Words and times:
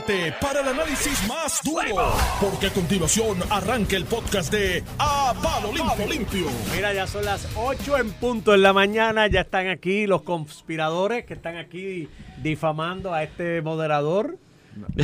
prepárate 0.00 0.34
para 0.40 0.60
el 0.60 0.68
análisis 0.68 1.28
más 1.28 1.60
duro, 1.62 2.12
porque 2.40 2.68
a 2.68 2.70
continuación 2.72 3.38
arranca 3.50 3.94
el 3.96 4.04
podcast 4.06 4.50
de 4.52 4.82
A 4.98 5.34
Palo 5.42 5.70
Limpio. 5.72 6.06
Limpio. 6.08 6.46
Mira, 6.74 6.94
ya 6.94 7.06
son 7.06 7.24
las 7.26 7.46
8 7.56 7.98
en 7.98 8.10
punto 8.12 8.54
en 8.54 8.62
la 8.62 8.72
mañana, 8.72 9.26
ya 9.26 9.40
están 9.42 9.68
aquí 9.68 10.06
los 10.06 10.22
conspiradores 10.22 11.24
que 11.26 11.34
están 11.34 11.56
aquí 11.56 12.08
difamando 12.42 13.12
a 13.12 13.22
este 13.22 13.60
moderador. 13.60 14.38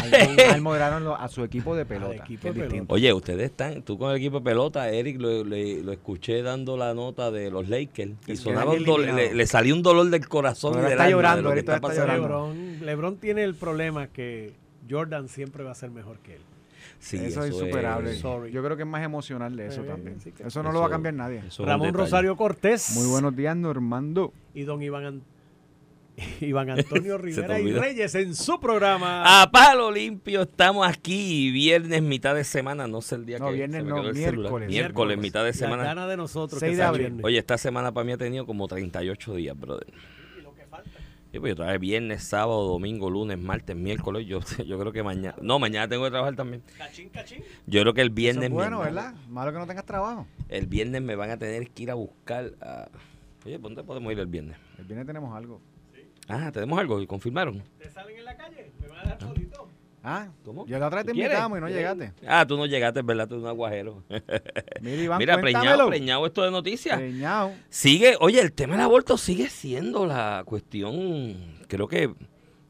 Al, 0.03 0.41
al 0.55 0.61
moderaron 0.63 1.05
lo- 1.05 1.15
a 1.15 1.29
su 1.29 1.45
equipo 1.45 1.77
de 1.77 1.85
pelota. 1.85 2.15
Equipo 2.25 2.51
de. 2.55 2.85
Oye, 2.89 3.13
ustedes 3.13 3.51
están, 3.51 3.83
tú 3.83 3.99
con 3.99 4.11
el 4.13 4.17
equipo 4.17 4.39
de 4.39 4.45
pelota, 4.47 4.89
Eric 4.89 5.21
lo, 5.21 5.45
le- 5.45 5.83
lo 5.83 5.93
escuché 5.93 6.41
dando 6.41 6.79
la 6.79 6.95
nota 6.95 7.31
de 7.31 7.51
los 7.51 7.69
Lakers 7.69 8.13
y 8.27 8.37
sonaba 8.37 8.73
un 8.73 8.83
dolor, 8.85 9.13
le, 9.15 9.35
le 9.35 9.47
salió 9.47 9.75
un 9.75 9.83
dolor 9.83 10.09
del 10.09 10.27
corazón 10.27 10.77
Ahora 10.77 10.87
y 10.89 10.91
del 10.91 10.93
está 10.93 11.05
alma 11.05 11.09
de 11.09 11.13
llorando, 11.13 11.43
lo 11.43 11.49
que 11.49 11.53
ahorita 11.57 11.75
está 11.75 11.87
está 11.89 12.03
pasando. 12.03 12.23
llorando. 12.23 12.55
Lebron, 12.55 12.87
Lebron 12.87 13.17
tiene 13.19 13.45
el 13.45 13.55
problema 13.57 14.07
que 14.07 14.55
Jordan 14.89 15.29
siempre 15.29 15.65
va 15.65 15.73
a 15.73 15.75
ser 15.75 15.91
mejor 15.91 16.19
que 16.19 16.35
él. 16.37 16.41
Sí, 17.01 17.17
eso, 17.17 17.45
es 17.45 17.53
insuperable. 17.53 18.15
Sorry. 18.17 18.51
Yo 18.53 18.63
creo 18.63 18.77
que 18.77 18.83
es 18.83 18.89
más 18.89 19.03
emocional 19.05 19.55
de 19.57 19.67
eso 19.67 19.83
también. 19.83 20.21
sí 20.21 20.33
que- 20.33 20.45
Eso 20.45 20.63
no 20.63 20.73
lo 20.73 20.81
va 20.81 20.87
a 20.87 20.91
cambiar 20.91 21.15
nadie. 21.15 21.43
es 21.47 21.59
Ramón. 21.59 21.93
Rosario 21.95 22.37
Cortés. 22.37 22.95
Muy 22.97 23.07
buenos 23.09 23.35
días, 23.37 23.57
Normando. 23.57 24.33
Y 24.55 24.63
don 24.63 24.83
Iván, 24.83 25.05
An- 25.05 25.23
Iván 26.41 26.71
Antonio 26.71 27.19
Rivera 27.19 27.61
y. 27.61 27.73
Reyes 27.73 28.15
en 28.17 28.35
su 28.35 28.59
programa. 28.59 29.43
A 29.43 29.51
palo 29.51 29.91
limpio, 29.91 30.43
estamos 30.43 30.87
aquí, 30.89 31.51
viernes, 31.53 32.03
mitad 32.03 32.35
de 32.35 32.45
semana, 32.45 32.87
no 32.89 33.01
sé 33.01 33.15
el 33.17 33.27
día 33.27 33.39
No, 33.39 33.49
que 33.49 33.55
viernes 33.55 33.79
se 33.79 33.83
me 33.85 33.91
no, 33.91 33.97
quedó 34.01 34.09
el 34.11 34.17
celular. 34.17 34.37
miércoles. 34.43 34.69
Miércoles, 34.69 35.19
mitad 35.19 35.41
de 35.45 35.51
La 35.51 35.53
semana. 35.53 35.85
gana 35.85 36.07
de 36.09 36.17
nosotros. 36.17 36.59
6 36.59 36.79
que 36.79 36.99
de. 37.11 37.21
Oye, 37.23 37.39
esta 37.39 37.59
semana 37.59 37.93
para 37.93 38.05
mí 38.05 38.13
ha 38.13 38.17
tenido 38.19 38.47
como 38.47 38.67
38 38.67 39.35
días, 39.37 39.59
brother. 39.59 39.87
Sí, 41.31 41.39
pues 41.39 41.51
yo 41.51 41.57
trabajé 41.57 41.77
viernes, 41.79 42.23
sábado, 42.25 42.67
domingo, 42.67 43.11
lunes, 43.11 43.39
martes, 43.39 43.77
miércoles. 43.77 44.27
Yo, 44.27 44.41
yo 44.67 44.79
creo 44.79 44.93
que 44.93 45.03
mañana. 45.03 45.35
No, 45.43 45.59
mañana 45.59 45.87
tengo 45.87 46.05
que 46.05 46.11
trabajar 46.11 46.35
también. 46.37 46.63
Cachín, 46.79 47.11
cachín. 47.11 47.43
Yo 47.67 47.83
creo 47.83 47.93
que 47.95 48.01
el 48.01 48.09
Eso 48.09 48.15
viernes. 48.15 48.45
es 48.45 48.51
mi 48.51 48.55
bueno, 48.57 48.79
¿verdad? 48.81 49.15
Malo 49.29 49.53
que 49.53 49.59
no 49.59 49.67
tengas 49.67 49.85
trabajo. 49.85 50.27
El 50.49 50.67
viernes 50.67 51.03
me 51.03 51.17
van 51.17 51.31
a 51.31 51.37
tener 51.37 51.69
que 51.71 51.83
ir 51.83 51.91
a 51.91 51.95
buscar 51.95 52.53
a. 52.63 52.89
Oye, 53.45 53.59
¿dónde 53.59 53.85
podemos 53.85 54.11
ir 54.13 54.19
el 54.19 54.27
viernes? 54.27 54.57
El 54.79 54.85
viernes 54.87 55.07
tenemos 55.07 55.37
algo. 55.37 55.61
Ah, 56.29 56.51
tenemos 56.53 56.79
algo 56.79 57.01
y 57.01 57.07
confirmaron. 57.07 57.63
¿Te 57.79 57.91
salen 57.91 58.17
en 58.19 58.25
la 58.25 58.37
calle? 58.37 58.73
¿Me 58.81 58.89
van 58.89 58.99
a 58.99 59.03
dejar 59.03 59.21
solito? 59.21 59.69
Ah, 60.03 60.29
¿Cómo? 60.45 60.67
yo 60.67 60.79
la 60.79 60.87
otra 60.87 61.03
vez 61.03 61.07
te 61.07 61.19
invitamos 61.19 61.59
y 61.59 61.61
no 61.61 61.69
llegaste. 61.69 62.13
Ah, 62.27 62.47
tú 62.47 62.57
no 62.57 62.67
llegaste, 62.67 63.03
¿verdad? 63.03 63.29
Tú 63.29 63.35
eres 63.35 63.45
un 63.45 63.49
aguajero. 63.49 64.05
Mira, 64.81 65.03
Iván, 65.03 65.19
Mira, 65.19 65.41
preñado, 65.41 65.89
preñado 65.89 66.27
esto 66.27 66.43
de 66.43 66.51
noticias. 66.51 66.97
Preñado. 66.97 67.53
Sigue, 67.69 68.17
oye, 68.21 68.41
el 68.41 68.53
tema 68.53 68.75
del 68.75 68.85
aborto 68.85 69.19
sigue 69.19 69.49
siendo 69.49 70.07
la 70.07 70.43
cuestión, 70.47 71.37
creo 71.67 71.89
que 71.89 72.13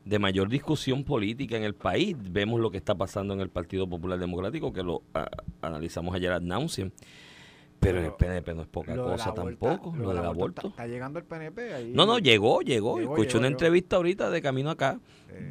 de 0.09 0.19
mayor 0.19 0.49
discusión 0.49 1.05
política 1.05 1.56
en 1.56 1.65
el 1.65 1.75
país. 1.75 2.17
Vemos 2.19 2.61
lo 2.61 2.71
que 2.71 2.79
está 2.79 2.95
pasando 2.95 3.34
en 3.34 3.41
el 3.41 3.51
Partido 3.51 3.87
Popular 3.89 4.19
Democrático, 4.19 4.73
que 4.73 4.83
lo 4.83 5.03
ah, 5.12 5.29
analizamos 5.61 6.15
ayer 6.15 6.33
ad 6.33 6.41
nauseam. 6.41 6.91
Pero 7.81 7.98
en 7.98 8.07
el 8.07 8.12
PNP 8.12 8.55
no 8.55 8.62
es 8.62 8.69
poca 8.69 8.97
cosa 8.97 9.33
tampoco, 9.33 9.95
lo 9.97 10.12
del 10.12 10.25
aborto. 10.25 10.69
Está, 10.69 10.83
está 10.83 10.87
llegando 10.87 11.19
el 11.19 11.25
PNP 11.25 11.75
ahí. 11.75 11.93
No, 11.95 12.07
no, 12.07 12.19
llegó, 12.19 12.61
llegó. 12.61 12.98
Escuché 13.01 13.39
una 13.39 13.47
entrevista 13.47 13.97
ahorita 13.97 14.31
de 14.31 14.43
camino 14.43 14.71
acá 14.71 15.01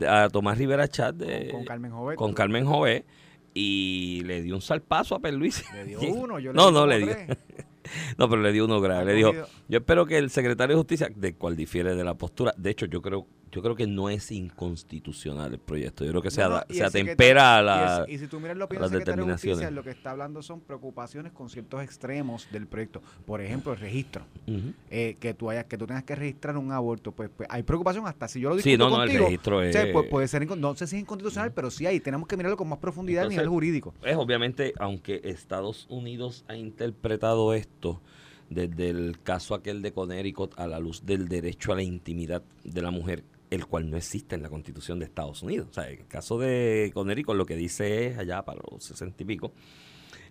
a 0.08 0.30
Tomás 0.30 0.58
Rivera 0.58 0.88
Chat 0.88 1.16
de, 1.16 1.50
con, 1.52 1.64
Carmen 1.64 1.92
Jovet. 1.92 2.18
con 2.18 2.34
Carmen 2.34 2.66
Jové 2.66 3.06
y 3.54 4.22
le 4.26 4.42
dio 4.42 4.56
un 4.56 4.62
salpazo 4.62 5.16
a 5.16 5.20
Perluis. 5.20 5.64
Le 5.74 5.86
dio 5.86 6.00
uno, 6.14 6.40
yo 6.40 6.52
le 6.52 6.58
No, 6.58 6.72
no, 6.72 6.86
le 6.86 7.00
dio. 7.00 7.16
No, 8.18 8.30
pero 8.30 8.42
le 8.42 8.52
dio 8.52 8.66
uno 8.66 8.82
grave. 8.82 9.06
Le 9.06 9.14
dijo, 9.14 9.32
yo 9.70 9.78
espero 9.78 10.06
que 10.06 10.18
el 10.18 10.30
secretario 10.30 10.76
de 10.76 10.80
Justicia, 10.82 11.10
de 11.16 11.36
cual 11.36 11.56
difiere 11.56 11.96
de 11.96 12.04
la 12.04 12.16
postura, 12.16 12.54
de 12.58 12.72
hecho 12.72 12.86
yo 12.86 13.02
creo 13.02 13.28
yo 13.58 13.64
creo 13.64 13.76
que 13.76 13.88
no 13.88 14.10
es 14.10 14.32
inconstitucional 14.32 15.54
el 15.54 15.60
proyecto. 15.60 16.04
Yo 16.06 16.12
creo 16.12 16.22
que 16.22 16.32
se, 16.32 16.42
No, 16.42 16.50
no, 16.50 16.56
ada- 16.58 16.66
y 16.70 16.76
se 16.76 16.84
atempera 16.84 17.58
a 17.58 17.62
la... 17.62 18.06
Y, 18.08 18.12
es- 18.14 18.16
y 18.16 18.24
si 18.24 18.28
tú 18.30 18.40
miras 18.40 18.56
la 18.58 18.66
opinión 18.66 18.90
de 18.92 19.32
Justicia, 19.34 19.72
lo 19.72 19.84
que 19.84 19.90
está 19.90 20.12
hablando 20.12 20.42
son 20.42 20.62
preocupaciones 20.62 21.32
con 21.34 21.50
ciertos 21.50 21.82
extremos 21.84 22.48
del 22.52 22.68
proyecto. 22.68 23.02
Por 23.26 23.42
ejemplo, 23.42 23.74
el 23.74 23.80
registro. 23.80 24.26
Ujú. 24.48 24.74
Eh, 24.90 25.18
que 25.20 25.34
tú 25.34 25.50
hayas, 25.50 25.66
que 25.66 25.78
tú 25.78 25.88
tengas 25.88 26.04
que 26.04 26.16
registrar 26.16 26.58
un 26.58 26.72
aborto, 26.72 27.12
pues, 27.12 27.30
pues, 27.36 27.50
hay 27.52 27.64
preocupación 27.64 28.06
hasta 28.08 28.28
si 28.28 28.40
yo 28.40 28.50
lo 28.50 28.56
discuto 28.56 28.72
Sí, 28.72 28.78
no, 28.78 28.90
no, 28.90 29.02
el 29.04 29.10
contigo. 29.10 29.26
registro 29.26 29.58
o 29.58 29.72
sea, 29.72 29.84
es- 29.84 29.96
pu- 29.96 30.10
puede 30.10 30.28
ser, 30.28 30.48
no 30.58 30.76
sé 30.76 30.88
si 30.88 30.96
es 30.98 31.02
inconstitucional, 31.02 31.52
pero 31.54 31.72
sí 31.72 31.86
hay, 31.86 32.00
tenemos 32.00 32.28
que 32.28 32.38
mirarlo 32.38 32.58
con 32.58 32.70
más 32.70 32.80
profundidad 32.80 33.22
a 33.22 33.24
Entonces, 33.24 33.38
nivel 33.40 33.50
jurídico. 33.50 33.94
Es 34.04 34.16
obviamente, 34.16 34.74
aunque 34.80 35.22
Estados 35.24 35.88
Unidos 35.90 36.46
ha 36.48 36.56
interpretado 36.56 37.54
esto 37.54 38.02
desde 38.50 38.90
el 38.90 39.20
caso 39.24 39.56
aquel 39.56 39.82
de 39.82 39.92
Connecticut 39.92 40.54
a 40.58 40.68
la 40.68 40.80
luz 40.80 41.06
del 41.06 41.28
derecho 41.28 41.74
a 41.74 41.76
la 41.76 41.84
intimidad 41.84 42.44
de 42.64 42.82
la 42.82 42.92
mujer, 42.92 43.24
el 43.50 43.66
cual 43.66 43.90
no 43.90 43.98
existe 43.98 44.36
en 44.36 44.44
la 44.44 44.50
constitución 44.50 45.00
de 45.00 45.06
Estados 45.06 45.42
Unidos. 45.44 45.68
O 45.70 45.74
sea, 45.74 45.90
en 45.90 46.00
el 46.00 46.08
caso 46.08 46.38
de 46.38 46.92
Connecticut 46.94 47.36
lo 47.36 47.46
que 47.46 47.56
dice 47.56 48.08
es, 48.08 48.18
allá 48.18 48.44
para 48.44 48.60
los 48.70 48.84
sesenta 48.84 49.24
y 49.24 49.26
pico, 49.26 49.54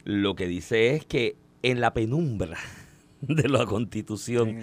lo 0.05 0.37
que 0.37 0.47
dice 0.47 0.95
es 0.95 1.07
que 1.07 1.37
en 1.63 1.81
la 1.81 1.95
penumbra 1.95 2.59
de 3.21 3.49
la 3.49 3.65
constitución 3.67 4.61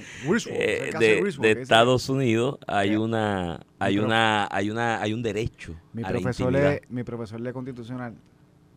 eh, 0.47 0.91
de, 0.99 1.51
Estados 1.51 2.07
Unidos 2.09 2.59
hay 2.67 2.95
una 2.95 3.65
hay 3.79 3.97
una 3.99 4.47
hay 4.49 4.69
una 4.69 5.01
hay 5.01 5.13
un 5.13 5.23
derecho 5.23 5.75
Mi 5.91 6.03
a 6.03 6.05
la 6.05 6.11
profesor, 6.11 6.53
intimidad. 6.53 6.71
de, 6.71 6.81
mi 6.89 7.03
profesor 7.03 7.41
de 7.41 7.51
constitucional, 7.51 8.15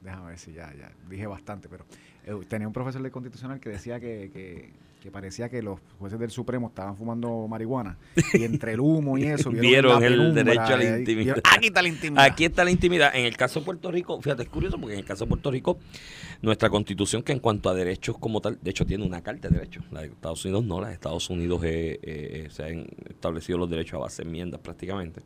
déjame 0.02 0.28
ver 0.28 0.38
si 0.38 0.52
ya, 0.52 0.72
ya 0.74 0.90
dije 1.08 1.26
bastante, 1.26 1.68
pero 1.68 1.84
eh, 2.24 2.34
tenía 2.48 2.66
un 2.66 2.72
profesor 2.72 3.02
de 3.02 3.10
constitucional 3.10 3.60
que 3.60 3.70
decía 3.70 4.00
que, 4.00 4.30
que, 4.32 4.72
que 5.06 5.12
parecía 5.12 5.48
que 5.48 5.62
los 5.62 5.78
jueces 6.00 6.18
del 6.18 6.32
Supremo 6.32 6.66
estaban 6.66 6.96
fumando 6.96 7.46
marihuana 7.46 7.96
y 8.34 8.42
entre 8.42 8.72
el 8.72 8.80
humo 8.80 9.16
y 9.16 9.22
eso 9.22 9.50
Vieron 9.50 10.00
la 10.00 10.06
el 10.08 10.34
derecho 10.34 10.62
a 10.62 10.76
la 10.76 10.98
intimidad. 10.98 11.36
vieron, 11.36 11.42
Aquí 11.44 11.66
está 11.68 11.82
la 11.82 11.88
intimidad. 11.88 12.24
Aquí 12.24 12.44
está 12.44 12.64
la 12.64 12.70
intimidad. 12.72 13.14
En 13.14 13.24
el 13.24 13.36
caso 13.36 13.60
de 13.60 13.66
Puerto 13.66 13.92
Rico, 13.92 14.20
fíjate, 14.20 14.42
es 14.42 14.48
curioso 14.48 14.78
porque 14.80 14.94
en 14.94 14.98
el 14.98 15.06
caso 15.06 15.24
de 15.24 15.28
Puerto 15.28 15.52
Rico, 15.52 15.78
nuestra 16.42 16.70
constitución 16.70 17.22
que 17.22 17.30
en 17.30 17.38
cuanto 17.38 17.70
a 17.70 17.74
derechos 17.74 18.18
como 18.18 18.40
tal, 18.40 18.58
de 18.60 18.68
hecho 18.68 18.84
tiene 18.84 19.06
una 19.06 19.22
carta 19.22 19.48
de 19.48 19.54
derechos. 19.54 19.84
La 19.92 20.00
de 20.00 20.08
Estados 20.08 20.44
Unidos 20.44 20.64
no, 20.64 20.80
la 20.80 20.88
de 20.88 20.94
Estados 20.94 21.30
Unidos 21.30 21.62
eh, 21.62 22.00
eh, 22.02 22.48
se 22.50 22.64
han 22.64 22.86
establecido 23.08 23.58
los 23.58 23.70
derechos 23.70 23.94
a 23.94 23.98
base 23.98 24.22
de 24.22 24.28
enmiendas 24.28 24.60
prácticamente. 24.60 25.22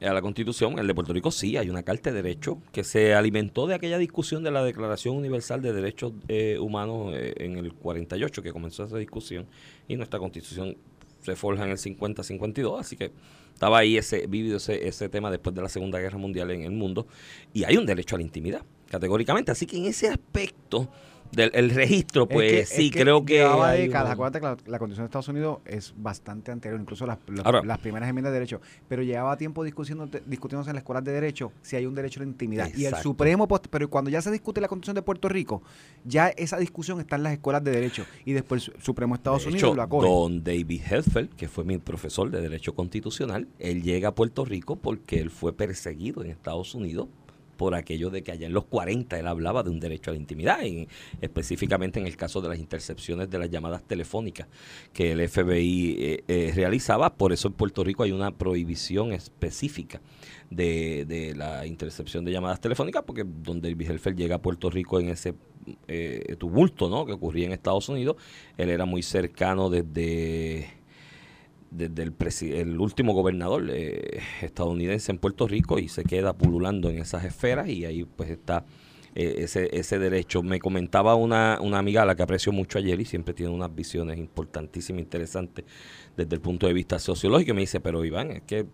A 0.00 0.12
la 0.12 0.22
constitución, 0.22 0.78
el 0.78 0.86
de 0.86 0.94
Puerto 0.94 1.12
Rico 1.12 1.30
sí, 1.30 1.56
hay 1.56 1.70
una 1.70 1.82
carta 1.82 2.10
de 2.10 2.22
derechos 2.22 2.56
que 2.72 2.82
se 2.82 3.14
alimentó 3.14 3.66
de 3.66 3.74
aquella 3.74 3.98
discusión 3.98 4.42
de 4.42 4.50
la 4.50 4.64
Declaración 4.64 5.16
Universal 5.16 5.62
de 5.62 5.72
Derechos 5.72 6.12
eh, 6.28 6.58
Humanos 6.58 7.12
eh, 7.14 7.34
en 7.36 7.56
el 7.56 7.72
48, 7.74 8.42
que 8.42 8.52
comenzó 8.52 8.84
esa 8.84 8.96
discusión, 8.96 9.46
y 9.86 9.96
nuestra 9.96 10.18
constitución 10.18 10.76
se 11.20 11.36
forja 11.36 11.64
en 11.64 11.70
el 11.70 11.76
50-52, 11.76 12.80
así 12.80 12.96
que 12.96 13.12
estaba 13.52 13.78
ahí 13.78 13.96
ese 13.96 14.26
vívido 14.26 14.56
ese, 14.56 14.88
ese 14.88 15.08
tema 15.08 15.30
después 15.30 15.54
de 15.54 15.62
la 15.62 15.68
Segunda 15.68 16.00
Guerra 16.00 16.18
Mundial 16.18 16.50
en 16.50 16.62
el 16.62 16.72
mundo, 16.72 17.06
y 17.52 17.62
hay 17.62 17.76
un 17.76 17.86
derecho 17.86 18.16
a 18.16 18.18
la 18.18 18.24
intimidad, 18.24 18.62
categóricamente, 18.90 19.52
así 19.52 19.66
que 19.66 19.76
en 19.76 19.84
ese 19.84 20.08
aspecto 20.08 20.88
del 21.32 21.50
el 21.54 21.70
registro, 21.70 22.22
Es 22.24 22.28
pues 22.34 22.50
que- 22.52 22.66
sí, 22.66 22.86
es 22.86 22.92
que 22.92 23.00
creo 23.02 23.24
que... 23.24 23.34
Llevaba 23.38 23.72
décadas. 23.72 24.04
una- 24.06 24.12
Acuérdate 24.12 24.38
que 24.40 24.44
la, 24.46 24.56
la 24.72 24.78
Constitución 24.78 25.04
de 25.04 25.06
Estados 25.08 25.28
Unidos 25.28 25.58
es 25.64 25.94
bastante 25.96 26.50
anterior, 26.52 26.80
incluso 26.80 27.06
las, 27.06 27.18
las- 27.28 27.44
Ahora- 27.44 27.62
las 27.64 27.78
primeras 27.78 28.08
enmiendas 28.08 28.32
de 28.32 28.38
derecho. 28.38 28.60
Pero 28.88 29.02
llevaba 29.02 29.36
tiempo 29.36 29.64
discutiendo, 29.64 30.06
discutiéndose 30.26 30.70
en 30.70 30.76
las 30.76 30.82
escuelas 30.82 31.04
de 31.04 31.12
derecho 31.12 31.52
si 31.62 31.76
hay 31.76 31.86
un 31.86 31.94
derecho 31.94 32.20
a 32.20 32.24
la 32.24 32.28
intimidad. 32.28 32.70
Y 32.74 32.84
el. 32.84 32.94
Supremo, 32.96 33.48
post- 33.48 33.66
pero 33.70 33.88
cuando 33.90 34.10
ya 34.10 34.20
se 34.22 34.30
discute 34.30 34.60
la 34.60 34.68
Constitución 34.68 34.94
de 34.94 35.02
Puerto 35.02 35.28
Rico, 35.28 35.62
ya 36.04 36.28
esa 36.28 36.58
discusión 36.58 37.00
está 37.00 37.16
en 37.16 37.22
las 37.24 37.32
escuelas 37.32 37.64
de 37.64 37.70
derecho. 37.70 38.04
Y 38.24 38.32
después 38.32 38.68
el 38.68 38.74
Su- 38.74 38.80
Supremo 38.80 39.14
de 39.14 39.18
Estados 39.18 39.42
De 39.44 39.48
Unidos 39.50 39.68
hecho, 39.70 39.74
lo 39.76 39.82
acoge. 39.82 40.08
Don 40.08 40.44
David 40.44 40.80
Hedfeld, 40.90 41.34
que 41.34 41.48
fue 41.48 41.64
mi 41.64 41.78
profesor 41.78 42.30
de 42.30 42.40
Derecho 42.40 42.74
Constitucional, 42.74 43.48
él 43.58 43.82
llega 43.82 44.08
a 44.08 44.14
Puerto 44.14 44.44
Rico 44.44 44.76
porque 44.76 45.18
él 45.20 45.30
fue 45.30 45.52
perseguido 45.52 46.22
en 46.22 46.30
Estados 46.30 46.74
Unidos 46.74 47.08
por 47.56 47.74
aquello 47.74 48.10
de 48.10 48.22
que 48.22 48.32
allá 48.32 48.46
en 48.46 48.52
los 48.52 48.64
40 48.64 49.18
él 49.18 49.26
hablaba 49.26 49.62
de 49.62 49.70
un 49.70 49.80
derecho 49.80 50.10
a 50.10 50.14
la 50.14 50.20
intimidad, 50.20 50.62
en- 50.64 50.88
específicamente 51.20 52.00
en 52.00 52.06
el 52.06 52.16
caso 52.16 52.40
de 52.40 52.48
las 52.48 52.58
intercepciones 52.58 53.30
de 53.30 53.38
las 53.38 53.50
llamadas 53.50 53.82
telefónicas 53.84 54.48
que 54.92 55.12
el 55.12 55.28
FBI 55.28 55.96
eh, 55.98 56.24
eh, 56.28 56.52
realizaba. 56.54 57.14
Por 57.14 57.32
eso 57.32 57.48
en 57.48 57.54
Puerto 57.54 57.84
Rico 57.84 58.02
hay 58.02 58.12
una 58.12 58.30
prohibición 58.32 59.12
específica 59.12 60.00
de, 60.50 61.34
la 61.36 61.66
intercepción 61.66 62.24
de 62.24 62.32
llamadas 62.32 62.60
telefónicas, 62.60 63.02
porque 63.06 63.24
don 63.26 63.60
David 63.60 63.90
Helfeld 63.90 64.18
llega 64.18 64.36
a 64.36 64.42
Puerto 64.42 64.68
Rico 64.70 65.00
en 65.00 65.08
ese 65.08 65.34
eh, 65.88 66.36
tumulto 66.38 66.88
¿no? 66.88 67.06
que 67.06 67.12
ocurría 67.12 67.46
en 67.46 67.52
Estados 67.52 67.88
Unidos. 67.88 68.16
Él 68.58 68.68
era 68.70 68.84
muy 68.84 69.02
cercano 69.02 69.70
desde 69.70 70.68
desde 71.72 72.02
el, 72.02 72.14
el 72.52 72.80
último 72.80 73.14
gobernador 73.14 73.66
eh, 73.70 74.20
estadounidense 74.42 75.10
en 75.10 75.18
Puerto 75.18 75.48
Rico 75.48 75.78
y 75.78 75.88
se 75.88 76.04
queda 76.04 76.34
pululando 76.34 76.90
en 76.90 76.98
esas 76.98 77.24
esferas 77.24 77.68
y 77.68 77.84
ahí 77.86 78.04
pues 78.04 78.30
está 78.30 78.64
eh, 79.14 79.36
ese, 79.38 79.68
ese 79.76 79.98
derecho. 79.98 80.42
Me 80.42 80.60
comentaba 80.60 81.14
una, 81.14 81.58
una 81.60 81.78
amiga 81.78 82.02
a 82.02 82.04
la 82.04 82.14
que 82.14 82.22
aprecio 82.22 82.52
mucho 82.52 82.78
ayer 82.78 83.00
y 83.00 83.04
siempre 83.04 83.32
tiene 83.32 83.52
unas 83.52 83.74
visiones 83.74 84.18
importantísimas, 84.18 85.00
interesantes 85.00 85.64
desde 86.16 86.34
el 86.34 86.40
punto 86.40 86.66
de 86.66 86.74
vista 86.74 86.98
sociológico 86.98 87.54
me 87.54 87.62
dice, 87.62 87.80
pero 87.80 88.04
Iván, 88.04 88.30
es 88.32 88.42
que 88.42 88.66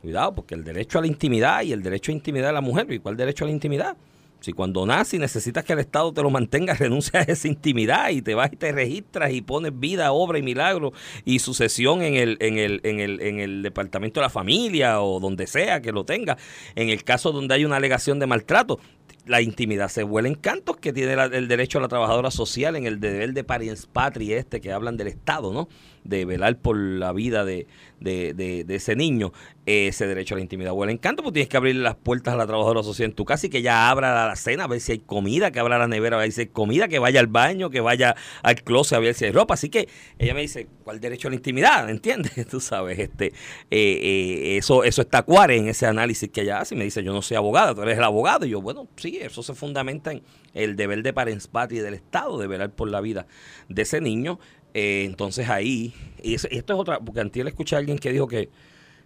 cuidado 0.00 0.34
porque 0.34 0.56
el 0.56 0.64
derecho 0.64 0.98
a 0.98 1.02
la 1.02 1.06
intimidad 1.06 1.62
y 1.62 1.72
el 1.72 1.82
derecho 1.82 2.10
a 2.10 2.14
intimidad 2.14 2.48
de 2.48 2.54
la 2.54 2.60
mujer, 2.60 2.90
¿y 2.92 2.98
cuál 2.98 3.16
derecho 3.16 3.44
a 3.44 3.46
la 3.46 3.52
intimidad? 3.52 3.96
Si 4.42 4.52
cuando 4.52 4.84
naces 4.84 5.20
necesitas 5.20 5.64
que 5.64 5.72
el 5.72 5.78
Estado 5.78 6.12
te 6.12 6.20
lo 6.20 6.28
mantenga, 6.28 6.74
renuncia 6.78 7.20
a 7.20 7.22
esa 7.22 7.46
intimidad 7.46 8.10
y 8.10 8.22
te 8.22 8.34
vas 8.34 8.52
y 8.52 8.56
te 8.56 8.72
registras 8.72 9.32
y 9.32 9.40
pones 9.40 9.78
vida, 9.78 10.10
obra 10.10 10.38
y 10.38 10.42
milagro 10.42 10.92
y 11.24 11.38
sucesión 11.38 12.02
en 12.02 12.14
el, 12.14 12.36
en 12.40 12.58
el, 12.58 12.80
en 12.82 12.98
el, 12.98 13.20
en 13.20 13.38
el 13.38 13.62
departamento 13.62 14.18
de 14.18 14.26
la 14.26 14.30
familia 14.30 15.00
o 15.00 15.20
donde 15.20 15.46
sea 15.46 15.80
que 15.80 15.92
lo 15.92 16.04
tenga. 16.04 16.36
En 16.74 16.88
el 16.88 17.04
caso 17.04 17.30
donde 17.30 17.54
hay 17.54 17.64
una 17.64 17.76
alegación 17.76 18.18
de 18.18 18.26
maltrato, 18.26 18.80
la 19.24 19.40
intimidad 19.40 19.88
se 19.88 20.02
vuela 20.02 20.28
en 20.28 20.34
cantos 20.34 20.76
que 20.78 20.92
tiene 20.92 21.12
el 21.14 21.46
derecho 21.46 21.78
a 21.78 21.80
la 21.82 21.88
trabajadora 21.88 22.30
social 22.32 22.74
en 22.76 22.86
el 22.86 22.98
deber 22.98 23.32
de 23.34 23.44
pariens 23.44 23.86
patria 23.86 24.36
este 24.38 24.60
que 24.60 24.72
hablan 24.72 24.96
del 24.96 25.06
Estado, 25.08 25.52
¿no? 25.52 25.68
De 26.02 26.24
velar 26.24 26.58
por 26.58 26.76
la 26.76 27.12
vida 27.12 27.44
de, 27.44 27.68
de, 28.00 28.34
de- 28.34 28.64
de 28.64 28.74
ese 28.74 28.96
niño. 28.96 29.32
Ese 29.64 30.08
derecho 30.08 30.34
a 30.34 30.38
la 30.38 30.42
intimidad 30.42 30.72
vuela 30.72 30.90
en 30.90 30.98
canto, 30.98 31.22
pues 31.22 31.34
tienes 31.34 31.48
que 31.48 31.56
abrirle 31.56 31.82
las 31.82 31.94
puertas 31.94 32.34
a 32.34 32.36
la 32.36 32.48
trabajadora 32.48 32.82
social 32.82 33.08
en 33.10 33.14
tu 33.14 33.24
casa 33.24 33.46
y 33.46 33.50
que 33.50 33.58
ella 33.58 33.88
abra 33.88 34.26
la 34.26 34.34
cena 34.34 34.64
a 34.64 34.66
ver 34.66 34.80
si 34.80 34.90
hay 34.90 34.98
comida, 34.98 35.52
que 35.52 35.60
abra 35.60 35.78
la 35.78 35.86
nevera 35.86 36.16
a 36.16 36.20
ver 36.20 36.32
si 36.32 36.40
hay 36.40 36.46
comida, 36.48 36.88
que 36.88 36.98
vaya 36.98 37.20
al 37.20 37.28
baño, 37.28 37.70
que 37.70 37.80
vaya 37.80 38.16
al 38.42 38.56
closet 38.64 38.96
a 38.96 39.00
ver 39.00 39.14
si 39.14 39.26
hay 39.26 39.30
ropa. 39.30 39.54
Así 39.54 39.68
que 39.68 39.88
ella 40.18 40.34
me 40.34 40.40
dice, 40.40 40.66
¿cuál 40.82 40.98
derecho 40.98 41.28
a 41.28 41.30
la 41.30 41.36
intimidad? 41.36 41.88
¿Entiendes? 41.88 42.32
Tú 42.50 42.58
sabes, 42.58 42.98
este, 42.98 43.26
eh, 43.26 43.32
eh, 43.70 44.56
eso, 44.56 44.82
eso 44.82 45.02
está 45.02 45.22
cuare 45.22 45.56
en 45.56 45.68
ese 45.68 45.86
análisis 45.86 46.28
que 46.28 46.40
ella 46.40 46.58
hace 46.58 46.74
y 46.74 46.78
me 46.78 46.82
dice, 46.84 47.04
yo 47.04 47.12
no 47.12 47.22
soy 47.22 47.36
abogada, 47.36 47.72
tú 47.72 47.82
eres 47.82 47.98
el 47.98 48.04
abogado. 48.04 48.44
Y 48.44 48.50
yo, 48.50 48.60
bueno, 48.60 48.88
sí, 48.96 49.11
eso 49.18 49.42
se 49.42 49.54
fundamenta 49.54 50.12
en 50.12 50.22
el 50.54 50.76
deber 50.76 51.02
de 51.02 51.12
parens 51.12 51.46
patria 51.46 51.82
del 51.82 51.94
Estado 51.94 52.38
de 52.38 52.46
velar 52.46 52.70
por 52.70 52.90
la 52.90 53.00
vida 53.00 53.26
de 53.68 53.82
ese 53.82 54.00
niño. 54.00 54.38
Eh, 54.74 55.04
entonces 55.04 55.48
ahí, 55.48 55.94
y, 56.22 56.34
esto 56.34 56.48
es 56.50 56.70
otra, 56.70 57.00
porque 57.00 57.20
antes 57.20 57.42
le 57.42 57.50
escuché 57.50 57.76
a 57.76 57.78
alguien 57.78 57.98
que 57.98 58.12
dijo 58.12 58.26
que, 58.26 58.48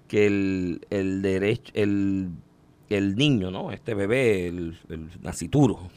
que 0.08 0.26
el, 0.26 0.86
el 0.90 1.22
derecho, 1.22 1.72
el, 1.74 2.30
el 2.88 3.16
niño, 3.16 3.50
¿no? 3.50 3.72
Este 3.72 3.94
bebé, 3.94 4.46
el, 4.48 4.78
nacituro, 5.22 5.90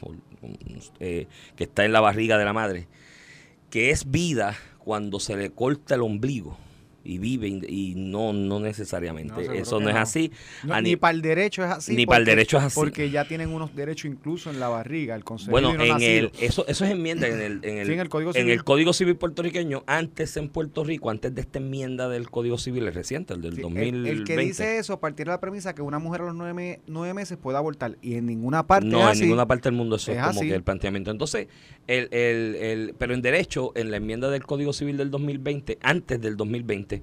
eh, 0.98 1.26
que 1.56 1.64
está 1.64 1.84
en 1.84 1.92
la 1.92 2.00
barriga 2.00 2.36
de 2.38 2.44
la 2.44 2.52
madre, 2.52 2.88
que 3.70 3.90
es 3.90 4.10
vida 4.10 4.56
cuando 4.78 5.20
se 5.20 5.36
le 5.36 5.50
corta 5.50 5.94
el 5.94 6.02
ombligo 6.02 6.56
y 7.02 7.18
vive 7.18 7.48
y, 7.48 7.94
no 7.96 8.32
no 8.32 8.60
necesariamente 8.60 9.32
No, 9.46 9.52
eso 9.52 9.80
no 9.80 9.88
es 9.88 9.94
no. 9.94 10.00
así 10.00 10.30
No, 10.64 10.74
A 10.74 10.80
ni 10.82 10.90
ni- 10.90 10.96
para 10.96 11.14
el 11.14 11.22
derecho 11.22 11.64
es 11.64 11.70
así. 11.70 11.94
ni 11.96 12.04
pa'l 12.06 12.18
porque- 12.22 12.30
derecho 12.30 12.58
es 12.58 12.64
así. 12.64 12.74
Porque 12.78 13.10
ya 13.10 13.24
tienen 13.26 13.50
unos 13.50 13.74
derechos 13.74 14.04
incluso 14.10 14.50
en 14.50 14.60
la 14.60 14.68
barriga, 14.68 15.14
el 15.14 15.24
concebido 15.24 15.52
bueno 15.52 15.70
en 15.82 15.88
nacido. 15.88 16.30
el 16.36 16.44
eso 16.44 16.66
eso 16.68 16.84
es 16.84 16.90
enmienda 16.90 17.26
en 17.26 17.40
el 17.40 17.64
en 17.64 17.78
el, 17.78 17.86
Sí, 17.86 17.92
en 17.94 18.00
el 18.00 18.08
Código 18.08 18.30
en 18.30 18.34
Civil. 18.34 18.50
el 18.52 18.64
Código 18.64 18.92
Civil 18.92 19.16
puertorriqueño 19.16 19.82
antes 19.86 20.36
en 20.36 20.48
Puerto 20.50 20.84
Rico 20.84 21.10
antes 21.10 21.34
de 21.34 21.40
esta 21.40 21.58
enmienda 21.58 22.08
del 22.08 22.30
Código 22.30 22.58
Civil 22.58 22.86
es 22.88 22.94
reciente 22.94 23.34
el 23.34 23.40
del 23.40 23.52
Sí, 23.52 23.58
el- 23.58 23.62
2020 23.62 24.10
el, 24.10 24.24
que 24.24 24.36
dice 24.36 24.78
eso 24.78 25.00
partiera 25.00 25.32
de 25.32 25.36
la 25.36 25.40
premisa 25.40 25.74
que 25.74 25.82
una 25.82 25.98
mujer 25.98 26.20
a 26.22 26.24
los 26.26 26.34
nueve, 26.34 26.80
nueve 26.86 27.14
meses 27.14 27.38
puede 27.38 27.56
abortar 27.56 27.96
y 28.02 28.14
en 28.14 28.26
ninguna 28.26 28.66
parte 28.66 28.86
no, 28.86 28.98
es 28.98 29.04
en 29.04 29.10
así. 29.10 29.22
ninguna 29.22 29.46
parte 29.46 29.68
del 29.70 29.76
mundo 29.76 29.96
eso 29.96 30.12
es, 30.12 30.18
Es 30.18 30.24
como 30.26 30.40
así. 30.40 30.48
que 30.48 30.54
el 30.54 30.62
planteamiento. 30.62 31.10
Entonces, 31.10 31.48
el, 31.90 32.08
el, 32.12 32.54
el, 32.56 32.94
pero 32.98 33.14
en 33.14 33.22
derecho, 33.22 33.72
en 33.74 33.90
la 33.90 33.96
enmienda 33.98 34.30
del 34.30 34.44
Código 34.44 34.72
Civil 34.72 34.96
del 34.96 35.10
2020, 35.10 35.78
antes 35.82 36.20
del 36.20 36.36
2020, 36.36 37.02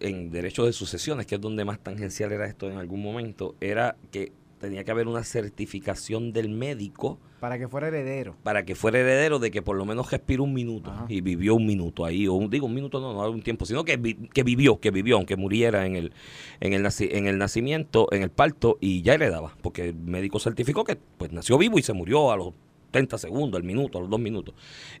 en 0.00 0.30
derecho 0.30 0.64
de 0.64 0.72
sucesiones, 0.72 1.26
que 1.26 1.34
es 1.34 1.40
donde 1.40 1.64
más 1.64 1.78
tangencial 1.80 2.32
era 2.32 2.46
esto 2.46 2.70
en 2.70 2.78
algún 2.78 3.02
momento, 3.02 3.54
era 3.60 3.96
que 4.10 4.32
tenía 4.58 4.84
que 4.84 4.90
haber 4.90 5.08
una 5.08 5.24
certificación 5.24 6.32
del 6.32 6.48
médico 6.50 7.18
para 7.40 7.58
que 7.58 7.66
fuera 7.68 7.88
heredero. 7.88 8.36
para 8.42 8.66
que 8.66 8.74
fuera 8.74 8.98
heredero 9.00 9.38
de 9.38 9.50
que 9.50 9.62
por 9.62 9.74
lo 9.76 9.86
menos 9.86 10.10
respiró 10.10 10.44
un 10.44 10.52
minuto 10.52 10.90
Ajá. 10.90 11.06
y 11.08 11.22
vivió 11.22 11.54
un 11.54 11.64
minuto 11.66 12.04
ahí, 12.04 12.26
o 12.28 12.34
un, 12.34 12.50
digo 12.50 12.66
un 12.66 12.74
minuto 12.74 13.00
no, 13.00 13.14
no 13.14 13.30
un 13.30 13.40
tiempo, 13.40 13.64
sino 13.64 13.84
que, 13.84 13.96
vi- 13.96 14.28
que 14.34 14.42
vivió, 14.42 14.78
que 14.78 14.90
vivió, 14.90 15.16
aunque 15.16 15.36
muriera 15.36 15.86
en 15.86 15.96
el, 15.96 16.12
en, 16.60 16.74
el 16.74 16.82
naci- 16.84 17.08
en 17.12 17.26
el 17.26 17.38
nacimiento, 17.38 18.08
en 18.12 18.22
el 18.22 18.30
parto, 18.30 18.76
y 18.80 19.00
ya 19.00 19.14
heredaba, 19.14 19.56
porque 19.62 19.88
el 19.88 19.94
médico 19.94 20.38
certificó 20.38 20.84
que 20.84 20.96
pues 21.16 21.32
nació 21.32 21.56
vivo 21.56 21.78
y 21.78 21.82
se 21.82 21.94
murió 21.94 22.30
a 22.30 22.36
los 22.36 22.52
30 22.90 23.18
segundos, 23.18 23.58
al 23.58 23.64
minuto, 23.66 23.98
a 23.98 24.00
los 24.02 24.10
dos 24.10 24.20
minutos. 24.20 24.54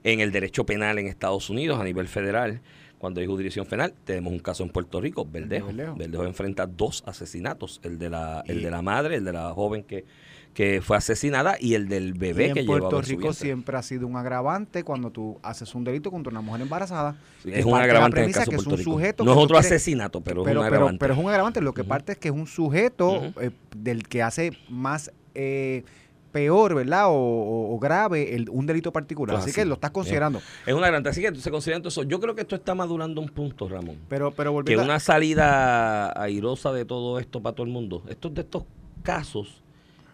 En 0.04 0.20
el 0.20 0.32
derecho 0.32 0.64
penal 0.64 0.98
en 0.98 1.06
Estados 1.06 1.50
Unidos, 1.50 1.80
a 1.80 1.84
nivel 1.84 2.08
federal, 2.08 2.60
cuando 2.98 3.20
hay 3.20 3.26
jurisdicción 3.26 3.64
penal, 3.66 3.94
tenemos 4.04 4.32
un 4.32 4.40
caso 4.40 4.62
en 4.62 4.68
Puerto 4.68 5.00
Rico, 5.00 5.24
Verdejo. 5.24 5.68
Verdejo. 5.68 5.96
Verdejo 5.96 6.24
enfrenta 6.26 6.66
dos 6.66 7.02
asesinatos, 7.06 7.80
el 7.82 7.98
de 7.98 8.10
la, 8.10 8.44
el 8.46 8.60
Y- 8.60 8.62
de 8.64 8.70
la 8.70 8.82
madre, 8.82 9.16
el 9.16 9.24
de 9.24 9.32
la 9.32 9.52
joven 9.54 9.84
que, 9.84 10.04
que 10.52 10.82
fue 10.82 10.98
asesinada 10.98 11.56
y 11.58 11.74
el 11.74 11.88
del 11.88 12.08
Y 12.08 12.18
bebé 12.18 12.48
en 12.48 12.54
que 12.54 12.60
llevaba 12.62 12.90
Puerto 12.90 13.00
Rico 13.00 13.32
siempre 13.32 13.78
ha 13.78 13.82
sido 13.82 14.06
un 14.06 14.16
agravante 14.16 14.82
cuando 14.84 15.10
tú 15.10 15.38
haces 15.42 15.74
un 15.74 15.84
delito 15.84 16.10
contra 16.10 16.30
una 16.30 16.42
mujer 16.42 16.60
embarazada. 16.60 17.16
Sí, 17.42 17.50
es 17.54 17.64
un 17.64 17.74
agravante 17.74 18.18
en 18.20 18.26
el 18.26 18.32
caso 18.34 18.50
que 18.50 18.56
es 18.56 18.62
un 18.62 18.64
Puerto 18.66 18.76
Rico. 18.80 18.92
sujeto 18.92 19.24
No 19.24 19.30
es 19.32 19.36
otro 19.38 19.54
quieres- 19.56 19.72
asesinato, 19.72 20.20
pero, 20.20 20.46
es 20.46 20.54
un 20.54 20.62
agravante. 20.62 20.98
pero 20.98 21.14
es 21.14 21.20
un 21.20 21.28
agravante. 21.30 21.60
Lo 21.62 21.72
que 21.72 21.84
parte 21.84 22.12
es 22.12 22.18
que 22.18 22.28
es 22.28 22.34
un 22.34 22.46
sujeto 22.46 23.32
eh, 23.40 23.50
del 23.74 24.06
que 24.08 24.22
hace 24.22 24.52
más 24.68 25.10
eh, 25.34 25.84
peor, 26.32 26.74
¿verdad? 26.74 27.06
O, 27.08 27.12
o- 27.14 27.74
o 27.74 27.78
grave 27.78 28.34
el- 28.34 28.48
un 28.50 28.66
delito 28.66 28.92
particular. 28.92 29.34
Pues 29.36 29.42
así, 29.44 29.50
así. 29.50 29.60
que 29.60 29.64
lo 29.66 29.74
estás 29.74 29.90
considerando. 29.90 30.40
Es 30.66 30.74
una 30.74 30.86
agravante. 30.86 31.08
Así 31.10 31.20
que 31.22 31.34
se 31.34 31.50
considera 31.50 31.80
eso. 31.86 32.02
Yo 32.04 32.20
creo 32.20 32.34
que 32.34 32.42
esto 32.42 32.54
está 32.56 32.74
madurando 32.74 33.20
un 33.20 33.28
punto, 33.28 33.68
Ramón. 33.68 33.96
Pero, 34.08 34.30
pero 34.32 34.50
Que 34.50 34.54
volviendo 34.54 34.82
a- 34.82 34.84
una 34.86 35.00
salida 35.00 36.20
airosa 36.20 36.72
de 36.72 36.84
todo 36.84 37.18
esto 37.18 37.40
para 37.42 37.54
todo 37.54 37.66
el 37.66 37.72
mundo. 37.72 38.02
Estos 38.08 38.34
de 38.34 38.42
estos 38.42 38.64
casos 39.02 39.62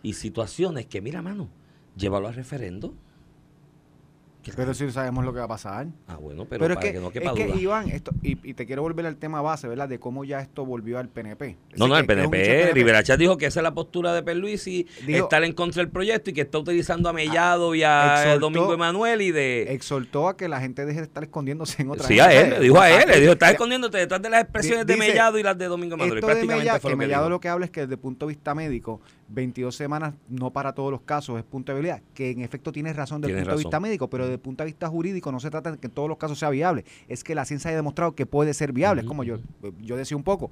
y 0.03 0.13
situaciones 0.15 0.87
que, 0.87 1.01
mira, 1.01 1.23
mano, 1.23 1.49
llévalo 1.97 2.29
a 2.29 2.33
referendo. 2.33 2.95
¿Qué 4.47 4.53
Pero 4.55 4.75
sí 4.75 4.89
sabemos 4.93 5.25
lo 5.25 5.33
que 5.33 5.41
va 5.41 5.47
a 5.47 5.49
pasar. 5.49 5.89
Ah, 6.07 6.17
bueno, 6.17 6.45
pero, 6.49 6.61
Pero, 6.63 6.75
es 6.75 6.77
para 6.79 6.87
que, 6.87 6.93
que, 6.95 7.01
no 7.01 7.09
es 7.09 7.13
quepa 7.13 7.35
que 7.35 7.47
duda. 7.49 7.61
Iván, 7.61 7.89
esto, 7.91 8.13
y, 8.23 8.39
y 8.49 8.55
te 8.55 8.65
quiero 8.65 8.83
volver 8.83 9.05
al 9.07 9.17
tema 9.17 9.43
base, 9.43 9.67
¿verdad? 9.67 9.89
De 9.89 9.99
cómo 9.99 10.25
ya 10.25 10.41
esto 10.41 10.65
volvió 10.65 11.01
al 11.01 11.09
PNP. 11.09 11.57
Es 11.73 11.79
No, 11.81 11.89
no, 11.89 11.97
que- 11.97 12.07
que 12.07 12.13
es 12.13 12.19
hecho 12.21 12.31
PNP, 12.31 12.49
del 12.67 12.73
Rivera 12.75 13.03
Chat 13.03 13.19
dijo 13.19 13.37
que 13.37 13.47
esa 13.47 13.59
es 13.59 13.65
la 13.65 13.75
postura 13.75 14.15
de 14.15 14.23
Perluisi, 14.23 14.87
Dijo- 15.05 15.25
estar 15.25 15.43
en 15.43 15.53
contra 15.53 15.83
del 15.83 15.91
proyecto 15.91 16.31
y 16.31 16.33
que 16.33 16.43
está 16.43 16.59
utilizando 16.59 17.09
a 17.09 17.13
Mellado 17.13 17.75
y 17.75 17.83
a 17.83 18.23
exhortó- 18.25 18.39
Domingo 18.41 18.73
Emanuel 18.75 19.21
y 19.23 19.33
de... 19.33 19.73
Exhortó 19.73 20.29
a 20.29 20.37
que 20.37 20.47
la 20.49 20.61
gente 20.61 20.87
deje 20.87 21.01
de 21.01 21.07
estar 21.07 21.25
escondiéndose 21.25 21.83
en 21.83 21.91
otra 21.91 22.07
Sí, 22.07 22.21
a 22.21 22.33
él, 22.33 22.51
le 22.51 22.61
dijo 22.61 22.81
a 22.81 22.89
él, 22.89 23.09
le 23.09 23.21
dijo, 23.21 23.33
estás 23.33 23.49
Ya- 23.49 23.53
escondiéndote 23.55 23.99
detrás 23.99 24.23
de 24.23 24.31
las 24.31 24.43
expresiones 24.43 24.87
de 24.87 24.95
Dice, 24.95 25.09
Mellado 25.09 25.39
y 25.39 25.43
las 25.43 25.59
de 25.59 25.67
Domingo 25.67 25.95
Emanuel. 25.97 26.15
Y 26.15 26.19
Esto 26.19 26.27
de 26.29 26.33
prácticamente 26.33 26.65
Mellado, 26.65 26.81
fue 26.81 26.91
que 26.91 26.95
lo 26.95 26.99
que 27.01 27.07
Mellado 27.07 27.25
dijo. 27.25 27.31
lo 27.31 27.41
que 27.41 27.49
habla 27.49 27.65
es 27.65 27.71
que 27.73 27.81
desde 27.81 27.95
el 27.95 28.01
punto 28.01 28.27
de 28.27 28.35
vista 28.35 28.55
médico, 28.55 29.01
22 29.29 29.75
semanas 29.75 30.15
no 30.29 30.53
para 30.53 30.73
todos 30.73 30.91
los 30.91 31.01
casos 31.01 31.39
es 31.39 31.45
punto 31.45 31.73
de 31.73 31.79
habilidad, 31.79 32.03
que 32.15 32.31
en 32.31 32.43
efecto 32.43 32.73
tienes 32.73 32.97
razón 32.97 33.21
desde 33.21 33.35
el 33.35 33.41
punto 33.41 33.57
de 33.57 33.65
vista 33.65 33.81
médico, 33.81 34.09
pero 34.09 34.25
desde 34.25 34.35
el 34.35 34.41
punto 34.41 34.63
de 34.63 34.67
vista 34.67 34.89
jurídico 34.89 35.33
no 35.33 35.41
se 35.41 35.51
trata 35.51 35.73
de 35.73 35.79
que 35.79 35.87
en 35.87 35.93
todos 35.93 36.09
los 36.09 36.19
casos 36.19 36.39
sea 36.39 36.51
viable, 36.51 36.85
es 37.09 37.25
que 37.25 37.35
la 37.35 37.45
ciencia 37.45 37.69
haya 37.71 37.79
demostrado 37.79 38.15
que 38.15 38.27
puede 38.27 38.55
ser 38.55 38.73
viable, 38.73 39.03
es 39.03 39.07
como 39.07 39.25
yo, 39.25 39.39
yo 39.81 39.97
decía 39.97 40.17
un 40.17 40.23
poco, 40.23 40.51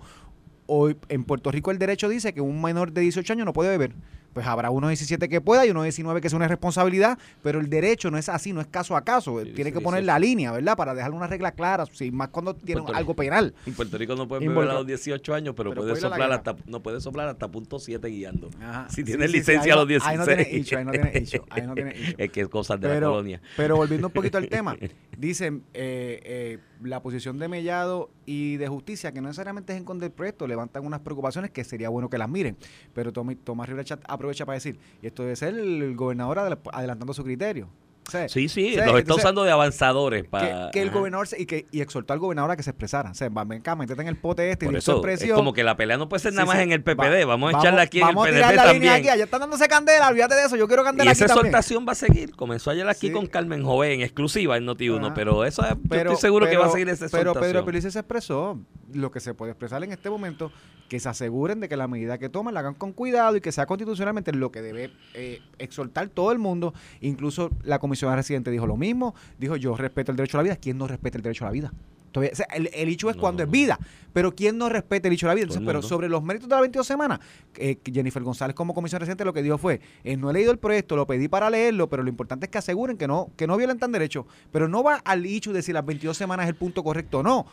hoy 0.66 0.96
en 1.08 1.24
Puerto 1.24 1.50
Rico 1.50 1.70
el 1.70 1.78
derecho 1.78 2.08
dice 2.08 2.32
que 2.32 2.40
un 2.40 2.60
menor 2.60 2.92
de 2.92 3.02
18 3.02 3.32
años 3.32 3.46
no 3.46 3.52
puede 3.52 3.70
beber. 3.70 3.94
Pues 4.34 4.46
habrá 4.46 4.70
unos 4.70 4.90
17 4.90 5.28
que 5.28 5.40
pueda 5.40 5.64
y 5.64 5.70
unos 5.70 5.84
19 5.84 6.20
que 6.20 6.28
sea 6.28 6.36
una 6.36 6.48
responsabilidad, 6.48 7.18
pero 7.42 7.60
el 7.60 7.70
derecho 7.70 8.10
no 8.10 8.18
es 8.18 8.28
así, 8.28 8.52
no 8.52 8.60
es 8.60 8.66
caso 8.66 8.96
a 8.96 9.02
caso. 9.02 9.40
Sí, 9.42 9.52
Tiene 9.52 9.70
sí, 9.70 9.76
que 9.76 9.80
poner 9.80 10.00
sí. 10.00 10.06
la 10.06 10.18
línea, 10.18 10.52
¿verdad? 10.52 10.76
Para 10.76 10.94
dejar 10.94 11.12
una 11.12 11.26
regla 11.26 11.52
clara, 11.52 11.84
más 12.12 12.28
cuando 12.28 12.54
tiene 12.54 12.82
Puerto 12.82 12.98
algo 12.98 13.14
penal. 13.14 13.54
En 13.64 13.74
Puerto 13.74 13.96
Rico 13.96 14.14
no 14.16 14.28
puede 14.28 14.46
beber 14.46 14.68
a 14.68 14.74
los 14.74 14.86
18 14.86 15.34
años, 15.34 15.54
pero, 15.56 15.70
Pero 15.70 15.82
puede 15.82 15.96
soplar 15.96 16.32
hasta 16.32 16.56
no 16.66 16.82
puede 16.82 17.00
soplar 17.00 17.28
hasta 17.28 17.48
punto 17.48 17.78
7 17.78 18.06
guiando. 18.08 18.50
Ajá. 18.60 18.88
Si 18.90 19.04
tienes 19.04 19.30
licencia 19.30 19.72
a 19.74 19.76
los 19.76 19.88
16. 19.88 20.04
ahí 20.10 20.18
no 20.18 20.24
tiene 20.24 20.58
issue, 20.58 20.76
ahí 20.76 20.84
no 20.84 20.90
tiene 20.90 21.12
ahí 21.50 21.66
no 21.66 21.74
tiene 21.74 22.14
es 22.18 22.30
que 22.30 22.40
es 22.42 22.48
cosas 22.48 22.80
de 22.80 22.88
la 22.88 23.06
colonia. 23.06 23.40
pero 23.56 23.76
volviendo 23.76 24.08
un 24.08 24.12
poquito 24.12 24.38
al 24.38 24.48
tema, 24.54 24.76
dicen 25.16 25.62
eh, 25.72 26.20
eh, 26.24 26.58
la 26.84 27.02
posición 27.02 27.38
de 27.38 27.48
Mellado 27.48 28.10
y 28.26 28.56
de 28.56 28.68
Justicia, 28.68 29.12
que 29.12 29.20
no 29.20 29.28
necesariamente 29.28 29.72
es 29.72 29.78
en 29.78 29.84
contra 29.84 30.06
del 30.06 30.12
proyecto, 30.14 30.46
levantan 30.46 30.84
unas 30.86 31.00
preocupaciones 31.00 31.50
que 31.50 31.64
sería 31.64 31.88
bueno 31.88 32.08
que 32.10 32.18
las 32.18 32.28
miren. 32.28 32.56
Pero 32.94 33.12
Tomás, 33.12 33.68
Rivera 33.68 33.98
aprovecha 34.06 34.44
para 34.46 34.54
decir, 34.54 34.78
y 35.02 35.06
esto 35.06 35.22
debe 35.22 35.36
ser 35.36 35.54
el 35.54 35.96
gobernador 35.96 36.38
adel- 36.38 36.58
adelantando 36.72 37.14
su 37.14 37.24
criterio. 37.24 37.68
Sea, 38.10 38.28
Sí, 38.28 38.48
sí, 38.48 38.76
los 38.76 38.98
está 38.98 39.14
usando 39.14 39.44
de 39.44 39.50
avanzadores 39.50 40.24
que, 40.24 40.28
para... 40.28 40.70
que 40.70 40.82
el 40.82 40.88
ajá. 40.88 40.98
gobernador 40.98 41.26
se- 41.26 41.40
y 41.40 41.46
que 41.46 41.66
y 41.72 41.80
exhortó 41.80 42.12
al 42.12 42.18
gobernador 42.18 42.50
a 42.50 42.56
que 42.56 42.62
se 42.62 42.70
expresara. 42.70 43.10
O 43.10 43.14
sea, 43.14 43.28
va, 43.30 43.44
ven 43.44 43.60
acá, 43.60 43.74
métete 43.76 44.02
en 44.02 44.08
el 44.08 44.16
pote 44.16 44.50
este 44.50 44.66
y 44.66 44.68
Por 44.68 44.82
su 44.82 45.06
eso, 45.06 45.24
es 45.24 45.32
como 45.32 45.52
que 45.54 45.64
la 45.64 45.74
pelea 45.76 45.96
no 45.96 46.08
puede 46.08 46.20
ser 46.20 46.32
Sí, 46.32 46.36
nada 46.36 46.46
más 46.46 46.56
sí. 46.58 46.62
en 46.64 46.72
el 46.72 46.82
PPD, 46.82 47.22
Va- 47.22 47.24
vamos 47.26 47.54
a 47.54 47.58
echarla 47.58 47.82
aquí 47.82 47.98
en 48.00 48.08
el 48.08 48.14
vamos 48.14 48.28
a 48.28 48.30
tirar 48.30 48.54
la 48.54 48.62
línea 48.64 48.72
también. 48.72 48.92
aquí, 48.92 49.08
allá 49.08 49.24
están 49.24 49.40
dándose 49.40 49.66
candela, 49.68 50.08
olvídate 50.08 50.34
de 50.34 50.44
eso, 50.44 50.56
yo 50.56 50.66
quiero 50.68 50.82
Y 50.82 50.86
candela 50.86 51.12
esa 51.12 51.24
aquí 51.24 51.28
también. 51.28 51.46
exhortación 51.46 51.86
va 51.88 51.92
a 51.92 51.94
seguir. 51.94 52.36
Comenzó 52.36 52.70
ayer 52.70 52.86
aquí 52.88 53.06
Sí. 53.08 53.12
con 53.12 53.26
Carmen 53.26 53.64
Joven, 53.64 53.92
en 53.92 54.00
exclusiva 54.02 54.56
en 54.58 54.66
Noti1, 54.66 55.06
Ajá. 55.06 55.14
pero 55.14 55.44
eso 55.44 55.62
es- 55.62 55.74
yo 55.88 55.96
estoy 55.96 56.16
seguro 56.16 56.46
que 56.46 56.56
va 56.58 56.66
a 56.66 56.70
seguir 56.70 56.88
esa 56.90 57.06
Pero 57.08 57.30
exhortación. 57.30 57.52
Pedro 57.52 57.64
Pelice 57.64 57.90
se 57.90 57.98
expresó 58.00 58.60
lo 58.92 59.10
que 59.10 59.20
se 59.20 59.32
puede 59.34 59.52
expresar 59.52 59.82
en 59.82 59.92
este 59.92 60.10
momento, 60.10 60.52
que 60.88 61.00
se 61.00 61.08
aseguren 61.08 61.60
de 61.60 61.68
que 61.68 61.76
la 61.76 61.88
medida 61.88 62.18
que 62.18 62.28
toman 62.28 62.52
la 62.54 62.60
hagan 62.60 62.74
con 62.74 62.92
cuidado 62.92 63.36
y 63.36 63.40
que 63.40 63.50
sea 63.50 63.64
constitucionalmente 63.66 64.32
lo 64.32 64.52
que 64.52 64.60
debe 64.60 64.90
eh, 65.14 65.40
exhortar 65.58 66.08
todo 66.10 66.30
el 66.30 66.38
mundo. 66.38 66.74
Incluso 67.00 67.50
la 67.62 67.78
comisionada 67.94 68.16
residente 68.16 68.50
dijo 68.50 68.66
lo 68.66 68.76
mismo, 68.76 69.14
dijo 69.38 69.56
yo 69.56 69.76
respeto 69.76 70.10
el 70.10 70.16
derecho 70.16 70.36
a 70.36 70.40
la 70.40 70.44
vida. 70.44 70.56
¿Quién 70.56 70.78
no 70.78 70.86
respeta 70.88 71.16
el 71.18 71.22
derecho 71.22 71.44
a 71.44 71.48
la 71.48 71.52
vida? 71.52 71.72
Todavía- 72.10 72.30
o 72.32 72.36
sea, 72.36 72.46
el, 72.54 72.70
el 72.72 72.88
hecho 72.88 73.10
es 73.10 73.16
No, 73.16 73.22
cuando 73.22 73.42
no, 73.42 73.46
es 73.46 73.50
vida, 73.50 73.76
pero 74.12 74.32
¿quién 74.36 74.56
no 74.56 74.68
respeta 74.68 75.08
el 75.08 75.14
hecho 75.14 75.26
de 75.26 75.30
la 75.30 75.34
vida? 75.34 75.42
Entonces, 75.46 75.66
pero 75.66 75.82
sobre 75.82 76.08
los 76.08 76.22
méritos 76.22 76.48
de 76.48 76.54
las 76.54 76.60
22 76.60 76.86
semanas, 76.86 77.18
eh, 77.56 77.76
Jennifer 77.92 78.22
González 78.22 78.54
como 78.54 78.72
comisión 78.72 79.00
residente 79.00 79.24
lo 79.24 79.32
que 79.32 79.42
dijo 79.42 79.58
fue, 79.58 79.80
eh, 80.04 80.16
no 80.16 80.30
he 80.30 80.32
leído 80.32 80.52
el 80.52 80.58
proyecto, 80.58 80.94
lo 80.94 81.08
pedí 81.08 81.26
para 81.26 81.50
leerlo, 81.50 81.88
pero 81.88 82.04
lo 82.04 82.08
importante 82.08 82.46
es 82.46 82.50
que 82.50 82.58
aseguren 82.58 82.96
que 82.96 83.08
no 83.08 83.30
que 83.36 83.48
no 83.48 83.56
violentan 83.56 83.90
derechos, 83.90 84.26
pero 84.52 84.68
no 84.68 84.84
va 84.84 85.00
al 85.04 85.26
hecho 85.26 85.52
de 85.52 85.60
si 85.62 85.72
las 85.72 85.84
22 85.84 86.16
semanas 86.16 86.44
es 86.44 86.50
el 86.50 86.54
punto 86.56 86.84
correcto 86.84 87.18
o 87.18 87.22
no. 87.24 87.38
O 87.40 87.46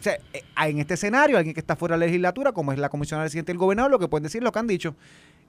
sea, 0.00 0.18
eh, 0.34 0.42
en 0.66 0.78
este 0.80 0.94
escenario, 0.94 1.38
alguien 1.38 1.54
que 1.54 1.60
está 1.60 1.74
fuera 1.74 1.94
de 1.94 2.00
la 2.00 2.04
legislatura, 2.06 2.52
como 2.52 2.72
es 2.72 2.78
la 2.78 2.90
comisión 2.90 3.20
residente 3.22 3.52
del 3.52 3.58
gobernador, 3.58 3.90
lo 3.90 3.98
que 3.98 4.08
pueden 4.08 4.24
decir 4.24 4.40
es 4.40 4.44
lo 4.44 4.52
que 4.52 4.58
han 4.58 4.66
dicho. 4.66 4.94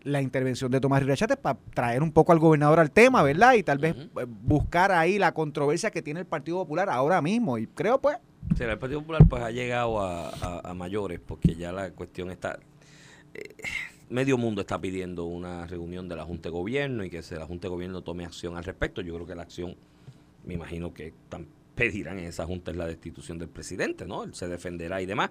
La 0.05 0.21
intervención 0.21 0.71
de 0.71 0.79
Tomás 0.79 1.01
Rivera 1.03 1.27
para 1.35 1.59
traer 1.74 2.01
un 2.01 2.12
poco 2.13 2.31
al 2.31 2.39
gobernador 2.39 2.79
al 2.79 2.91
tema, 2.91 3.21
¿verdad? 3.24 3.55
Y 3.55 3.63
tal 3.63 3.79
vez 3.79 3.95
eh, 3.97 4.25
buscar 4.27 4.91
ahí 4.93 5.17
la 5.19 5.33
controversia 5.33 5.91
que 5.91 6.01
tiene 6.01 6.21
el 6.21 6.25
Partido 6.25 6.57
Popular 6.59 6.89
ahora 6.89 7.21
mismo. 7.21 7.57
Y 7.57 7.67
creo, 7.67 8.00
pues, 8.00 8.17
Sí, 8.55 8.63
el 8.63 8.77
Partido 8.77 9.01
Popular 9.01 9.24
pues 9.27 9.41
ha 9.43 9.50
llegado 9.51 10.00
a, 10.01 10.29
a- 10.29 10.62
a 10.63 10.74
mayores 10.75 11.19
porque 11.19 11.55
ya 11.55 11.71
la 11.74 11.89
cuestión 11.91 12.29
está... 12.31 12.57
eh, 13.33 13.41
medio 14.07 14.38
mundo 14.38 14.62
está 14.62 14.79
pidiendo 14.79 15.25
una 15.25 15.65
reunión 15.65 16.07
de 16.07 16.15
la 16.15 16.24
Junta 16.24 16.50
de 16.50 16.53
Gobierno 16.53 17.03
y 17.03 17.09
que 17.09 17.24
se, 17.24 17.38
la 17.38 17.47
Junta 17.47 17.63
de 17.67 17.69
Gobierno 17.69 18.01
tome 18.03 18.24
acción 18.24 18.55
al 18.55 18.63
respecto. 18.63 19.01
Yo 19.01 19.15
creo 19.15 19.25
que 19.25 19.33
la 19.33 19.41
acción, 19.41 19.75
me 20.45 20.53
imagino 20.53 20.93
que 20.93 21.12
tan- 21.27 21.47
pedirán 21.75 22.20
en 22.20 22.25
esa 22.25 22.46
Junta 22.46 22.72
es 22.72 22.77
la 22.77 22.88
destitución 22.88 23.38
del 23.38 23.50
presidente, 23.50 24.05
¿no? 24.05 24.24
Él 24.24 24.34
se 24.34 24.48
defenderá 24.48 25.01
y 25.01 25.05
demás. 25.05 25.29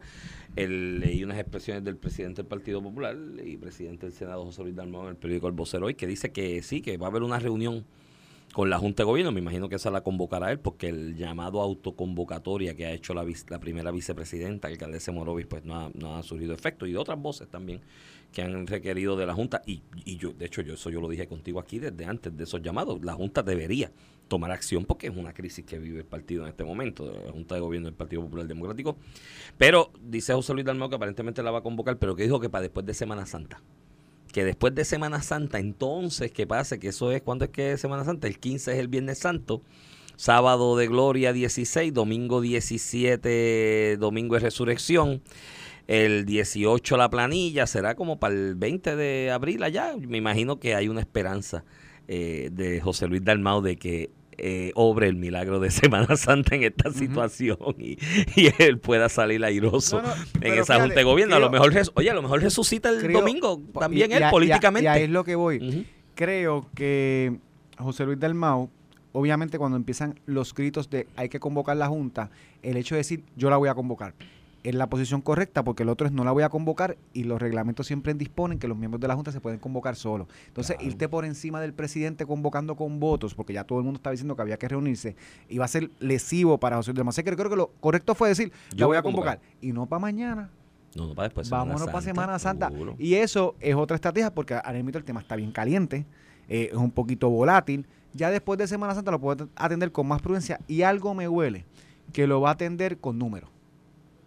El- 0.57 1.01
leí 1.01 1.25
unas 1.25 1.39
expresiones 1.39 1.85
del 1.85 1.97
presidente 1.97 2.43
del 2.43 2.49
Partido 2.49 2.83
Popular 2.83 3.17
y 3.45 3.57
presidente 3.57 4.07
del 4.07 4.15
Senado, 4.15 4.45
José 4.45 4.63
Luis 4.63 4.77
Dalmau, 4.77 5.03
en 5.05 5.09
el 5.11 5.17
periódico 5.17 5.49
El 5.49 5.55
Vocero 5.55 5.87
hoy, 5.87 5.95
que 5.95 6.07
dice 6.07 6.31
que 6.33 6.63
sí, 6.63 6.81
que 6.83 6.97
va 6.97 7.07
a 7.07 7.11
haber 7.11 7.23
una 7.23 7.39
reunión 7.39 7.85
con 8.53 8.71
la 8.71 8.79
Junta 8.79 9.03
de 9.03 9.07
Gobierno, 9.07 9.33
me 9.33 9.41
imagino 9.41 9.69
que 9.69 9.75
esa 9.75 9.91
la 9.91 10.03
convocará 10.03 10.53
él, 10.53 10.61
porque 10.61 10.89
el 10.89 11.17
llamado 11.17 11.61
autoconvocatoria 11.61 12.77
que 12.77 12.87
ha 12.87 12.93
hecho 12.93 13.13
la, 13.13 13.25
primera 13.59 13.91
vicepresidenta, 13.91 14.69
el 14.69 14.75
alcaldesa 14.75 15.11
Morovis, 15.11 15.47
pues 15.47 15.65
no 15.65 15.75
ha, 15.75 15.91
no 15.93 16.17
ha 16.17 16.23
surgido 16.23 16.55
efecto, 16.55 16.87
y 16.87 16.95
otras 16.95 17.21
voces 17.21 17.49
también 17.49 17.81
que 18.33 18.43
han 18.43 18.69
requerido 18.69 19.17
de 19.17 19.27
la 19.27 19.35
Junta, 19.35 19.61
y, 19.67 19.83
y 20.05 20.19
yo, 20.19 20.33
de 20.33 20.47
hecho, 20.47 20.63
yo 20.63 20.75
eso 20.75 20.89
yo 20.89 21.01
lo 21.01 21.09
dije 21.09 21.27
contigo 21.27 21.59
aquí 21.59 21.81
desde 21.81 22.05
antes 22.05 22.37
de 22.37 22.45
esos 22.45 22.63
llamados, 22.63 23.05
la 23.05 23.15
Junta 23.15 23.43
debería 23.43 23.91
tomar 24.29 24.51
acción 24.51 24.85
porque 24.85 25.09
es 25.09 25.17
una 25.17 25.33
crisis 25.33 25.65
que 25.65 25.79
vive 25.79 26.01
el 26.01 26.07
partido 26.07 26.43
en 26.45 26.49
este 26.49 26.65
momento, 26.65 27.11
la 27.25 27.33
Junta 27.33 27.55
de 27.55 27.61
Gobierno 27.61 27.87
del 27.87 27.95
Partido 27.95 28.23
Popular 28.23 28.47
Democrático, 28.47 28.97
pero 29.59 29.91
dice 30.01 30.33
José 30.33 30.55
Luis 30.55 30.65
Dalmau 30.65 30.89
que 30.89 30.97
aparentemente 30.97 31.43
la 31.43 31.51
va 31.51 31.59
a 31.59 31.63
convocar, 31.63 31.99
pero 31.99 32.17
que 32.17 32.25
dijo 32.25 32.41
que 32.41 32.49
para 32.49 32.63
después 32.63 32.87
de 32.87 32.95
Semana 32.95 33.27
Santa. 33.27 33.63
Que 34.33 34.45
después 34.45 34.75
de 34.75 34.85
Semana 34.85 35.23
Santa, 35.23 35.61
entonces 35.61 36.33
que 36.33 36.47
pase, 36.47 36.81
que 36.81 36.89
eso 36.89 37.13
es, 37.13 37.23
¿cuándo 37.23 37.45
es 37.45 37.51
que 37.51 37.73
es 37.73 37.81
Semana 37.81 38.05
Santa? 38.05 38.27
El 38.27 38.39
15 38.39 38.73
es 38.73 38.79
el 38.79 38.89
Viernes 38.89 39.19
Santo, 39.19 39.63
sábado 40.17 40.77
de 40.77 40.89
Gloria 40.89 41.33
16, 41.33 41.93
domingo 41.93 42.41
17, 42.41 43.97
domingo 43.99 44.37
es 44.37 44.43
Resurrección, 44.43 45.23
el 45.87 46.25
18 46.25 46.97
la 46.97 47.11
planilla, 47.11 47.67
será 47.67 47.95
como 47.95 48.19
para 48.19 48.35
el 48.35 48.55
20 48.57 48.97
de 48.97 49.31
abril 49.31 49.63
allá, 49.63 49.95
me 49.97 50.19
imagino 50.19 50.59
que 50.59 50.75
hay 50.75 50.89
una 50.89 51.01
esperanza 51.01 51.65
eh, 52.09 52.51
de 52.53 52.81
José 52.81 53.07
Luis 53.09 53.25
Dalmau 53.25 53.61
de 53.63 53.77
que 53.77 54.11
eh, 54.37 54.73
obre 54.75 55.07
el 55.09 55.17
milagro 55.17 55.61
de 55.61 55.71
Semana 55.71 56.17
Santa 56.17 56.57
en 56.57 56.65
esta 56.65 56.91
situación 56.91 57.57
y, 57.79 57.99
y 58.37 58.51
él 58.59 58.79
pueda 58.79 59.09
salir 59.09 59.45
airoso 59.45 60.03
No, 60.03 60.09
no, 60.09 60.15
en 60.41 60.55
esa 60.59 60.81
Junta 60.81 60.95
de 60.97 61.05
Gobierno. 61.05 61.37
A 61.37 61.39
lo 61.39 61.51
mejor, 61.51 61.73
oye, 61.95 62.11
a 62.11 62.15
lo 62.15 62.23
mejor 62.23 62.43
resucita 62.43 62.89
el 62.91 62.99
creo- 63.01 63.21
domingo 63.21 63.63
también 63.79 64.11
y 64.11 64.15
él 64.15 64.23
a- 64.23 64.27
y 64.27 64.29
a- 64.29 64.31
políticamente. 64.31 65.01
Y 65.01 65.03
es 65.05 65.11
lo 65.11 65.23
que 65.25 65.37
voy. 65.37 65.87
Creo 66.17 66.67
que 66.75 67.37
José 67.79 68.05
Luis 68.05 68.19
Dalmau, 68.19 68.71
obviamente 69.13 69.57
cuando 69.59 69.77
empiezan 69.77 70.19
los 70.27 70.53
gritos 70.55 70.91
de 70.91 71.07
hay 71.17 71.29
que 71.29 71.39
convocar 71.41 71.77
la 71.77 71.87
Junta, 71.89 72.31
el 72.63 72.77
hecho 72.77 72.95
de 72.97 72.99
decir 73.01 73.23
yo 73.37 73.51
la 73.51 73.57
voy 73.57 73.69
a 73.69 73.75
convocar 73.75 74.15
es 74.65 74.75
la 74.75 74.89
posición 74.89 75.21
correcta 75.21 75.63
porque 75.63 75.83
el 75.85 75.89
otro 75.91 76.07
es 76.07 76.13
no 76.13 76.25
la 76.25 76.33
voy 76.33 76.43
a 76.43 76.49
convocar 76.49 76.97
y 77.13 77.25
los 77.25 77.41
reglamentos 77.41 77.87
siempre 77.87 78.13
disponen 78.15 78.59
que 78.59 78.67
los 78.67 78.77
miembros 78.77 79.01
de 79.01 79.07
la 79.09 79.15
Junta 79.15 79.31
se 79.31 79.41
pueden 79.41 79.61
convocar 79.61 79.95
solos. 79.95 80.27
Entonces, 80.49 80.77
Claro. 80.77 80.91
irte 80.91 81.09
por 81.09 81.25
encima 81.25 81.61
del 81.61 81.73
presidente 81.75 82.27
convocando 82.27 82.75
con 82.75 82.99
votos, 82.99 83.35
porque 83.35 83.53
ya 83.53 83.65
todo 83.65 83.79
el 83.79 83.85
mundo 83.85 83.99
estaba 83.99 84.13
diciendo 84.13 84.35
que 84.35 84.43
había 84.43 84.57
que 84.57 84.67
reunirse, 84.67 85.15
iba 85.49 85.65
a 85.65 85.69
ser 85.69 85.91
lesivo 86.01 86.59
para 86.59 86.77
José 86.77 86.93
Luis. 86.93 87.07
Así 87.07 87.23
que 87.23 87.37
creo 87.37 87.51
que 87.51 87.57
lo 87.57 87.69
correcto 87.81 88.15
fue 88.15 88.29
decir, 88.29 88.51
Yo 88.71 88.81
la 88.81 88.87
voy 88.87 88.97
a 88.97 89.03
convocar. 89.03 89.39
convocar. 89.39 89.59
Y 89.61 89.73
no 89.73 89.87
para 89.87 90.01
mañana, 90.01 90.51
No, 90.97 91.09
no, 91.09 91.15
para 91.15 91.29
después. 91.29 91.51
Vámonos 91.51 91.87
para 91.87 92.01
Semana 92.01 92.39
Santa. 92.39 92.69
seguro. 92.71 92.95
Y 92.99 93.15
eso 93.15 93.57
es 93.61 93.75
otra 93.75 93.97
estrategia 93.97 94.33
porque 94.33 94.55
ahora 94.55 94.73
mismo 94.75 94.91
el 94.97 95.05
tema 95.05 95.21
está 95.21 95.37
bien 95.37 95.53
caliente, 95.53 96.07
eh, 96.49 96.69
es 96.71 96.77
un 96.79 96.91
poquito 96.91 97.29
volátil. 97.29 97.87
Ya 98.13 98.31
después 98.31 98.59
de 98.59 98.67
Semana 98.69 98.95
Santa 98.95 99.11
lo 99.11 99.21
puedo 99.21 99.49
atender 99.57 99.91
con 99.93 100.07
más 100.07 100.23
prudencia 100.23 100.61
y 100.69 100.83
algo 100.83 101.13
me 101.15 101.29
huele 101.29 101.65
que 102.13 102.27
lo 102.29 102.41
va 102.41 102.51
a 102.51 102.53
atender 102.53 102.99
con 102.99 103.19
números. 103.19 103.51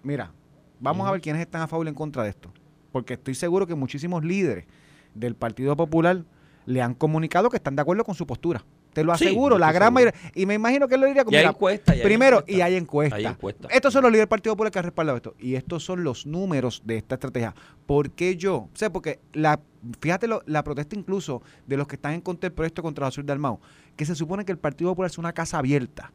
Mira, 0.04 0.32
vamos 0.80 1.08
a 1.08 1.12
ver 1.12 1.22
quiénes 1.22 1.42
están 1.42 1.62
a 1.62 1.68
favor 1.68 1.86
y 1.86 1.90
en 1.90 1.96
contra 1.96 2.24
de 2.24 2.30
esto. 2.30 2.52
Porque 2.92 3.14
estoy 3.16 3.36
seguro 3.36 3.68
que 3.68 3.76
muchísimos 3.76 4.24
líderes 4.24 4.66
del 5.14 5.36
Partido 5.36 5.76
Popular 5.76 6.24
le 6.66 6.82
han 6.82 6.94
comunicado 6.94 7.50
que 7.50 7.58
están 7.58 7.76
de 7.76 7.82
acuerdo 7.82 8.04
con 8.04 8.16
su 8.16 8.26
postura. 8.28 8.64
Te 8.94 9.04
lo 9.04 9.12
aseguro, 9.14 9.60
la 9.60 9.72
gran 9.72 9.94
seguro. 9.96 10.12
mayoría. 10.12 10.32
Y 10.34 10.46
me 10.48 10.56
imagino 10.56 10.88
que 10.88 10.96
él 10.96 11.02
lo 11.02 11.08
diría 11.08 11.24
como, 11.24 11.34
Y 11.36 11.38
hay 11.38 11.44
mira, 11.44 11.52
encuestas. 11.52 11.96
y 11.96 12.00
hay 12.00 12.04
Primero, 12.04 12.44
y 12.48 12.62
hay 12.62 12.76
encuestas. 12.76 13.20
Hay 13.20 13.26
encuestas. 13.28 13.72
Estos 13.72 13.94
son 13.94 14.02
los 14.02 14.12
líderes 14.12 14.24
del 14.24 14.30
Partido 14.30 14.54
Popular 14.56 14.72
que 14.72 14.80
han 14.80 14.86
respaldado 14.86 15.18
esto. 15.18 15.36
Y 15.38 15.54
estos 15.54 15.84
son 15.84 16.04
los 16.04 16.26
números 16.26 16.82
de 16.84 16.98
esta 16.98 17.16
estrategia. 17.16 17.54
¿Por 17.86 18.10
qué 18.12 18.36
yo? 18.38 18.56
O 18.56 18.70
sea, 18.74 18.92
porque 18.92 19.20
la, 19.34 19.60
fíjate 20.02 20.28
lo- 20.28 20.42
la 20.48 20.64
protesta 20.64 20.96
incluso 20.98 21.44
de 21.68 21.78
los 21.78 21.88
que 21.88 21.96
están 21.96 22.14
en 22.14 22.22
contra 22.22 22.50
del 22.50 22.56
proyecto 22.56 22.82
contra 22.82 23.06
José 23.06 23.22
Luis 23.22 23.28
Dalmau, 23.28 23.60
que 23.96 24.04
se 24.06 24.16
supone 24.16 24.46
que 24.46 24.52
el 24.52 24.58
Partido 24.58 24.90
Popular 24.92 25.12
es 25.12 25.18
una 25.20 25.32
casa 25.34 25.60
abierta. 25.60 26.12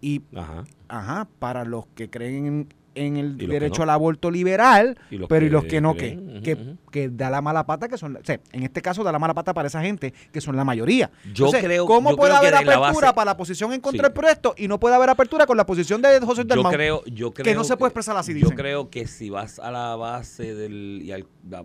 Y, 0.00 0.22
Ajá. 0.34 0.64
ajá, 0.88 1.28
para 1.38 1.64
los 1.64 1.86
que 1.94 2.10
creen 2.10 2.68
en, 2.94 3.16
el 3.16 3.36
que 3.36 3.46
derecho 3.46 3.78
no. 3.78 3.82
al 3.84 3.90
aborto 3.90 4.30
liberal, 4.30 4.96
Y 5.10 5.18
pero 5.26 5.46
y 5.46 5.48
que 5.48 5.52
los 5.52 5.64
que 5.64 5.80
no, 5.80 5.94
que, 5.94 6.40
que, 6.42 6.76
que 6.90 7.08
da 7.08 7.30
la 7.30 7.40
mala 7.42 7.66
pata, 7.66 7.88
que 7.88 7.98
son, 7.98 8.16
o 8.16 8.20
sea, 8.24 8.40
en 8.52 8.62
este 8.62 8.82
caso 8.82 9.02
da 9.02 9.10
la 9.12 9.18
mala 9.18 9.34
pata 9.34 9.52
para 9.54 9.68
esa 9.68 9.82
gente, 9.82 10.12
que 10.32 10.40
son 10.40 10.56
la 10.56 10.64
mayoría. 10.64 11.10
Yo 11.24 11.46
Entonces, 11.46 11.64
creo- 11.64 11.86
¿Cómo 11.86 12.10
yo 12.10 12.16
puede 12.16 12.30
creo 12.30 12.40
que 12.42 12.46
haber 12.48 12.58
apertura 12.60 12.78
base- 13.08 13.14
para 13.14 13.24
la 13.32 13.36
posición 13.36 13.72
en 13.72 13.80
contra 13.80 13.98
Sí. 13.98 14.02
del 14.02 14.12
proyecto 14.12 14.54
y 14.56 14.68
no 14.68 14.78
puede 14.78 14.94
haber 14.94 15.10
apertura 15.10 15.46
con 15.46 15.56
la 15.56 15.66
posición 15.66 16.02
de 16.02 16.20
José 16.20 16.44
Luis 16.44 16.54
Yo 16.62 16.70
creo, 16.70 17.04
yo 17.06 17.32
creo 17.32 17.54
no 17.54 17.64
se 17.64 17.76
puede 17.76 17.88
expresar 17.88 18.16
así, 18.16 18.32
Yo 18.32 18.40
dicen. 18.40 18.56
creo 18.56 18.90
que 18.90 19.06
si 19.06 19.30
vas 19.30 19.58
a 19.58 19.70
la 19.70 19.96
base 19.96 20.54
del 20.54 21.00
y 21.02 21.12
al, 21.12 21.22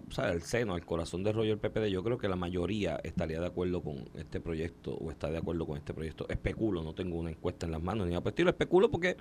o 0.08 0.12
sea, 0.12 0.26
al 0.30 0.42
seno, 0.42 0.74
al 0.76 0.86
corazón 0.86 1.24
de 1.24 1.32
rollo 1.34 1.50
del 1.56 1.60
PPD, 1.60 1.90
yo 1.92 2.04
creo 2.04 2.18
que 2.18 2.28
la 2.28 2.36
mayoría 2.36 3.00
estaría 3.04 3.40
de 3.40 3.48
acuerdo 3.48 3.82
con 3.82 4.06
este 4.16 4.40
proyecto 4.40 4.94
o 4.96 5.12
está 5.12 5.30
de 5.30 5.38
acuerdo 5.38 5.66
con 5.66 5.78
este 5.78 5.94
proyecto. 5.94 6.28
Especulo, 6.30 6.84
no 6.84 6.94
tengo 6.94 7.18
una 7.18 7.30
encuesta 7.30 7.66
en 7.66 7.72
las 7.74 7.82
manos 7.82 8.08
ni 8.08 8.16
estilo, 8.30 8.50
especulo 8.50 8.90
porque 8.92 9.18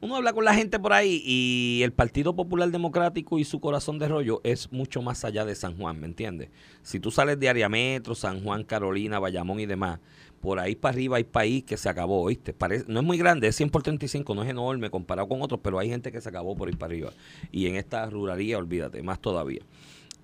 uno 0.00 0.16
habla 0.16 0.32
con 0.32 0.44
la 0.44 0.54
gente 0.54 0.78
por 0.78 0.92
ahí 0.92 1.22
y 1.24 1.41
el 1.82 1.92
Partido 1.92 2.34
Popular 2.34 2.70
Democrático 2.70 3.38
y 3.38 3.44
su 3.44 3.60
corazón 3.60 3.98
de 3.98 4.08
rollo 4.08 4.40
es 4.44 4.72
mucho 4.72 5.02
más 5.02 5.24
allá 5.24 5.44
de 5.44 5.54
San 5.54 5.76
Juan, 5.76 6.00
¿me 6.00 6.06
entiendes? 6.06 6.50
Si 6.82 7.00
tú 7.00 7.10
sales 7.10 7.38
de 7.38 7.48
Área 7.48 7.68
Metro, 7.68 8.14
San 8.14 8.42
Juan, 8.42 8.64
Carolina, 8.64 9.18
Bayamón 9.18 9.60
y 9.60 9.66
demás, 9.66 10.00
por 10.40 10.58
ahí 10.58 10.74
para 10.74 10.94
arriba 10.94 11.16
hay 11.16 11.24
país 11.24 11.64
que 11.64 11.76
se 11.76 11.88
acabó, 11.88 12.22
¿oíste? 12.22 12.52
Parece, 12.52 12.84
no 12.88 13.00
es 13.00 13.06
muy 13.06 13.18
grande, 13.18 13.48
es 13.48 13.56
100 13.56 13.70
por 13.70 13.82
35, 13.82 14.34
no 14.34 14.42
es 14.42 14.50
enorme 14.50 14.90
comparado 14.90 15.28
con 15.28 15.40
otros, 15.42 15.60
pero 15.62 15.78
hay 15.78 15.88
gente 15.88 16.10
que 16.10 16.20
se 16.20 16.28
acabó 16.28 16.56
por 16.56 16.68
ir 16.68 16.76
para 16.76 16.92
arriba. 16.92 17.12
Y 17.50 17.66
en 17.66 17.76
esta 17.76 18.08
ruralía, 18.10 18.58
olvídate, 18.58 19.02
más 19.02 19.20
todavía. 19.20 19.62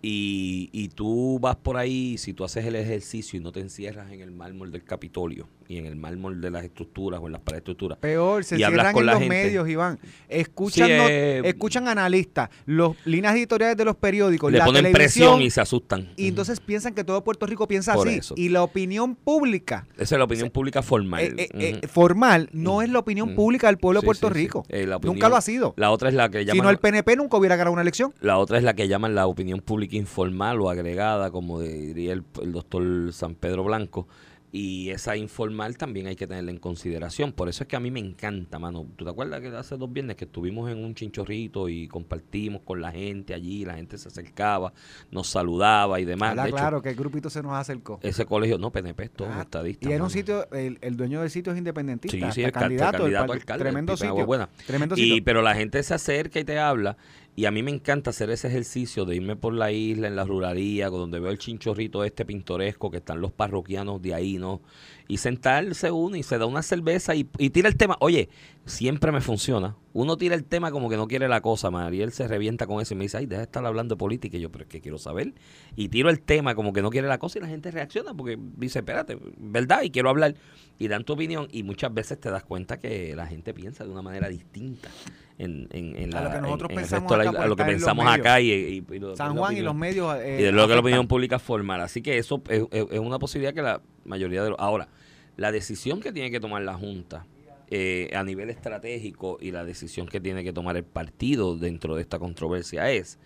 Y, 0.02 0.70
y 0.72 0.88
tú 0.88 1.38
vas 1.40 1.56
por 1.56 1.76
ahí, 1.76 2.18
si 2.18 2.34
tú 2.34 2.44
haces 2.44 2.64
el 2.66 2.76
ejercicio 2.76 3.38
y 3.38 3.42
no 3.42 3.52
te 3.52 3.60
encierras 3.60 4.10
en 4.12 4.20
el 4.20 4.30
mármol 4.30 4.72
del 4.72 4.84
Capitolio 4.84 5.48
y 5.68 5.76
en 5.76 5.84
el 5.86 5.96
mármol 5.96 6.40
de 6.40 6.50
las 6.50 6.64
estructuras 6.64 7.20
o 7.22 7.26
en 7.26 7.32
las 7.32 7.42
paredes 7.42 7.60
estructuras, 7.60 7.98
Peor, 7.98 8.42
se 8.42 8.56
cierran 8.56 8.92
con 8.94 9.02
en 9.02 9.06
los 9.06 9.18
gente. 9.18 9.28
medios, 9.28 9.68
Iván. 9.68 9.98
Escuchan, 10.28 10.86
Sí, 10.88 10.92
eh, 10.94 11.42
escuchan 11.44 11.88
analistas, 11.88 12.48
los 12.66 12.96
líneas 13.04 13.34
editoriales 13.36 13.76
de 13.76 13.84
los 13.84 13.96
periódicos, 13.96 14.50
le 14.50 14.58
la 14.58 14.64
ponen 14.64 14.90
presión 14.92 15.42
y 15.42 15.50
se 15.50 15.60
asustan. 15.60 16.08
y 16.16 16.28
entonces 16.28 16.60
piensan 16.60 16.94
que 16.94 17.04
todo 17.04 17.22
Puerto 17.22 17.46
Rico 17.46 17.68
piensa 17.68 17.94
Por 17.94 18.08
así. 18.08 18.18
eso. 18.18 18.34
Y 18.36 18.48
la 18.48 18.62
opinión 18.62 19.14
pública 19.14 19.86
Esa 19.98 20.14
es 20.14 20.18
la 20.18 20.24
opinión 20.24 20.50
pública 20.50 20.82
formal. 20.82 21.34
eh, 21.38 21.48
eh, 21.52 21.86
formal 21.86 22.48
no 22.52 22.80
es 22.82 22.88
la 22.88 22.98
opinión 23.00 23.34
pública 23.34 23.66
del 23.66 23.76
pueblo 23.78 24.00
de 24.00 24.02
Sí, 24.02 24.06
Puerto 24.06 24.28
sí. 24.28 24.34
Rico. 24.34 24.64
Nunca 25.02 25.28
lo 25.28 25.36
ha 25.36 25.40
sido. 25.42 25.74
La 25.76 25.90
otra 25.90 26.08
es 26.08 26.14
la 26.14 26.30
que 26.30 26.40
Si 26.40 26.44
llaman 26.46 26.64
no, 26.64 26.70
el 26.70 26.78
PNP 26.78 27.16
nunca 27.16 27.36
hubiera 27.36 27.56
ganado 27.56 27.72
una 27.72 27.82
elección. 27.82 28.14
La 28.20 28.38
otra 28.38 28.56
es 28.58 28.64
la 28.64 28.74
que 28.74 28.88
llaman 28.88 29.14
la 29.14 29.26
opinión 29.26 29.60
pública 29.60 29.96
informal 29.96 30.60
o 30.60 30.70
agregada, 30.70 31.30
como 31.30 31.60
diría 31.60 32.12
el, 32.14 32.22
el 32.42 32.52
doctor 32.52 33.12
San 33.12 33.34
Pedro 33.34 33.64
Blanco. 33.64 34.08
Y 34.50 34.88
esa 34.88 35.14
informal 35.14 35.76
también 35.76 36.06
hay 36.06 36.16
que 36.16 36.26
tenerla 36.26 36.50
en 36.50 36.56
consideración. 36.58 37.32
Por 37.32 37.50
eso 37.50 37.64
es 37.64 37.68
que 37.68 37.76
a 37.76 37.80
mí 37.80 37.90
me 37.90 38.00
encanta, 38.00 38.58
mano. 38.58 38.86
¿Tú 38.96 39.04
te 39.04 39.10
acuerdas 39.10 39.42
que 39.42 39.48
hace 39.48 39.76
dos 39.76 39.92
viernes 39.92 40.16
que 40.16 40.24
estuvimos 40.24 40.70
en 40.70 40.82
un 40.82 40.94
chinchorrito 40.94 41.68
y 41.68 41.86
compartimos 41.86 42.62
con 42.62 42.80
la 42.80 42.90
gente 42.90 43.34
allí? 43.34 43.66
La 43.66 43.74
gente 43.74 43.98
se 43.98 44.08
acercaba, 44.08 44.72
nos 45.10 45.26
saludaba 45.28 46.00
y 46.00 46.06
demás. 46.06 46.30
Habla 46.30 46.42
De 46.44 46.48
hecho, 46.48 46.56
claro 46.56 46.80
que 46.80 46.88
el 46.88 46.96
grupito 46.96 47.28
se 47.28 47.42
nos 47.42 47.52
acercó. 47.52 48.00
ese 48.02 48.24
colegio, 48.24 48.56
no, 48.56 48.70
PNP, 48.72 49.04
es 49.04 49.10
todo 49.10 49.28
Ah, 49.30 49.42
estadista. 49.42 49.86
y 49.86 49.92
era 49.92 50.02
un 50.02 50.08
sitio, 50.10 50.50
el, 50.52 50.78
el 50.80 50.96
dueño 50.96 51.20
del 51.20 51.28
sitio 51.30 51.52
es 51.52 51.58
independentista, 51.58 52.16
Sí, 52.28 52.32
sí, 52.32 52.42
el 52.42 52.50
ca- 52.52 52.60
candidato, 52.60 52.92
del 53.04 53.12
candidato 53.12 53.32
a 53.32 53.34
alcalde, 53.36 53.64
tremendo 53.64 53.96
sitio. 53.98 54.48
Tremendo 54.66 54.94
Y, 54.96 55.00
sitio. 55.02 55.24
pero 55.24 55.42
la 55.42 55.54
gente 55.54 55.82
se 55.82 55.92
acerca 55.92 56.40
y 56.40 56.44
te 56.44 56.58
habla. 56.58 56.96
Y 57.38 57.46
a 57.46 57.52
mí 57.52 57.62
me 57.62 57.70
encanta 57.70 58.10
hacer 58.10 58.30
ese 58.30 58.48
ejercicio 58.48 59.04
de 59.04 59.14
irme 59.14 59.36
por 59.36 59.54
la 59.54 59.70
isla, 59.70 60.08
en 60.08 60.16
la 60.16 60.24
ruralía, 60.24 60.90
donde 60.90 61.20
veo 61.20 61.30
el 61.30 61.38
chinchorrito 61.38 62.02
este 62.02 62.24
pintoresco, 62.24 62.90
que 62.90 62.96
están 62.96 63.20
los 63.20 63.30
parroquianos 63.30 64.02
de 64.02 64.12
ahí, 64.12 64.38
¿no? 64.38 64.60
Y 65.06 65.18
sentarse 65.18 65.92
uno 65.92 66.16
y 66.16 66.24
se 66.24 66.36
da 66.36 66.46
una 66.46 66.62
cerveza 66.62 67.14
y, 67.14 67.22
tira 67.22 67.68
el 67.68 67.76
tema. 67.76 67.96
Oye, 68.00 68.28
siempre 68.66 69.12
me 69.12 69.20
funciona. 69.20 69.76
Uno 69.92 70.16
tira 70.16 70.34
el 70.34 70.46
tema 70.46 70.72
como 70.72 70.90
que 70.90 70.96
no 70.96 71.06
quiere 71.06 71.28
la 71.28 71.40
cosa. 71.40 71.70
Mariel 71.70 72.10
se 72.10 72.26
revienta 72.26 72.66
con 72.66 72.80
eso 72.80 72.94
y 72.94 72.96
me 72.96 73.04
dice, 73.04 73.18
ay, 73.18 73.26
deja 73.26 73.42
de 73.42 73.44
estar 73.44 73.64
hablando 73.64 73.94
de 73.94 74.00
política. 74.00 74.36
Y 74.36 74.40
yo, 74.40 74.50
pero 74.50 74.64
es 74.64 74.68
que 74.68 74.80
quiero 74.80 74.98
saber. 74.98 75.32
Y 75.76 75.90
tiro 75.90 76.10
el 76.10 76.18
tema 76.18 76.56
como 76.56 76.72
que 76.72 76.82
no 76.82 76.90
quiere 76.90 77.06
la 77.06 77.18
cosa 77.18 77.38
y 77.38 77.42
la 77.42 77.48
gente 77.48 77.70
reacciona 77.70 78.14
porque 78.14 78.36
dice, 78.56 78.80
espérate, 78.80 79.16
¿verdad? 79.36 79.82
Y 79.82 79.90
quiero 79.90 80.10
hablar. 80.10 80.34
Y 80.76 80.88
dan 80.88 81.04
tu 81.04 81.12
opinión 81.12 81.46
y 81.52 81.62
muchas 81.62 81.94
veces 81.94 82.18
te 82.18 82.32
das 82.32 82.42
cuenta 82.42 82.80
que 82.80 83.14
la 83.14 83.28
gente 83.28 83.54
piensa 83.54 83.84
de 83.84 83.90
una 83.90 84.02
manera 84.02 84.28
distinta 84.28 84.90
en, 85.38 85.68
en, 85.72 85.96
en 85.96 86.14
A 86.14 86.20
lo 86.22 86.28
la- 86.28 86.34
que 86.34 86.40
nosotros 86.42 86.70
pensamos 86.74 87.16
la- 87.16 87.30
acá 87.30 87.42
a 87.42 87.46
lo 87.46 87.54
que 87.56 87.64
pensamos 87.64 88.06
acá 88.06 88.40
y, 88.40 88.50
y- 88.50 88.94
y 88.94 88.98
lo- 88.98 89.14
San 89.16 89.34
la 89.34 89.40
Juan 89.40 89.56
y 89.56 89.60
los 89.60 89.74
medios. 89.74 90.16
eh, 90.20 90.38
y 90.40 90.42
de 90.42 90.52
lo 90.52 90.66
que 90.66 90.74
la 90.74 90.80
opinión 90.80 91.06
pública 91.06 91.38
formal. 91.38 91.80
Así 91.80 92.02
que 92.02 92.18
eso 92.18 92.42
es, 92.48 92.64
es- 92.72 92.86
es 92.90 92.98
una 92.98 93.18
posibilidad 93.18 93.54
que 93.54 93.62
la 93.62 93.80
mayoría 94.04 94.42
de 94.42 94.50
los... 94.50 94.58
Ahora, 94.58 94.88
la 95.36 95.52
decisión 95.52 96.00
que 96.00 96.12
tiene 96.12 96.30
que 96.32 96.40
tomar 96.40 96.62
la 96.62 96.74
Junta 96.74 97.24
eh, 97.70 98.10
a 98.14 98.24
nivel 98.24 98.50
estratégico 98.50 99.38
y 99.40 99.50
la 99.52 99.64
decisión 99.64 100.08
que 100.08 100.20
tiene 100.20 100.42
que 100.42 100.52
tomar 100.52 100.76
el 100.76 100.84
partido 100.84 101.54
dentro 101.56 101.94
de 101.94 102.02
esta 102.02 102.18
controversia 102.18 102.90
es, 102.90 103.18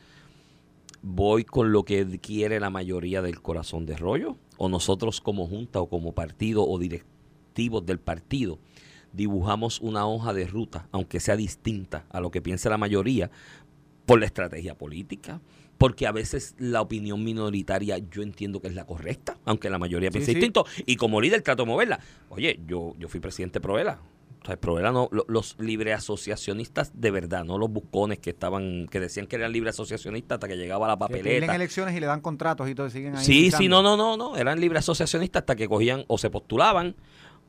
¿voy 1.02 1.44
con 1.44 1.72
lo 1.72 1.84
que 1.84 2.18
quiere 2.20 2.60
la 2.60 2.70
mayoría 2.70 3.22
del 3.22 3.40
corazón 3.40 3.86
de 3.86 3.96
rollo? 3.96 4.36
¿O 4.58 4.68
nosotros 4.68 5.20
como 5.20 5.46
Junta 5.46 5.80
o 5.80 5.88
como 5.88 6.12
partido 6.12 6.66
o 6.68 6.78
directivos 6.78 7.84
del 7.86 7.98
partido 7.98 8.58
dibujamos 9.12 9.80
una 9.80 10.06
hoja 10.06 10.32
de 10.32 10.46
ruta, 10.46 10.88
aunque 10.92 11.20
sea 11.20 11.36
distinta 11.36 12.04
a 12.10 12.20
lo 12.20 12.30
que 12.30 12.40
piensa 12.42 12.70
la 12.70 12.78
mayoría, 12.78 13.30
por 14.06 14.18
la 14.18 14.26
estrategia 14.26 14.74
política, 14.76 15.40
porque 15.78 16.06
a 16.06 16.12
veces 16.12 16.54
la 16.58 16.80
opinión 16.80 17.22
minoritaria 17.24 17.98
yo 17.98 18.22
entiendo 18.22 18.60
que 18.60 18.68
es 18.68 18.74
la 18.74 18.84
correcta, 18.84 19.36
aunque 19.44 19.70
la 19.70 19.78
mayoría 19.78 20.10
Sí, 20.10 20.12
piensa 20.14 20.26
sí. 20.32 20.34
distinto, 20.34 20.64
y 20.86 20.96
como 20.96 21.20
líder 21.20 21.42
trato 21.42 21.62
de 21.64 21.68
moverla. 21.68 22.00
Oye, 22.28 22.60
yo, 22.66 22.94
yo 22.98 23.08
fui 23.08 23.20
presidente 23.20 23.58
de 23.58 23.62
Proela. 23.62 24.00
O 24.42 24.44
sea, 24.46 24.56
Proela 24.56 24.90
no, 24.90 25.08
lo- 25.12 25.24
los 25.28 25.56
libre 25.60 25.92
asociacionistas 25.92 26.90
de 27.00 27.12
verdad, 27.12 27.44
no 27.44 27.58
los 27.58 27.70
buscones 27.70 28.18
que 28.18 28.30
estaban, 28.30 28.88
que 28.90 28.98
decían 28.98 29.26
que 29.28 29.36
eran 29.36 29.52
libre 29.52 29.70
asociacionistas 29.70 30.36
hasta 30.36 30.48
que 30.48 30.56
llegaba 30.56 30.88
la 30.88 30.94
Que 30.94 31.00
papeleta. 31.00 31.54
elecciones 31.54 31.96
y 31.96 32.00
le 32.00 32.06
dan 32.06 32.20
contratos 32.20 32.68
y 32.68 32.74
todo, 32.74 32.90
siguen 32.90 33.14
ahí. 33.16 33.24
Sí, 33.24 33.50
sí, 33.52 33.68
no, 33.68 33.82
no, 33.82 33.96
no, 33.96 34.16
no, 34.16 34.36
eran 34.36 34.60
libre 34.60 34.80
asociacionistas 34.80 35.42
hasta 35.42 35.54
que 35.54 35.68
cogían 35.68 36.04
o 36.08 36.18
se 36.18 36.28
postulaban 36.28 36.96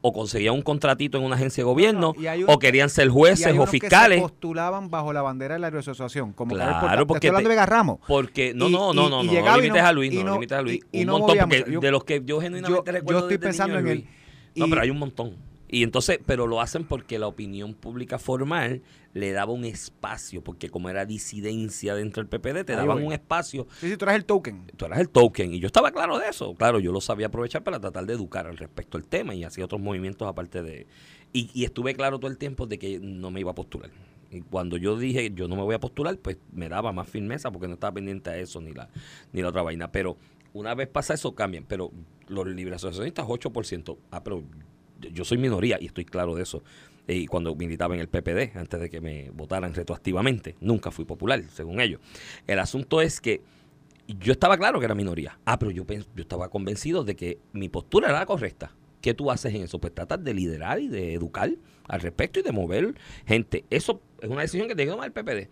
o 0.05 0.12
conseguían 0.12 0.53
un 0.53 0.62
contratito 0.62 1.17
en 1.17 1.24
una 1.24 1.36
agencia 1.38 1.62
de 1.62 1.65
gobierno 1.65 2.13
No, 2.17 2.53
o 2.53 2.60
querían 2.60 2.89
ser 2.89 3.07
jueces 3.07 3.48
o 3.48 3.53
unos 3.55 3.69
que 3.72 3.77
se 3.77 3.81
fiscales. 3.81 4.22
postulaban 4.22 4.89
bajo 4.91 5.13
la 5.13 5.22
bandera 5.22 5.53
de 5.55 5.60
la 5.62 5.67
asociación. 5.69 6.33
Como 6.33 6.53
Claro, 6.53 7.07
porque 7.07 7.22
Te 7.22 7.27
estoy 7.27 7.29
hablando 7.29 7.50
de 7.50 7.55
Vega 7.55 7.65
Ramos. 7.65 8.00
Porque, 8.05 8.53
no, 8.53 8.67
Y- 8.67 8.72
no, 8.74 8.93
no, 8.93 9.10
no, 9.10 9.24
y 9.24 9.27
no, 9.27 9.33
no 9.45 9.55
limites 9.57 9.81
a 9.81 9.91
Luis, 9.93 10.13
no, 10.13 10.24
no- 10.25 10.33
limites 10.33 10.57
a 10.57 10.62
Luis. 10.62 10.81
un 10.93 11.05
montón, 11.05 11.38
porque 11.39 11.65
Yo- 11.72 11.79
de 11.79 11.91
los 11.91 12.03
que 12.03 12.22
yo 12.25 12.41
genuinamente 12.41 12.83
yo 12.86 12.91
recuerdo 12.91 13.19
estoy 13.22 13.38
desde 13.38 13.48
pensando 13.48 13.77
niño 13.77 13.89
en 13.91 13.95
Luis. 13.98 14.10
No, 14.55 14.67
pero 14.69 14.81
hay 14.81 14.89
un 14.89 15.00
montón. 15.00 15.36
Y 15.74 15.82
entonces, 15.82 16.20
pero 16.25 16.46
lo 16.46 16.62
hacen 16.62 16.84
porque 16.86 17.18
la 17.18 17.25
opinión 17.27 17.74
pública 17.74 18.20
formal 18.20 18.84
le 19.13 19.32
daba 19.32 19.51
un 19.53 19.65
espacio, 19.65 20.44
porque 20.44 20.70
como 20.70 20.88
era 20.89 21.06
disidencia 21.06 21.96
dentro 21.96 22.24
del 22.24 22.30
PPD, 22.30 22.63
te 22.63 22.74
Ahí 22.74 22.77
daban 22.77 22.98
voy. 22.98 23.08
un 23.08 23.13
espacio 23.13 23.65
Sí, 23.80 23.89
sí, 23.89 23.98
tú 23.98 24.06
eres 24.06 24.18
el 24.18 24.25
token. 24.25 24.68
tú 24.77 24.86
eras 24.86 25.00
el 25.00 25.10
token 25.10 25.51
y 25.53 25.60
yo 25.60 25.65
estaba 25.65 25.92
claro 25.92 26.20
de 26.20 26.27
eso. 26.30 26.53
Claro, 26.53 26.80
yo 26.80 26.92
lo 26.92 27.01
sabía 27.01 27.25
aprovechar 27.27 27.63
para 27.63 27.80
tratar 27.80 28.06
de 28.06 28.13
educar 28.13 28.46
al 28.46 28.58
respecto 28.58 28.98
al 28.98 29.06
tema 29.06 29.34
y 29.34 29.44
hacía 29.44 29.65
otros 29.65 29.82
movimientos 29.82 30.27
aparte 30.27 30.62
de... 30.62 30.86
Y, 31.34 31.50
y 31.56 31.65
estuve 31.65 31.96
claro 31.96 32.20
todo 32.20 32.30
el 32.30 32.38
tiempo 32.38 32.68
de 32.68 32.77
que 32.77 33.00
no 33.00 33.32
me 33.32 33.39
iba 33.39 33.50
a 33.50 33.56
postular. 33.56 33.89
Y 34.30 34.42
cuando 34.42 34.77
yo 34.77 34.96
dije 34.98 35.32
yo 35.34 35.48
no 35.48 35.56
me 35.56 35.63
voy 35.63 35.74
a 35.74 35.80
postular, 35.80 36.15
pues 36.20 36.38
me 36.51 36.70
daba 36.70 36.92
más 36.92 37.10
firmeza 37.10 37.51
porque 37.51 37.68
no 37.68 37.74
estaba 37.74 37.96
pendiente 37.96 38.30
a 38.30 38.38
eso 38.38 38.62
ni 38.62 38.74
la, 38.74 38.89
ni 39.32 39.42
la 39.42 39.50
otra 39.50 39.63
vaina. 39.63 39.92
Pero 39.92 40.18
una 40.53 40.75
vez 40.75 40.88
pasa 40.88 41.15
eso, 41.15 41.34
cambian. 41.34 41.65
Pero 41.68 41.92
los 42.27 42.46
libres 42.48 42.75
asociacionistas, 42.75 43.25
8%. 43.25 43.98
Ah, 44.12 44.24
pero 44.24 44.44
yo 45.00 45.25
soy 45.25 45.38
minoría 45.38 45.77
y 45.79 45.88
estoy 45.88 46.05
claro 46.05 46.35
de 46.35 46.43
eso. 46.43 46.63
Eh, 47.07 47.15
Y 47.15 47.27
cuando 47.27 47.55
militaba 47.55 47.95
en 47.95 48.01
el 48.01 48.07
PPD, 48.07 48.57
antes 48.57 48.79
de 48.79 48.89
que 48.89 49.01
me 49.01 49.29
votaran 49.31 49.73
retroactivamente, 49.73 50.55
nunca 50.62 50.91
fui 50.91 51.05
popular, 51.05 51.43
según 51.51 51.81
ellos. 51.81 52.00
El 52.47 52.59
asunto 52.59 53.01
es 53.01 53.19
que 53.19 53.41
yo 54.07 54.31
estaba 54.31 54.57
claro 54.57 54.79
que 54.79 54.85
era 54.85 54.95
minoría. 54.95 55.38
Ah, 55.45 55.59
pero 55.59 55.71
yo, 55.71 55.85
yo 55.85 56.03
estaba 56.21 56.50
convencido 56.50 57.03
de 57.03 57.15
que 57.15 57.39
mi 57.53 57.69
postura 57.69 58.09
era 58.09 58.19
la 58.19 58.25
correcta. 58.25 58.73
¿Qué 59.01 59.13
tú 59.13 59.29
haces 59.31 59.53
en 59.53 59.63
eso? 59.63 59.79
Pues 59.79 59.93
tratas 59.93 60.23
de 60.23 60.33
liderar 60.33 60.79
y 60.79 60.88
de 60.88 61.13
educar 61.13 61.51
al 61.88 62.00
respecto 62.00 62.39
y 62.39 62.43
de 62.43 62.53
mover 62.53 62.95
gente. 63.25 63.65
Eso 63.69 64.01
es 64.21 64.29
una 64.29 64.41
decisión 64.41 64.67
que 64.67 64.75
tiene 64.75 64.91
que 64.91 64.95
tomar 64.95 65.07
el 65.07 65.13
PPD. 65.13 65.50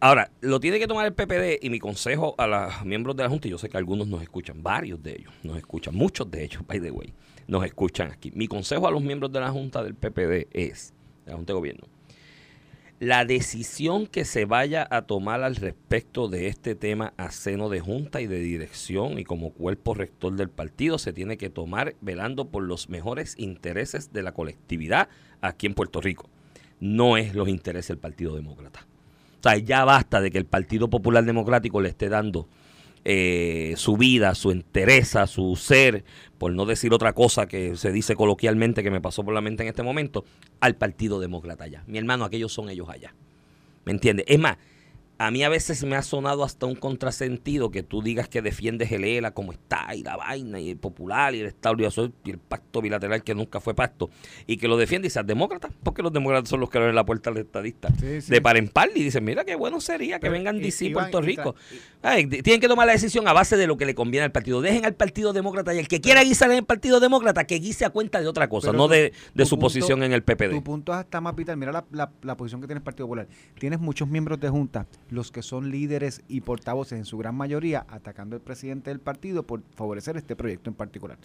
Ahora, 0.00 0.30
lo 0.40 0.60
tiene 0.60 0.78
que 0.78 0.86
tomar 0.86 1.04
el 1.04 1.14
PPD 1.14 1.62
y 1.64 1.68
mi 1.68 1.78
consejo 1.78 2.34
a 2.38 2.46
los 2.46 2.84
miembros 2.84 3.16
de 3.16 3.24
la 3.24 3.28
Junta, 3.28 3.48
y 3.48 3.50
yo 3.50 3.58
sé 3.58 3.68
que 3.68 3.76
algunos 3.76 4.06
nos 4.06 4.22
escuchan, 4.22 4.62
varios 4.62 5.02
de 5.02 5.12
ellos 5.12 5.32
nos 5.42 5.56
escuchan, 5.56 5.94
muchos 5.94 6.30
de 6.30 6.44
ellos, 6.44 6.62
by 6.66 6.80
the 6.80 6.90
way, 6.90 7.12
nos 7.48 7.64
escuchan 7.64 8.10
aquí. 8.10 8.30
Mi 8.34 8.46
consejo 8.46 8.86
a 8.86 8.90
los 8.90 9.02
miembros 9.02 9.32
de 9.32 9.40
la 9.40 9.50
Junta 9.50 9.82
del 9.82 9.94
PPD 9.94 10.48
es, 10.52 10.94
la 11.26 11.34
Junta 11.34 11.52
de 11.52 11.58
Gobierno, 11.58 11.88
la 13.00 13.24
decisión 13.24 14.06
que 14.06 14.24
se 14.24 14.44
vaya 14.44 14.86
a 14.88 15.02
tomar 15.02 15.42
al 15.42 15.56
respecto 15.56 16.28
de 16.28 16.46
este 16.46 16.76
tema 16.76 17.12
a 17.16 17.32
seno 17.32 17.68
de 17.68 17.80
junta 17.80 18.20
y 18.20 18.26
de 18.28 18.38
dirección 18.38 19.18
y 19.18 19.24
como 19.24 19.50
cuerpo 19.50 19.94
rector 19.94 20.36
del 20.36 20.48
partido 20.48 20.98
se 20.98 21.12
tiene 21.12 21.36
que 21.36 21.50
tomar 21.50 21.96
velando 22.00 22.48
por 22.48 22.62
los 22.62 22.88
mejores 22.88 23.34
intereses 23.36 24.12
de 24.12 24.22
la 24.22 24.32
colectividad 24.32 25.08
aquí 25.40 25.66
en 25.66 25.74
Puerto 25.74 26.00
Rico. 26.00 26.30
No 26.78 27.16
es 27.16 27.34
los 27.34 27.48
intereses 27.48 27.88
del 27.88 27.98
Partido 27.98 28.36
Demócrata. 28.36 28.86
O 29.44 29.50
sea, 29.50 29.58
ya 29.58 29.84
basta 29.84 30.22
de 30.22 30.30
que 30.30 30.38
el 30.38 30.46
Partido 30.46 30.88
Popular 30.88 31.22
Democrático 31.22 31.82
le 31.82 31.90
esté 31.90 32.08
dando 32.08 32.48
eh, 33.04 33.74
su 33.76 33.98
vida, 33.98 34.34
su 34.34 34.50
entereza, 34.50 35.26
su 35.26 35.54
ser, 35.56 36.02
por 36.38 36.54
no 36.54 36.64
decir 36.64 36.94
otra 36.94 37.12
cosa 37.12 37.46
que 37.46 37.76
se 37.76 37.92
dice 37.92 38.16
coloquialmente 38.16 38.82
que 38.82 38.90
me 38.90 39.02
pasó 39.02 39.22
por 39.22 39.34
la 39.34 39.42
mente 39.42 39.62
en 39.62 39.68
este 39.68 39.82
momento, 39.82 40.24
al 40.60 40.76
Partido 40.76 41.20
Demócrata 41.20 41.64
allá. 41.64 41.84
Mi 41.86 41.98
hermano, 41.98 42.24
aquellos 42.24 42.54
son 42.54 42.70
ellos 42.70 42.88
allá. 42.88 43.14
¿Me 43.84 43.92
entiendes? 43.92 44.24
Es 44.30 44.38
más, 44.38 44.56
a 45.16 45.30
mí 45.30 45.44
a 45.44 45.48
veces 45.48 45.84
me 45.84 45.94
ha 45.96 46.02
sonado 46.02 46.42
hasta 46.44 46.66
un 46.66 46.74
contrasentido 46.74 47.70
que 47.70 47.82
tú 47.82 48.02
digas 48.02 48.28
que 48.28 48.42
defiendes 48.42 48.90
el 48.90 49.04
ELA 49.04 49.30
como 49.32 49.52
está 49.52 49.94
y 49.94 50.02
la 50.02 50.16
vaina 50.16 50.58
y 50.58 50.70
el 50.70 50.76
popular 50.76 51.34
y 51.34 51.40
el 51.40 51.46
Estado 51.46 51.76
y 52.24 52.30
el 52.30 52.38
pacto 52.38 52.82
bilateral 52.82 53.22
que 53.22 53.34
nunca 53.34 53.60
fue 53.60 53.74
pacto 53.74 54.10
y 54.46 54.56
que 54.56 54.66
lo 54.66 54.76
defiende 54.76 55.06
y 55.08 55.10
seas 55.10 55.26
demócrata, 55.26 55.70
porque 55.82 56.02
los 56.02 56.12
demócratas 56.12 56.48
son 56.48 56.60
los 56.60 56.68
que 56.68 56.78
abren 56.78 56.94
la 56.94 57.04
puerta 57.06 57.30
al 57.30 57.36
estadista 57.36 57.88
Sí, 58.00 58.20
sí. 58.22 58.30
de 58.32 58.40
par 58.42 58.56
en 58.56 58.68
par 58.68 58.90
y 58.94 59.02
dicen, 59.04 59.24
mira 59.24 59.44
qué 59.44 59.54
bueno 59.54 59.80
sería 59.80 60.16
que 60.16 60.22
Pero, 60.22 60.32
vengan 60.32 60.58
DC 60.60 60.90
Puerto 60.90 61.18
y 61.18 61.22
tra- 61.22 61.24
Rico. 61.26 61.54
Ay, 62.02 62.26
tienen 62.26 62.60
que 62.60 62.68
tomar 62.68 62.86
la 62.86 62.92
decisión 62.92 63.26
a 63.28 63.32
base 63.32 63.56
de 63.56 63.66
lo 63.66 63.76
que 63.78 63.86
le 63.86 63.94
conviene 63.94 64.24
al 64.24 64.32
partido. 64.32 64.60
Dejen 64.60 64.84
al 64.84 64.94
Partido 64.94 65.32
Demócrata 65.32 65.74
y 65.74 65.78
el 65.78 65.88
que 65.88 66.02
quiera 66.02 66.22
guisar 66.22 66.50
en 66.50 66.58
el 66.58 66.64
Partido 66.64 67.00
Demócrata, 67.00 67.44
que 67.44 67.54
guise 67.60 67.86
a 67.86 67.90
cuenta 67.90 68.20
de 68.20 68.26
otra 68.28 68.48
cosa, 68.50 68.68
Pero 68.72 68.78
no 68.78 68.86
tu- 68.88 68.92
de, 68.92 69.00
de 69.00 69.12
tu 69.34 69.46
su 69.46 69.50
punto- 69.56 69.66
posición 69.66 70.02
en 70.02 70.12
el 70.12 70.22
PPD. 70.22 70.50
Tu 70.50 70.62
punto 70.62 70.98
está 71.00 71.22
más 71.22 71.34
vital. 71.34 71.56
Mira 71.56 71.72
la, 71.72 71.84
la- 71.92 72.12
la 72.22 72.36
posición 72.36 72.60
que 72.60 72.66
tiene 72.66 72.78
el 72.78 72.82
Partido 72.84 73.06
Popular. 73.06 73.26
Tienes 73.58 73.80
muchos 73.80 74.06
miembros 74.06 74.38
de 74.38 74.50
Junta, 74.50 74.86
los 75.10 75.30
que 75.30 75.42
son 75.42 75.70
líderes 75.70 76.22
y 76.28 76.40
portavoces 76.40 76.98
en 76.98 77.04
su 77.04 77.18
gran 77.18 77.34
mayoría, 77.34 77.86
atacando 77.88 78.36
al 78.36 78.42
presidente 78.42 78.90
del 78.90 79.00
partido 79.00 79.42
por 79.42 79.62
favorecer 79.74 80.16
este 80.16 80.36
proyecto 80.36 80.70
en 80.70 80.74
particular. 80.74 81.18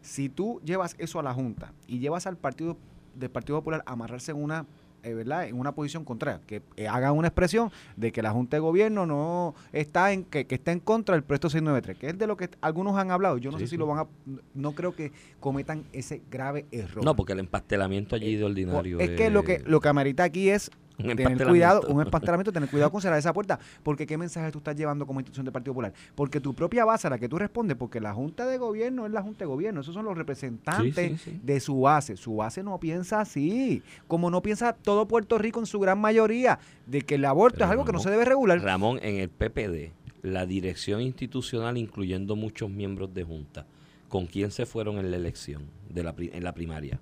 Si 0.00 0.28
tú 0.28 0.60
llevas 0.64 0.94
eso 0.98 1.18
a 1.20 1.22
la 1.22 1.34
Junta 1.34 1.72
y 1.86 1.98
llevas 1.98 2.26
al 2.26 2.36
partido 2.36 2.76
del 3.14 3.30
Partido 3.30 3.58
Popular 3.58 3.82
a 3.86 3.92
amarrarse 3.92 4.30
en 4.32 4.42
una 4.42 4.66
eh, 5.02 5.14
¿verdad? 5.14 5.46
en 5.46 5.56
una 5.56 5.72
posición 5.72 6.04
contraria, 6.04 6.40
que 6.48 6.62
eh, 6.76 6.88
haga 6.88 7.12
una 7.12 7.28
expresión 7.28 7.70
de 7.96 8.10
que 8.10 8.22
la 8.22 8.32
Junta 8.32 8.56
de 8.56 8.60
Gobierno 8.60 9.06
no 9.06 9.54
está 9.72 10.12
en 10.12 10.24
que, 10.24 10.46
que 10.48 10.56
está 10.56 10.72
en 10.72 10.80
contra 10.80 11.14
del 11.14 11.22
proyecto 11.22 11.48
693, 11.48 11.96
que 11.98 12.08
es 12.08 12.18
de 12.18 12.26
lo 12.26 12.36
que 12.36 12.50
algunos 12.60 12.96
han 12.96 13.12
hablado. 13.12 13.38
Yo 13.38 13.52
no 13.52 13.58
Sí, 13.58 13.64
sé 13.64 13.66
si 13.68 13.70
sí. 13.72 13.76
lo 13.76 13.86
van 13.86 14.00
a 14.00 14.06
no 14.54 14.72
creo 14.72 14.96
que 14.96 15.12
cometan 15.38 15.84
ese 15.92 16.22
grave 16.28 16.66
error. 16.72 17.04
No, 17.04 17.14
porque 17.14 17.34
el 17.34 17.38
empastelamiento 17.38 18.16
allí 18.16 18.34
de 18.34 18.44
ordinario 18.44 18.98
Es 18.98 19.10
que 19.10 19.30
lo 19.30 19.44
que 19.44 19.60
lo 19.64 19.80
que 19.80 19.88
amerita 19.88 20.24
aquí 20.24 20.48
es 20.48 20.72
Un 20.98 21.14
tener 21.14 21.46
cuidado, 21.46 21.82
un 21.88 22.04
tener 22.52 22.70
cuidado 22.70 22.90
con 22.90 23.02
cerrar 23.02 23.18
esa 23.18 23.32
puerta, 23.32 23.58
porque 23.82 24.06
qué 24.06 24.16
mensaje 24.16 24.50
tú 24.50 24.58
estás 24.58 24.76
llevando 24.76 25.06
como 25.06 25.20
institución 25.20 25.44
del 25.44 25.52
Partido 25.52 25.74
Popular, 25.74 25.92
porque 26.14 26.40
tu 26.40 26.54
propia 26.54 26.84
base 26.84 27.06
a 27.06 27.10
la 27.10 27.18
que 27.18 27.28
tú 27.28 27.38
respondes, 27.38 27.76
porque 27.76 28.00
la 28.00 28.14
Junta 28.14 28.46
de 28.46 28.56
Gobierno 28.58 29.06
es 29.06 29.12
la 29.12 29.22
Junta 29.22 29.40
de 29.40 29.46
Gobierno, 29.46 29.80
esos 29.82 29.94
son 29.94 30.04
los 30.04 30.16
representantes 30.16 30.94
Sí, 30.94 31.18
sí, 31.18 31.30
sí. 31.32 31.40
de 31.42 31.60
su 31.60 31.80
base, 31.82 32.16
su 32.16 32.36
base 32.36 32.62
no 32.62 32.78
piensa 32.80 33.20
así, 33.20 33.82
como 34.08 34.30
no 34.30 34.42
piensa 34.42 34.72
todo 34.72 35.06
Puerto 35.06 35.38
Rico 35.38 35.60
en 35.60 35.66
su 35.66 35.78
gran 35.80 35.98
mayoría, 36.00 36.58
de 36.86 37.02
que 37.02 37.16
el 37.16 37.24
aborto 37.24 37.64
es 37.64 37.70
algo 37.70 37.84
que 37.84 37.92
no 37.92 37.98
se 37.98 38.10
debe 38.10 38.24
regular. 38.24 38.60
Ramón, 38.60 38.98
en 39.02 39.16
el 39.16 39.28
PPD, 39.28 39.92
la 40.22 40.46
dirección 40.46 41.00
institucional, 41.00 41.76
incluyendo 41.76 42.36
muchos 42.36 42.70
miembros 42.70 43.12
de 43.14 43.24
Junta, 43.24 43.66
¿con 44.08 44.26
quién 44.26 44.50
se 44.50 44.66
fueron 44.66 44.98
en 44.98 45.10
la 45.10 45.16
elección, 45.16 45.64
de 45.88 46.02
la, 46.02 46.14
en 46.16 46.42
la 46.42 46.52
primaria? 46.52 47.00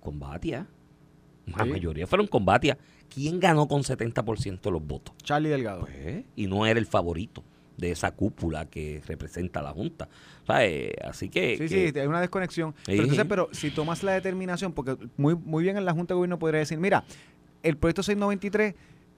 Con 0.00 0.18
Batia. 0.18 0.66
La 1.46 1.64
mayoría 1.64 2.06
fueron 2.06 2.26
con 2.26 2.44
Batia. 2.44 2.76
¿Quién 3.12 3.40
ganó 3.40 3.66
con 3.68 3.82
70% 3.82 4.60
de 4.60 4.70
los 4.70 4.86
votos? 4.86 5.14
Charlie 5.22 5.48
Delgado. 5.50 5.80
Pues, 5.82 6.24
y 6.36 6.46
no 6.46 6.66
era 6.66 6.78
el 6.78 6.86
favorito 6.86 7.42
de 7.76 7.90
esa 7.90 8.10
cúpula 8.12 8.66
que 8.66 9.02
representa 9.06 9.60
la 9.62 9.70
Junta. 9.72 10.08
O 10.42 10.46
sea, 10.46 10.64
eh, 10.66 10.94
así 11.04 11.28
que... 11.28 11.56
Sí, 11.58 11.68
que- 11.68 11.92
sí, 11.92 11.98
hay 11.98 12.06
una 12.06 12.20
desconexión. 12.20 12.74
Pero 12.86 13.02
entonces, 13.02 13.26
pero 13.28 13.48
si 13.52 13.70
tomas 13.70 14.02
la 14.02 14.12
determinación, 14.12 14.72
porque 14.72 14.96
muy, 15.16 15.34
muy 15.34 15.62
bien 15.62 15.76
en 15.76 15.84
la 15.84 15.92
Junta 15.92 16.14
de 16.14 16.16
Gobierno 16.16 16.38
podría 16.38 16.60
decir, 16.60 16.78
mira, 16.78 17.04
el 17.62 17.76
proyecto 17.76 18.02
693 18.02 18.74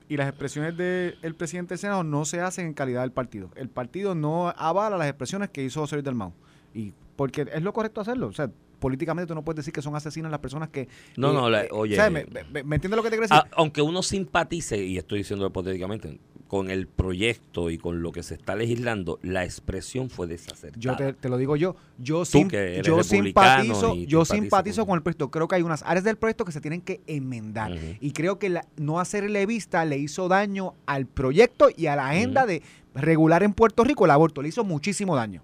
y 0.08 0.16
las 0.16 0.28
expresiones 0.28 0.76
del 0.76 1.34
presidente 1.36 1.70
del 1.74 1.78
Senado 1.78 2.02
no 2.02 2.24
se 2.24 2.40
hacen 2.40 2.66
en 2.66 2.74
calidad 2.74 3.02
del 3.02 3.12
partido. 3.12 3.50
El 3.56 3.68
partido 3.68 4.14
no 4.14 4.48
avala 4.48 4.96
las 4.96 5.06
expresiones 5.08 5.50
que 5.50 5.62
hizo 5.62 5.80
José 5.80 5.96
Luis 5.96 6.04
Dalmau. 6.04 6.32
Y 6.74 6.94
porque 7.14 7.46
es 7.52 7.62
lo 7.62 7.72
correcto 7.72 8.00
hacerlo. 8.00 8.26
O 8.28 8.32
sea, 8.32 8.50
políticamente 8.78 9.26
tú 9.28 9.34
no 9.34 9.42
puedes 9.44 9.56
decir 9.58 9.72
que 9.72 9.82
son 9.82 9.94
asesinas 9.96 10.30
las 10.30 10.40
personas 10.40 10.68
que... 10.68 10.88
No, 11.16 11.30
eh, 11.30 11.34
no, 11.34 11.50
la- 11.50 11.64
eh, 11.64 11.68
oye, 11.72 11.96
¿sabes? 11.96 12.26
¿Me, 12.32 12.44
me- 12.44 12.62
me 12.64 12.76
entiendes 12.76 12.96
lo 12.96 13.02
que 13.02 13.10
te 13.10 13.16
quiero 13.16 13.22
decir? 13.28 13.36
Ah, 13.36 13.46
aunque 13.56 13.82
uno 13.82 14.02
simpatice, 14.02 14.82
y 14.84 14.98
estoy 14.98 15.18
diciendo 15.18 15.46
hipotéticamente, 15.46 16.20
con 16.46 16.70
el 16.70 16.86
proyecto 16.86 17.68
y 17.68 17.76
con 17.76 18.00
lo 18.02 18.10
que 18.10 18.22
se 18.22 18.32
está 18.34 18.56
legislando, 18.56 19.18
la 19.22 19.44
expresión 19.44 20.08
fue 20.08 20.26
desacertada. 20.26 20.80
Yo 20.80 20.96
te, 20.96 21.12
te 21.12 21.28
lo 21.28 21.36
digo 21.36 21.56
yo, 21.56 21.76
yo, 21.98 22.24
sim- 22.24 22.48
yo 22.86 22.96
simpatizo, 23.04 23.94
yo 24.06 24.24
simpatizo 24.24 24.80
con- 24.82 24.86
con 24.88 24.96
el 24.96 25.02
proyecto. 25.02 25.30
Creo 25.30 25.46
que 25.46 25.56
hay 25.56 25.62
unas 25.62 25.82
áreas 25.82 26.04
del 26.04 26.16
proyecto 26.16 26.46
que 26.46 26.52
se 26.52 26.62
tienen 26.62 26.80
que 26.80 27.02
enmendar. 27.06 27.72
Y 28.00 28.12
creo 28.12 28.38
que 28.38 28.48
la- 28.48 28.64
no 28.78 28.98
hacerle 28.98 29.44
vista 29.44 29.84
le 29.84 29.98
hizo 29.98 30.28
daño 30.28 30.72
al 30.86 31.04
proyecto 31.06 31.68
y 31.76 31.86
a 31.86 31.96
la 31.96 32.08
agenda 32.08 32.46
de 32.46 32.62
regular 32.94 33.42
en 33.42 33.52
Puerto 33.52 33.84
Rico 33.84 34.06
el 34.06 34.10
aborto. 34.10 34.40
Le 34.40 34.48
hizo 34.48 34.64
muchísimo 34.64 35.16
daño. 35.16 35.42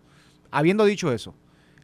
Habiendo 0.50 0.84
dicho 0.86 1.12
eso, 1.12 1.34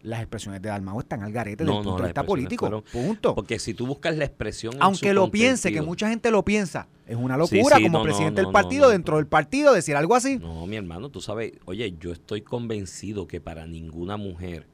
las 0.02 0.20
expresiones 0.20 0.62
de 0.62 0.68
Dalmau 0.68 0.98
están 1.00 1.22
al 1.22 1.32
garete 1.32 1.64
No, 1.64 1.72
desde 1.72 1.78
el 1.80 1.84
no, 1.84 1.90
punto 1.90 2.02
de 2.02 2.08
vista 2.08 2.24
político. 2.24 2.66
fueron- 2.66 2.82
Punto. 2.90 3.34
Porque 3.34 3.58
si 3.58 3.74
tú 3.74 3.86
buscas 3.86 4.16
la 4.16 4.24
expresión. 4.24 4.74
en 4.74 4.82
Aunque 4.82 5.08
su 5.08 5.14
lo 5.14 5.30
piense, 5.30 5.72
que 5.72 5.82
mucha 5.82 6.08
gente 6.08 6.30
lo 6.30 6.44
piensa, 6.44 6.88
es 7.06 7.16
una 7.16 7.36
locura 7.36 7.76
sí, 7.76 7.82
como 7.84 7.98
no, 7.98 8.04
presidente 8.04 8.40
del 8.42 8.50
partido, 8.50 8.88
dentro 8.90 9.16
del 9.16 9.26
partido, 9.26 9.72
decir 9.74 9.96
algo 9.96 10.14
así. 10.14 10.38
No, 10.38 10.66
mi 10.66 10.76
hermano, 10.76 11.08
tú 11.10 11.20
sabes, 11.20 11.52
oye, 11.66 11.94
yo 12.00 12.12
estoy 12.12 12.42
convencido 12.42 13.26
que 13.26 13.40
para 13.40 13.66
ninguna 13.66 14.16
mujer, 14.16 14.66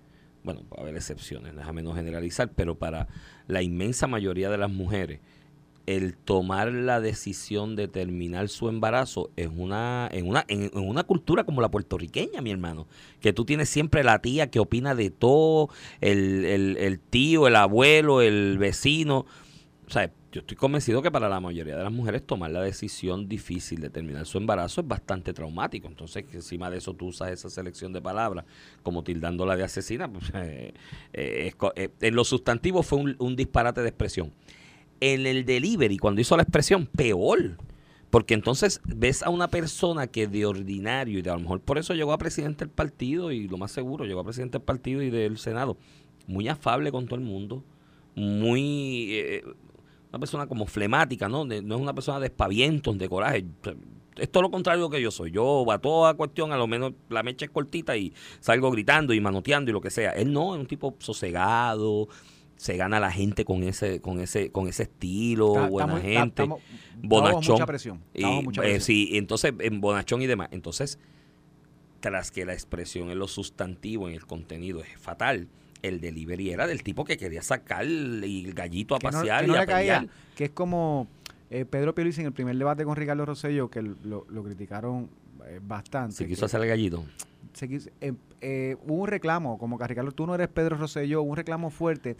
bueno, 0.45 0.63
va 0.73 0.79
a 0.79 0.81
haber 0.83 0.95
excepciones, 0.97 1.57
déjame 1.57 1.83
no 1.83 1.93
generalizar, 1.95 2.51
pero 2.55 2.77
para 2.77 3.09
la 3.49 3.63
inmensa 3.63 4.07
mayoría 4.07 4.49
de 4.51 4.59
las 4.59 4.71
mujeres, 4.71 5.21
el 5.87 6.17
tomar 6.17 6.73
la 6.73 7.01
decisión 7.01 7.77
de 7.77 7.89
terminar 7.89 8.49
su 8.49 8.69
embarazo 8.69 9.31
es 9.37 9.49
una, 9.55 10.09
en 10.13 10.29
una, 10.29 10.45
en, 10.49 10.71
una 10.77 11.05
cultura 11.05 11.45
como 11.45 11.61
la 11.61 11.71
puertorriqueña, 11.71 12.43
mi 12.43 12.51
hermano, 12.51 12.87
que 13.21 13.33
tú 13.33 13.45
tienes 13.45 13.69
siempre 13.69 14.03
la 14.05 14.21
tía 14.21 14.51
que 14.51 14.59
opina 14.59 14.95
de 14.95 15.11
todo, 15.11 15.71
el, 16.01 16.45
el, 16.45 16.77
el 16.77 16.99
tío, 16.99 17.47
el 17.47 17.57
abuelo, 17.57 18.21
el 18.21 18.59
vecino. 18.59 19.27
O 19.87 19.91
sea, 19.91 20.11
yo 20.37 20.41
estoy 20.41 20.57
convencido 20.59 21.01
que 21.01 21.11
para 21.11 21.31
la 21.31 21.41
mayoría 21.41 21.77
de 21.77 21.83
las 21.83 21.93
mujeres 21.93 22.27
tomar 22.27 22.51
la 22.51 22.61
decisión 22.61 23.27
difícil 23.27 23.81
de 23.81 23.89
terminar 23.89 24.27
su 24.27 24.37
embarazo 24.37 24.83
es 24.83 24.87
bastante 24.87 25.33
traumático. 25.33 25.89
Entonces, 25.89 26.27
encima 26.33 26.69
de 26.69 26.77
eso 26.77 26.93
tú 26.93 27.07
usas 27.07 27.31
esa 27.31 27.49
selección 27.49 27.93
de 27.95 28.03
palabras 28.03 28.45
como 28.83 29.03
tildándola 29.03 29.57
de 29.57 29.65
asesina, 29.65 30.13
pues, 30.13 30.25
eh, 30.35 30.75
eh, 31.15 31.53
eh, 31.77 31.89
en 32.01 32.15
lo 32.15 32.25
sustantivo 32.25 32.83
fue 32.83 32.99
un, 32.99 33.17
un 33.19 33.35
disparate 33.35 33.81
de 33.81 33.89
expresión. 33.89 34.31
En 35.01 35.27
el 35.27 35.45
delivery, 35.45 35.99
cuando 35.99 36.21
hizo 36.21 36.37
la 36.37 36.43
expresión, 36.43 36.87
peor. 36.87 37.57
Porque 38.11 38.35
entonces 38.35 38.81
ves 38.85 39.23
a 39.23 39.31
una 39.31 39.49
persona 39.49 40.07
que 40.07 40.27
de 40.27 40.47
ordinario, 40.47 41.19
y 41.19 41.23
de 41.23 41.31
a 41.31 41.35
lo 41.35 41.41
mejor 41.41 41.61
por 41.61 41.77
eso 41.77 41.93
llegó 41.95 42.13
a 42.13 42.19
presidente 42.19 42.65
del 42.65 42.73
partido, 42.73 43.33
y 43.33 43.49
lo 43.49 43.59
más 43.59 43.73
seguro, 43.73 44.05
llegó 44.05 44.21
a 44.21 44.25
presidente 44.25 44.59
del 44.59 44.65
partido 44.65 45.03
y 45.03 45.11
del 45.11 45.39
Senado, 45.39 45.77
muy 46.27 46.49
afable 46.49 46.93
con 46.93 47.07
todo 47.07 47.17
el 47.17 47.25
mundo, 47.25 47.63
muy... 48.15 49.09
eh, 49.13 49.45
una 50.11 50.21
persona 50.21 50.47
como 50.47 50.67
flemática, 50.67 51.29
¿no? 51.29 51.45
No 51.45 51.55
es 51.55 51.81
una 51.81 51.95
persona 51.95 52.21
de 52.21 52.27
espavientos, 52.27 52.97
de 52.97 53.09
coraje. 53.09 53.45
Es 54.17 54.31
todo 54.31 54.45
lo 54.45 54.51
contrario 54.51 54.89
que 54.89 55.03
yo 55.03 55.11
soy. 55.11 55.31
Yo 55.31 55.71
a 55.71 55.79
toda 55.79 56.15
cuestión, 56.15 56.53
a 56.53 56.57
lo 56.57 56.67
menos 56.67 56.93
la 57.11 57.23
mecha 57.23 57.45
es 57.45 57.51
cortita 57.51 57.97
y 57.97 58.15
salgo 58.41 58.71
gritando 58.71 59.13
y 59.13 59.21
manoteando 59.21 59.71
y 59.71 59.75
lo 59.75 59.81
que 59.81 59.91
sea. 59.91 60.13
Él 60.13 60.33
no, 60.33 60.55
es 60.55 60.61
un 60.61 60.67
tipo 60.67 60.97
sosegado, 61.01 62.09
se 62.57 62.77
gana 62.77 63.01
la 63.01 63.13
gente 63.13 63.45
con 63.45 63.63
ese, 63.63 64.01
con 64.01 64.21
ese, 64.21 64.51
con 64.51 64.69
ese 64.69 64.85
estilo, 64.85 65.69
buena 65.69 66.01
gente, 66.01 66.49
bonachón. 67.03 67.55
mucha 67.55 67.67
presión. 67.67 68.01
Y, 68.15 68.25
mucha 68.25 68.63
eh, 68.63 68.65
presión. 68.65 68.81
sí, 68.81 69.11
entonces, 69.13 69.53
en 69.59 69.81
bonachón 69.81 70.23
y 70.23 70.27
demás. 70.27 70.49
Entonces, 70.53 70.99
tras 72.01 72.31
que 72.31 72.45
la 72.45 72.53
expresión 72.53 73.11
en 73.11 73.19
lo 73.19 73.29
sustantivo, 73.29 74.09
en 74.09 74.15
el 74.15 74.27
contenido 74.27 74.81
es 74.81 74.99
fatal, 74.99 75.49
el 75.83 76.01
delivery 76.01 76.51
era 76.51 76.67
del 76.67 76.83
tipo 76.83 77.05
que 77.05 77.17
quería 77.17 77.43
sacar 77.43 77.83
el, 77.83 78.53
gallito 78.55 78.95
a 78.95 78.99
que 78.99 79.07
no, 79.09 79.13
pasear 79.13 79.43
que 79.43 79.49
no 79.49 79.55
y 79.55 79.59
a 79.59 79.67
caía, 79.67 80.07
que 80.35 80.45
es 80.47 80.51
como 80.51 81.07
eh, 81.51 81.65
Pedro 81.65 81.95
Pierluisi 81.95 82.21
en 82.23 82.29
el 82.29 82.33
primer 82.33 82.57
debate 82.57 82.85
con 82.85 82.97
Ricardo 82.97 83.25
Rosselló, 83.25 83.69
que 83.69 83.83
lo, 83.83 84.27
lo 84.29 84.43
criticaron 84.43 85.09
eh, 85.47 85.61
bastante. 85.63 86.15
Se 86.17 86.27
quiso 86.27 86.41
que 86.41 86.47
hacer 86.47 86.63
el 86.63 86.69
gallito. 86.69 87.05
se 87.53 87.69
quiso- 87.69 87.91
eh, 88.01 88.15
eh, 88.41 88.77
hubo 88.87 89.03
un 89.03 89.09
reclamo, 89.09 89.59
como 89.59 89.79
que 89.79 89.87
Ricardo, 89.87 90.13
tú 90.13 90.27
no 90.27 90.35
eres 90.35 90.49
Pedro 90.49 90.77
Rosselló, 90.77 91.23
hubo 91.23 91.31
un 91.31 91.37
reclamo 91.37 91.71
fuerte. 91.71 92.17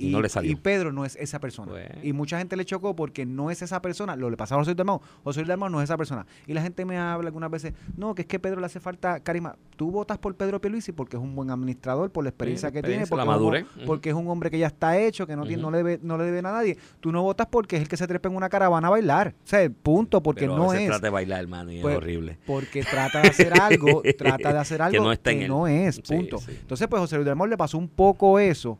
Y 0.00 0.10
no 0.10 0.20
le 0.20 0.28
salió. 0.28 0.50
y 0.50 0.54
Pedro 0.54 0.92
no 0.92 1.04
es 1.04 1.16
esa 1.16 1.38
persona. 1.40 1.72
Pues. 1.72 1.88
Y 2.02 2.12
mucha 2.12 2.38
gente 2.38 2.56
le 2.56 2.64
chocó 2.64 2.96
porque 2.96 3.26
no 3.26 3.50
es 3.50 3.62
esa 3.62 3.82
persona. 3.82 4.16
Lo 4.16 4.30
le 4.30 4.36
pasaba 4.36 4.60
a 4.60 4.62
José 4.62 4.70
Luis 4.70 4.76
Dalmau. 4.78 5.00
José 5.24 5.40
Luis 5.40 5.48
Dalmau 5.48 5.68
no 5.68 5.80
es 5.80 5.84
esa 5.84 5.96
persona. 5.96 6.26
Y 6.46 6.54
la 6.54 6.62
gente 6.62 6.84
me 6.84 6.98
habla 6.98 7.28
algunas 7.28 7.50
veces, 7.50 7.74
no, 7.96 8.14
que 8.14 8.22
es 8.22 8.28
que 8.28 8.38
Pedro 8.38 8.60
le 8.60 8.66
hace 8.66 8.80
falta 8.80 9.20
carisma. 9.20 9.56
Tú 9.76 9.90
votas 9.90 10.18
por 10.18 10.34
Pedro 10.34 10.60
Pierluisi 10.60 10.92
porque 10.92 11.16
es 11.16 11.22
un 11.22 11.34
buen 11.34 11.50
administrador, 11.50 12.10
por 12.10 12.24
la 12.24 12.30
experiencia 12.30 12.70
que 12.70 12.82
tiene, 12.82 13.06
porque, 13.06 13.24
la 13.24 13.34
es 13.58 13.64
un 13.80 13.86
porque 13.86 14.10
es 14.10 14.14
un 14.14 14.28
hombre 14.28 14.50
que 14.50 14.58
ya 14.58 14.66
está 14.66 14.98
hecho, 14.98 15.26
que 15.26 15.36
no, 15.36 15.46
tiene, 15.46 15.62
no, 15.62 15.70
le 15.70 15.78
debe, 15.78 16.00
no 16.02 16.18
le 16.18 16.24
debe 16.24 16.38
a 16.40 16.42
nadie. 16.42 16.76
Tú 17.00 17.12
no 17.12 17.22
votas 17.22 17.46
porque 17.50 17.76
es 17.76 17.82
el 17.82 17.88
que 17.88 17.96
se 17.96 18.06
trepa 18.06 18.28
en 18.28 18.36
una 18.36 18.48
caravana 18.48 18.88
a 18.88 18.90
bailar. 18.90 19.34
O 19.44 19.46
sea, 19.46 19.68
punto, 19.70 20.22
porque 20.22 20.40
Pero 20.42 20.54
a 20.54 20.58
no 20.58 20.68
veces 20.68 20.82
es. 20.82 20.88
trata 20.88 21.06
de 21.06 21.10
bailar, 21.10 21.40
hermano, 21.40 21.72
y 21.72 21.80
Pues, 21.80 21.92
es 21.92 21.98
horrible. 21.98 22.38
Porque 22.46 22.82
trata 22.82 23.22
de 23.22 23.28
hacer 23.28 23.52
algo, 23.60 24.02
trata 24.18 24.52
de 24.52 24.58
hacer 24.58 24.82
algo 24.82 24.90
Que 24.92 24.96
que 24.96 25.00
no 25.00 25.04
no, 25.04 25.12
está 25.12 25.30
en 25.32 25.42
él. 25.42 25.88
es, 25.88 26.00
punto. 26.00 26.38
sí. 26.38 26.52
Entonces, 26.60 26.88
pues 26.88 27.00
José 27.00 27.16
Luis 27.16 27.28
Amor 27.28 27.48
le 27.48 27.56
pasó 27.56 27.78
un 27.78 27.88
poco 27.88 28.38
eso 28.38 28.78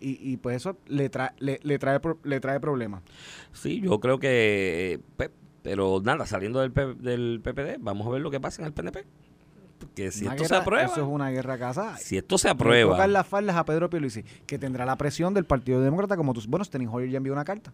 y, 0.00 0.32
y 0.32 0.36
pues 0.36 0.56
eso 0.56 0.76
le, 0.86 1.08
trae 1.08 1.30
le, 1.38 1.60
le 1.62 1.78
trae 1.78 2.00
le 2.24 2.40
trae 2.40 2.60
problemas. 2.60 3.02
Sí, 3.52 3.80
yo 3.80 3.98
creo 4.00 4.18
que... 4.18 5.00
pe- 5.16 5.30
pero 5.62 6.00
nada, 6.02 6.24
saliendo 6.24 6.60
del, 6.60 6.70
P- 6.72 6.94
del 6.94 7.40
PPD, 7.42 7.78
vamos 7.80 8.06
a 8.06 8.10
ver 8.10 8.20
lo 8.22 8.30
que 8.30 8.40
pasa 8.40 8.62
en 8.62 8.66
el 8.66 8.72
PNP. 8.72 9.04
Porque 9.78 10.10
si 10.10 10.24
Una 10.24 10.34
esto 10.34 10.46
se 10.48 10.54
aprueba... 10.56 10.86
Eso 10.86 11.02
es 11.02 11.08
una 11.08 11.30
guerra 11.30 11.58
casada. 11.58 11.96
Si 11.98 12.16
esto 12.16 12.38
se 12.38 12.48
aprueba... 12.48 12.92
tocan 12.92 13.12
las 13.12 13.26
faldas 13.26 13.56
a 13.56 13.64
Pedro 13.64 13.90
Pierluisi, 13.90 14.22
que 14.46 14.58
tendrá 14.58 14.86
la 14.86 14.96
presión 14.96 15.34
del 15.34 15.44
Partido 15.44 15.80
Demócrata 15.80 16.16
como 16.16 16.32
tú. 16.32 16.40
Bueno, 16.48 16.64
Steny 16.64 16.86
Hoyer 16.90 17.10
ya 17.10 17.16
envió 17.18 17.32
una 17.32 17.44
carta. 17.44 17.72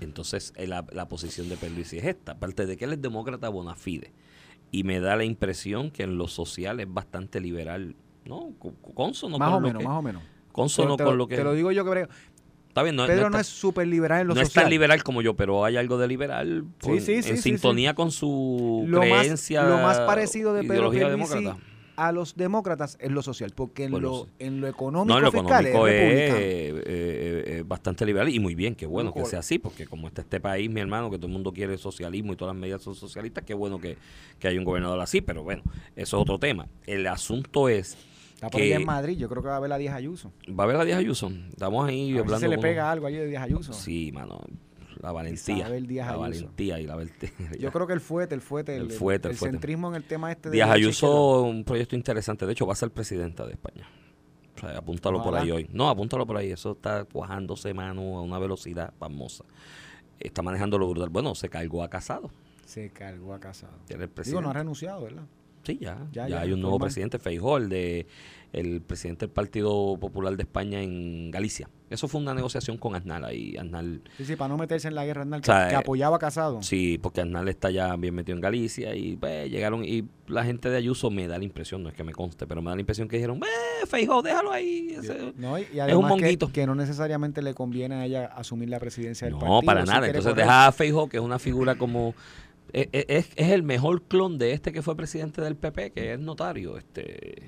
Entonces, 0.00 0.52
eh, 0.56 0.66
la, 0.66 0.84
la 0.92 1.08
posición 1.08 1.48
de 1.48 1.56
Pierluisi 1.56 1.98
es 1.98 2.04
esta. 2.04 2.32
Aparte 2.32 2.66
de 2.66 2.76
que 2.76 2.84
él 2.86 2.92
es 2.94 3.02
demócrata 3.02 3.48
bona 3.48 3.74
fide. 3.74 4.12
Y 4.70 4.82
me 4.84 4.98
da 5.00 5.14
la 5.16 5.24
impresión 5.24 5.90
que 5.90 6.02
en 6.04 6.16
lo 6.18 6.26
social 6.28 6.80
es 6.80 6.92
bastante 6.92 7.40
liberal. 7.40 7.94
¿No? 8.24 8.52
Co- 8.58 8.74
Consono 8.94 9.38
más 9.38 9.52
o 9.52 9.60
menos, 9.60 9.80
que- 9.82 9.88
más 9.88 9.98
o 9.98 10.02
menos. 10.02 10.22
Consono 10.54 10.96
con 10.96 11.18
lo, 11.18 11.26
que... 11.26 11.36
te 11.36 11.42
lo 11.44 11.52
digo 11.52 11.72
yo 11.72 11.84
que 11.84 11.90
brego. 11.90 12.08
Está 12.68 12.82
bien, 12.84 12.96
no, 12.96 13.06
Pedro 13.06 13.24
no 13.24 13.30
no, 13.30 13.38
es 13.40 13.46
súper 13.46 13.86
liberal 13.88 14.22
en 14.22 14.28
lo 14.28 14.34
no 14.34 14.40
es 14.40 14.48
social. 14.48 14.64
tan 14.64 14.70
liberal 14.70 15.02
como 15.02 15.20
yo, 15.20 15.34
pero 15.34 15.64
hay 15.64 15.76
algo 15.76 15.98
de 15.98 16.08
liberal 16.08 16.64
por- 16.78 17.00
sí, 17.00 17.22
sí, 17.22 17.30
en 17.30 17.42
sintonía 17.42 17.94
con 17.94 18.10
su 18.10 18.84
lo 18.88 19.00
más, 19.00 19.20
creencia 19.20 19.64
lo 19.64 19.78
más 19.78 19.98
parecido 20.00 20.54
de 20.54 20.64
Pedro 20.64 20.90
demócrata. 20.90 21.56
a 21.96 22.10
los 22.10 22.34
demócratas 22.36 22.96
es 23.00 23.12
lo 23.12 23.22
social, 23.22 23.52
porque 23.54 23.84
en, 23.84 23.92
Bueno, 23.92 24.08
lo, 24.08 24.28
en 24.40 24.60
lo 24.60 24.66
económico, 24.66 25.12
No, 25.12 25.18
en 25.18 25.24
lo 25.24 25.30
fiscal 25.30 25.66
económico 25.66 25.86
es 25.86 25.94
es, 25.94 26.34
eh, 26.34 26.36
eh, 26.38 27.44
eh, 27.46 27.64
bastante 27.64 28.04
liberal 28.04 28.28
y 28.28 28.40
muy 28.40 28.56
bien, 28.56 28.74
qué 28.74 28.86
bueno 28.86 29.14
que 29.14 29.24
sea 29.24 29.38
así, 29.38 29.60
porque 29.60 29.86
como 29.86 30.08
está 30.08 30.22
este 30.22 30.40
país, 30.40 30.68
mi 30.68 30.80
hermano, 30.80 31.10
que 31.12 31.16
todo 31.16 31.28
el 31.28 31.32
mundo 31.32 31.52
quiere 31.52 31.78
socialismo 31.78 32.32
y 32.32 32.36
todas 32.36 32.54
las 32.56 32.60
medidas 32.60 32.82
son 32.82 32.96
socialistas, 32.96 33.44
qué 33.44 33.54
bueno 33.54 33.78
que, 33.80 33.96
que 34.40 34.48
hay 34.48 34.58
un 34.58 34.64
gobernador 34.64 34.98
así, 35.00 35.20
pero 35.20 35.44
bueno, 35.44 35.62
eso 35.94 36.16
es 36.16 36.22
otro 36.22 36.40
tema. 36.40 36.66
El 36.88 37.06
asunto 37.06 37.68
es 37.68 37.96
Está 38.46 38.50
por 38.50 38.60
allá 38.62 38.76
en 38.76 38.84
Madrid, 38.86 39.16
yo 39.18 39.28
creo 39.28 39.42
que 39.42 39.48
va 39.48 39.56
a 39.56 39.60
ver 39.60 39.72
a 39.72 39.78
Díaz 39.78 39.94
Ayuso. 39.94 40.32
Va 40.48 40.64
a 40.64 40.66
ver 40.66 40.76
a 40.76 40.84
Díaz 40.84 40.98
Ayuso. 40.98 41.30
Estamos 41.50 41.88
ahí 41.88 42.12
A 42.12 42.14
ver 42.14 42.14
si 42.14 42.18
hablando. 42.20 42.38
se 42.40 42.48
le 42.48 42.58
pega 42.58 42.90
algo 42.90 43.06
allí 43.06 43.16
de 43.16 43.26
Díaz 43.26 43.42
Ayuso. 43.44 43.72
Sí, 43.72 44.10
mano. 44.12 44.40
La 45.00 45.12
valentía. 45.12 45.68
Díaz 45.68 46.06
la 46.08 46.16
valentía 46.16 46.80
y 46.80 46.86
la. 46.86 46.96
Yo 47.58 47.70
creo 47.72 47.86
que 47.86 47.92
el 47.92 48.00
fuete, 48.00 48.34
el 48.34 48.40
fuete, 48.40 48.76
el, 48.76 48.82
El 48.84 48.90
fuete, 48.92 49.28
el 49.28 49.32
el 49.32 49.38
fuete. 49.38 49.52
centrismo 49.52 49.88
en 49.88 49.96
el 49.96 50.04
tema 50.04 50.30
este 50.32 50.48
de 50.48 50.54
Díaz 50.54 50.70
Ayuso, 50.70 51.42
un 51.42 51.64
proyecto 51.64 51.94
interesante. 51.94 52.46
De 52.46 52.52
hecho, 52.52 52.66
va 52.66 52.72
a 52.72 52.76
ser 52.76 52.90
presidenta 52.90 53.44
de 53.46 53.52
España. 53.52 53.86
O 54.56 54.60
sea, 54.60 54.78
apúntalo 54.78 55.22
por 55.22 55.34
ahí 55.36 55.50
hoy. 55.50 55.68
No, 55.72 55.88
apúntalo 55.90 56.26
por 56.26 56.36
ahí. 56.36 56.52
Eso 56.52 56.72
está 56.72 57.04
cuajándose, 57.04 57.74
mano, 57.74 58.16
a 58.18 58.22
una 58.22 58.38
velocidad 58.38 58.94
famosa. 58.98 59.44
Está 60.20 60.42
manejando 60.42 60.78
lo 60.78 60.88
brutal. 60.88 61.10
Bueno, 61.10 61.34
se 61.34 61.48
cargó 61.48 61.82
a 61.82 61.90
Casado. 61.90 62.30
Se 62.64 62.88
cargó 62.90 63.34
a 63.34 63.40
Casado. 63.40 63.74
Digo, 64.24 64.40
no 64.40 64.50
ha 64.50 64.52
renunciado, 64.54 65.02
¿verdad? 65.02 65.24
Sí, 65.64 65.78
ya. 65.80 65.96
Ya, 66.12 66.22
Ya, 66.22 66.28
ya, 66.28 66.40
hay 66.42 66.52
un 66.52 66.60
nuevo 66.60 66.74
formal. 66.74 66.86
presidente, 66.88 67.18
Feijó, 67.18 67.56
el, 67.56 67.68
de, 67.68 68.06
el 68.52 68.80
presidente 68.82 69.26
del 69.26 69.32
Partido 69.32 69.96
Popular 69.98 70.36
de 70.36 70.42
España 70.42 70.80
en 70.82 71.30
Galicia. 71.30 71.68
Eso 71.90 72.06
fue 72.08 72.20
una 72.20 72.34
negociación 72.34 72.76
con 72.76 72.94
Aznar. 72.94 73.24
Ahí 73.24 73.56
Aznar 73.56 73.84
Sí, 74.16 74.24
sí, 74.24 74.36
para 74.36 74.48
no 74.48 74.58
meterse 74.58 74.88
en 74.88 74.94
la 74.94 75.04
guerra 75.04 75.22
Aznar, 75.22 75.40
que, 75.40 75.50
O 75.50 75.54
sea, 75.54 75.68
que 75.68 75.76
apoyaba 75.76 76.16
a 76.16 76.18
Casado. 76.18 76.62
Sí, 76.62 76.98
porque 77.00 77.20
Arnal 77.20 77.48
está 77.48 77.70
ya 77.70 77.94
bien 77.96 78.14
metido 78.14 78.34
en 78.36 78.40
Galicia 78.42 78.94
y 78.94 79.16
pues 79.16 79.50
llegaron 79.50 79.84
y 79.84 80.04
la 80.26 80.44
gente 80.44 80.68
de 80.70 80.76
Ayuso 80.76 81.10
me 81.10 81.26
da 81.28 81.38
la 81.38 81.44
impresión, 81.44 81.82
no 81.82 81.88
es 81.88 81.94
que 81.94 82.02
me 82.04 82.12
conste, 82.12 82.46
pero 82.46 82.62
me 82.62 82.70
da 82.70 82.74
la 82.76 82.80
impresión 82.80 83.06
que 83.08 83.16
dijeron, 83.16 83.38
eh, 83.38 83.86
Feijóo, 83.86 84.22
déjalo 84.22 84.50
ahí. 84.52 84.88
ese- 84.98 85.32
No, 85.36 85.58
y, 85.58 85.66
y 85.72 85.78
además 85.78 86.12
que- 86.12 86.20
monguito. 86.22 86.52
Que, 86.52 86.66
no 86.66 86.74
necesariamente 86.74 87.42
le 87.42 87.54
conviene 87.54 87.94
a 87.96 88.06
ella 88.06 88.26
asumir 88.26 88.68
la 88.70 88.80
presidencia 88.80 89.26
del 89.26 89.34
No, 89.34 89.40
partido. 89.40 89.62
para 89.62 89.86
si 89.86 89.92
nada. 89.92 90.06
Entonces 90.06 90.32
correr. 90.32 90.44
deja 90.46 90.66
a 90.66 90.72
Feijóo, 90.72 91.08
que 91.08 91.16
es 91.18 91.22
una 91.22 91.38
figura 91.38 91.74
como... 91.76 92.14
Es, 92.72 92.88
es- 92.92 93.30
es 93.36 93.50
el 93.50 93.62
mejor 93.62 94.02
clon 94.02 94.38
de 94.38 94.52
este 94.52 94.72
que 94.72 94.82
fue 94.82 94.96
presidente 94.96 95.40
del 95.42 95.56
PP, 95.56 95.92
que 95.92 96.14
es 96.14 96.18
notario. 96.20 96.76
este 96.76 97.42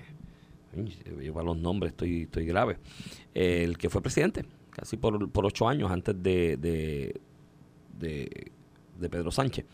Yo 1.23 1.43
los 1.43 1.57
nombres 1.57 1.93
estoy, 1.93 2.23
estoy 2.23 2.47
grave. 2.47 2.79
El 3.35 3.77
que 3.79 3.89
fue 3.91 4.03
presidente, 4.03 4.45
casi 4.71 4.97
por, 4.97 5.31
por 5.31 5.47
ocho 5.47 5.69
años 5.69 5.91
antes 5.91 6.15
de, 6.23 6.57
de, 6.57 7.21
de, 7.99 9.09
Pedro 9.09 9.31
Sánchez. 9.31 9.65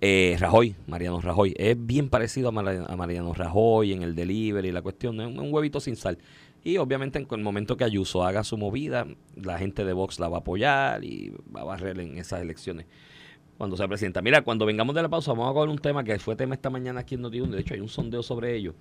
Eh, 0.00 0.36
Rajoy, 0.38 0.74
Mariano 0.86 1.20
Rajoy, 1.20 1.54
es 1.56 1.76
bien 1.86 2.08
parecido 2.10 2.48
a 2.48 2.52
Mariano 2.96 3.32
Rajoy 3.32 3.92
en 3.92 4.02
el 4.02 4.14
delivery, 4.14 4.70
la 4.70 4.82
cuestión, 4.82 5.20
es 5.20 5.26
un, 5.26 5.38
un 5.38 5.52
huevito 5.52 5.80
sin 5.80 5.96
sal. 5.96 6.18
Y 6.62 6.76
obviamente 6.78 7.18
en 7.18 7.26
el 7.30 7.40
momento 7.42 7.76
que 7.76 7.84
Ayuso 7.84 8.24
haga 8.24 8.42
su 8.44 8.56
movida, 8.58 9.06
la 9.36 9.58
gente 9.58 9.84
de 9.84 9.92
Vox 9.92 10.18
la 10.18 10.28
va 10.28 10.38
a 10.38 10.40
apoyar 10.40 11.04
y 11.04 11.32
va 11.54 11.60
a 11.60 11.64
barrer 11.64 12.00
en 12.00 12.18
esas 12.18 12.42
elecciones. 12.42 12.86
Cuando 13.58 13.76
sea 13.76 13.86
presidenta. 13.88 14.20
Mira, 14.22 14.42
cuando 14.42 14.66
vengamos 14.66 14.94
de 14.94 15.02
la 15.02 15.08
pausa, 15.08 15.32
vamos 15.32 15.50
a 15.50 15.54
coger 15.54 15.68
un 15.70 15.78
tema 15.78 16.02
que 16.04 16.18
fue 16.18 16.36
tema 16.36 16.54
esta 16.54 16.70
mañana 16.70 17.00
aquí 17.00 17.14
en 17.14 17.22
Noti1. 17.22 17.48
De 17.50 17.60
hecho, 17.60 17.74
hay 17.74 17.80
un 17.80 17.88
sondeo 17.88 18.22
sobre 18.22 18.54
ello. 18.56 18.74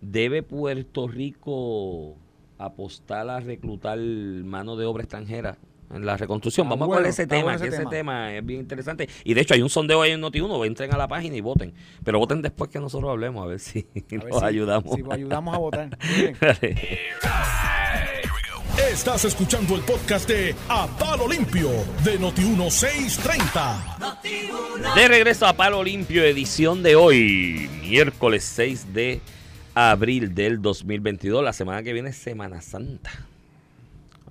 ¿Debe 0.00 0.42
Puerto 0.42 1.08
Rico 1.08 2.16
apostar 2.58 3.28
a 3.28 3.40
reclutar 3.40 3.98
mano 3.98 4.76
de 4.76 4.84
obra 4.86 5.02
extranjera 5.02 5.58
en 5.92 6.06
la 6.06 6.16
reconstrucción? 6.16 6.68
Vamos 6.68 6.86
bueno, 6.86 7.00
a 7.00 7.02
coger 7.02 7.10
ese 7.10 7.26
tema, 7.26 7.42
bueno 7.42 7.58
que 7.60 7.66
ese 7.66 7.74
ese 7.76 7.82
tema. 7.82 7.90
tema 7.90 8.34
es 8.36 8.46
bien 8.46 8.60
interesante. 8.60 9.08
Y 9.24 9.34
de 9.34 9.40
hecho, 9.40 9.54
hay 9.54 9.62
un 9.62 9.68
sondeo 9.70 10.02
ahí 10.02 10.12
en 10.12 10.22
Noti1. 10.22 10.66
Entren 10.66 10.94
a 10.94 10.96
la 10.96 11.08
página 11.08 11.36
y 11.36 11.40
voten. 11.40 11.74
Pero 12.04 12.18
voten 12.20 12.42
después 12.42 12.70
que 12.70 12.78
nosotros 12.78 13.10
hablemos, 13.10 13.42
a 13.44 13.46
ver 13.48 13.58
si 13.58 13.80
A 13.80 14.00
ver 14.10 14.28
nos 14.30 14.38
si- 14.38 14.44
ayudamos. 14.44 14.94
Si 14.94 15.02
ayudamos 15.10 15.54
a 15.54 15.58
votar. 15.58 15.98
Miren, 16.16 16.36
Estás 18.90 19.24
escuchando 19.24 19.76
el 19.76 19.82
podcast 19.82 20.28
de 20.28 20.54
A 20.68 20.86
Palo 20.98 21.28
Limpio 21.28 21.70
de 22.04 22.18
Noti1630. 22.18 24.94
De 24.94 25.08
regreso 25.08 25.46
a 25.46 25.54
Palo 25.54 25.82
Limpio, 25.82 26.22
edición 26.24 26.82
de 26.82 26.96
hoy, 26.96 27.70
miércoles 27.80 28.44
6 28.44 28.92
de 28.92 29.20
abril 29.74 30.34
del 30.34 30.60
2022. 30.60 31.42
La 31.42 31.52
semana 31.52 31.82
que 31.82 31.92
viene 31.92 32.10
es 32.10 32.16
Semana 32.16 32.60
Santa. 32.60 33.10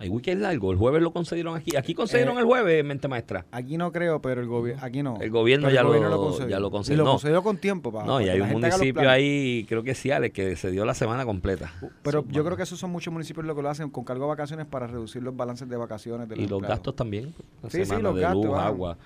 Hay 0.02 0.10
weekend 0.10 0.42
largo. 0.42 0.72
El 0.72 0.78
jueves 0.80 1.02
lo 1.02 1.12
concedieron 1.14 1.56
aquí. 1.56 1.76
Aquí 1.78 1.94
concedieron 1.94 2.38
Eh, 2.38 2.40
el 2.42 2.46
jueves, 2.48 2.84
mente 2.84 3.08
maestra. 3.08 3.46
Aquí 3.52 3.78
no 3.78 3.92
creo, 3.92 4.20
pero 4.20 4.42
el 4.42 4.48
gobierno, 4.48 4.82
aquí 4.84 5.04
no. 5.04 5.18
El 5.22 5.30
gobierno 5.30 5.68
Pero 5.68 5.76
ya 5.76 5.84
lo- 5.84 6.18
concedió. 6.18 6.50
ya 6.50 6.60
lo 6.60 6.68
Y 6.68 6.72
concedió. 6.72 6.98
lo 6.98 7.04
No. 7.06 7.12
concedió 7.12 7.44
con 7.44 7.58
tiempo. 7.58 7.92
Para, 7.92 8.06
No, 8.06 8.20
y 8.20 8.28
hay 8.28 8.42
un 8.42 8.50
los 8.50 8.60
municipio 8.60 9.08
ahí, 9.08 9.64
creo 9.70 9.84
que 9.84 9.94
Ciales, 9.94 10.32
que 10.32 10.56
se 10.56 10.72
dio 10.72 10.86
la 10.86 10.96
semana 10.96 11.24
completa. 11.24 11.72
Pero 12.02 12.22
Sí, 12.24 12.28
yo 12.32 12.44
creo 12.44 12.58
que 12.58 12.64
esos 12.64 12.80
son 12.80 12.90
muchos 12.92 13.14
municipios 13.14 13.46
lo 13.46 13.56
que 13.56 13.62
lo 13.62 13.70
hacen 13.70 13.92
con 13.92 14.04
cargo 14.04 14.24
de 14.24 14.30
vacaciones 14.30 14.66
para 14.66 14.88
reducir 14.88 15.22
los 15.22 15.36
balances 15.36 15.70
de 15.70 15.78
vacaciones 15.78 16.28
de 16.28 16.34
Y 16.36 16.40
los 16.40 16.52
empleados. 16.54 16.68
gastos 16.78 16.96
también. 16.96 17.34
La 17.62 17.70
Sí, 17.70 17.78
sí, 17.78 17.86
semana 17.86 18.02
los 18.10 18.16
de 18.16 18.22
gastos, 18.22 18.46
luz, 18.46 18.56
ah. 18.58 18.66
agua. 18.68 18.98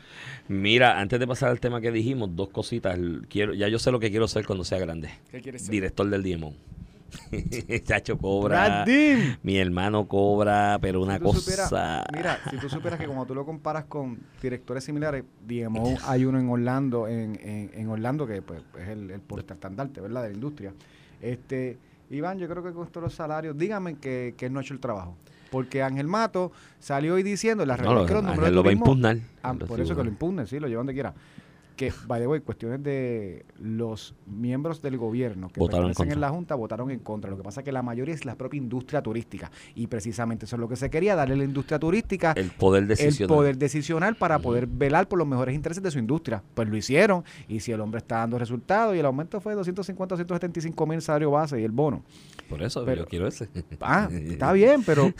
Mira, 0.47 0.99
antes 0.99 1.19
de 1.19 1.27
pasar 1.27 1.49
al 1.49 1.59
tema 1.59 1.81
que 1.81 1.91
dijimos, 1.91 2.29
dos 2.35 2.49
cositas. 2.49 2.97
Quiero, 3.27 3.53
ya 3.53 3.67
yo 3.67 3.79
sé 3.79 3.91
lo 3.91 3.99
que 3.99 4.09
quiero 4.11 4.27
ser 4.29 4.45
cuando 4.45 4.63
sea 4.63 4.79
grande. 4.79 5.09
¿Qué 5.29 5.41
quieres 5.41 5.63
ser? 5.63 5.71
Director 5.71 6.09
del 6.09 6.23
Diemón. 6.23 6.53
Chacho 7.83 8.17
cobra. 8.17 8.83
Brad. 8.85 8.87
Mi 9.43 9.57
hermano 9.57 10.07
cobra, 10.07 10.77
pero 10.81 11.01
una 11.01 11.17
Si 11.17 11.23
tú 11.23 11.33
supieras- 11.33 11.69
cosa. 11.69 12.03
mira, 12.13 12.39
si 12.49 12.57
tú 12.57 12.69
supieras 12.69 12.99
que 12.99 13.05
como 13.07 13.25
tú 13.25 13.35
lo 13.35 13.45
comparas 13.45 13.85
con 13.85 14.19
directores 14.41 14.83
similares, 14.83 15.23
DMO 15.47 15.95
hay 16.07 16.25
uno 16.25 16.39
en 16.39 16.49
Orlando, 16.49 17.07
en, 17.07 17.39
en, 17.41 17.71
en 17.73 17.89
Orlando 17.89 18.25
que 18.27 18.41
pues, 18.41 18.61
es 18.79 18.87
el, 18.89 19.11
el 19.11 19.19
portaestandarte, 19.21 20.01
¿verdad? 20.01 20.23
De 20.23 20.29
la 20.29 20.33
industria. 20.35 20.73
Este, 21.21 21.77
Iván, 22.09 22.37
yo 22.37 22.47
creo 22.47 22.63
que 22.63 22.71
con 22.71 22.87
todos 22.87 23.03
los 23.05 23.15
salarios, 23.15 23.57
dígame 23.57 23.95
que, 23.95 24.35
que 24.37 24.45
él 24.47 24.53
no 24.53 24.59
ha 24.59 24.61
hecho 24.61 24.73
el 24.73 24.79
trabajo. 24.79 25.15
Porque 25.51 25.81
Ángel 25.81 26.07
Mato 26.07 26.51
salió 26.79 27.13
hoy 27.13 27.23
diciendo, 27.23 27.65
la 27.65 27.77
No, 27.77 27.93
lo- 27.93 28.05
que 28.05 28.13
los 28.13 28.23
lo 28.51 28.63
va 28.63 28.69
a 28.69 28.73
impugnar. 28.73 29.17
Ah, 29.41 29.53
por 29.53 29.79
eso 29.79 29.95
que 29.95 30.03
lo 30.03 30.09
impugnen, 30.09 30.47
sí, 30.47 30.59
lo 30.59 30.67
llevan 30.67 30.85
donde 30.85 30.93
quiera. 30.93 31.13
Que, 31.75 31.91
by 32.07 32.21
the 32.21 32.27
way, 32.27 32.39
cuestiones 32.39 32.81
de 32.83 33.45
los 33.59 34.15
miembros 34.27 34.81
del 34.81 34.97
gobierno 34.97 35.49
que 35.49 35.59
Votaron 35.59 35.87
en 35.87 35.89
pertenecen 35.89 36.03
en 36.05 36.09
contra. 36.15 36.29
la 36.29 36.33
Junta 36.33 36.55
votaron 36.55 36.89
en 36.91 36.99
contra. 36.99 37.29
Lo 37.31 37.37
que 37.37 37.43
pasa 37.43 37.59
es 37.61 37.65
que 37.65 37.71
la 37.73 37.81
mayoría 37.81 38.13
es 38.15 38.23
la 38.23 38.35
propia 38.35 38.57
industria 38.57 39.01
turística. 39.01 39.51
Y 39.75 39.87
precisamente 39.87 40.45
eso 40.45 40.55
es 40.55 40.59
lo 40.61 40.69
que 40.69 40.77
se 40.77 40.89
quería, 40.89 41.15
darle 41.15 41.33
a 41.35 41.37
la 41.37 41.43
industria 41.43 41.77
turística 41.77 42.31
El 42.37 42.51
poder 42.51 42.83
el 42.83 42.87
decisional. 42.87 43.35
poder 43.35 43.57
decisional 43.57 44.15
para 44.15 44.39
poder 44.39 44.67
velar 44.67 45.07
por 45.09 45.19
los 45.19 45.27
mejores 45.27 45.53
intereses 45.53 45.83
de 45.83 45.91
su 45.91 45.99
industria. 45.99 46.41
Pues 46.53 46.69
lo 46.69 46.77
hicieron. 46.77 47.23
Y 47.49 47.59
si 47.59 47.71
el 47.73 47.81
hombre 47.81 47.97
está 47.97 48.19
dando 48.19 48.39
resultados 48.39 48.95
y 48.95 48.99
el 48.99 49.05
aumento 49.05 49.41
fue 49.41 49.51
de 49.51 49.57
250 49.57 50.15
a 50.15 50.17
175 50.17 50.87
mil 50.87 51.01
salario 51.01 51.31
base 51.31 51.59
y 51.59 51.63
el 51.65 51.71
bono. 51.71 52.03
Por 52.49 52.61
eso 52.63 52.85
Pero- 52.85 53.01
yo 53.03 53.07
quiero 53.07 53.27
ese. 53.27 53.49
Ah, 53.81 54.07
está 54.11 54.53
bien, 54.53 54.81
pero 54.85 55.11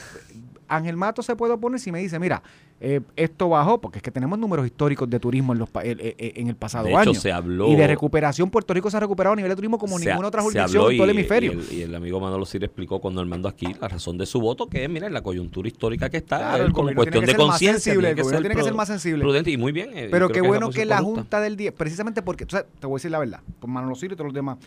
Ángel 0.67 0.97
Mato 0.97 1.21
se 1.23 1.36
puede 1.36 1.54
oponer 1.54 1.80
si 1.80 1.91
me 1.91 1.99
dice, 1.99 2.19
mira, 2.19 2.41
eh, 2.82 2.99
esto 3.15 3.47
bajó, 3.47 3.80
porque 3.80 3.99
es 3.99 4.04
que 4.04 4.12
tenemos 4.12 4.38
números 4.38 4.65
históricos 4.65 5.10
de 5.10 5.19
turismo 5.19 5.54
en, 5.54 5.60
los, 5.60 5.69
eh, 5.84 5.95
eh, 6.17 6.34
en 6.36 6.47
el 6.49 6.56
pasado 6.56 6.86
De 6.86 6.91
hecho, 6.91 6.99
año. 6.99 7.13
se 7.13 7.32
habló. 7.32 7.69
Y 7.69 7.75
de 7.75 7.88
recuperación, 7.88 8.49
Puerto 8.49 8.73
Rico 8.73 8.89
se 8.91 8.97
ha 8.97 8.99
recuperado 8.99 9.34
a 9.34 9.36
nivel 9.38 9.49
de 9.49 9.56
turismo 9.56 9.78
como 9.78 9.97
se- 9.97 10.10
ninguna 10.10 10.28
otra 10.28 10.41
jurisdicción 10.41 10.91
en 10.91 10.97
todo 10.97 11.04
el 11.06 11.10
hemisferio. 11.12 11.54
Y 11.54 11.56
el, 11.56 11.73
y 11.73 11.82
el 11.84 11.95
amigo 11.95 12.19
Manolo 12.19 12.45
Sir 12.45 12.63
explicó 12.63 12.99
cuando 12.99 13.21
Armando 13.21 13.47
aquí 13.47 13.73
la 13.80 13.88
razón 13.88 14.17
de 14.17 14.25
su 14.25 14.41
voto, 14.41 14.67
que 14.67 14.84
es, 14.84 14.89
mira, 14.89 15.08
en 15.08 15.13
la 15.13 15.21
coyuntura 15.21 15.67
histórica 15.67 16.10
que 16.10 16.17
está, 16.17 16.38
Claro, 16.39 16.58
él 16.58 16.67
el 16.67 16.73
como 16.73 16.93
cuestión 16.93 17.25
de 17.25 17.32
que 17.32 17.38
conciencia. 17.38 17.80
sensible, 17.82 18.10
el 18.10 18.15
gobierno 18.15 18.39
tiene 18.41 18.56
que 18.56 18.63
ser 18.63 18.73
más 18.73 18.88
sensible. 18.89 19.21
Prudente 19.23 19.51
y 19.51 19.58
muy 19.58 19.71
bien. 19.71 19.89
eh, 19.93 20.10
Pero 20.12 20.30
qué 20.30 20.41
la 20.41 20.47
bueno 20.47 20.69
que 20.69 20.86
la 20.86 20.97
correcta. 20.97 21.15
Junta 21.21 21.39
del 21.41 21.56
10, 21.56 21.73
precisamente 21.73 22.21
porque, 22.21 22.45
tú 22.45 22.58
sabes, 22.58 22.67
te 22.80 22.88
voy 22.88 22.95
a 22.95 22.97
decir 22.97 23.12
la 23.12 23.19
verdad, 23.19 23.39
por 23.60 23.69
Manolo 23.69 23.95
Ciro 23.95 24.13
y 24.13 24.17
todos 24.17 24.28
los 24.28 24.36
demás, 24.36 24.58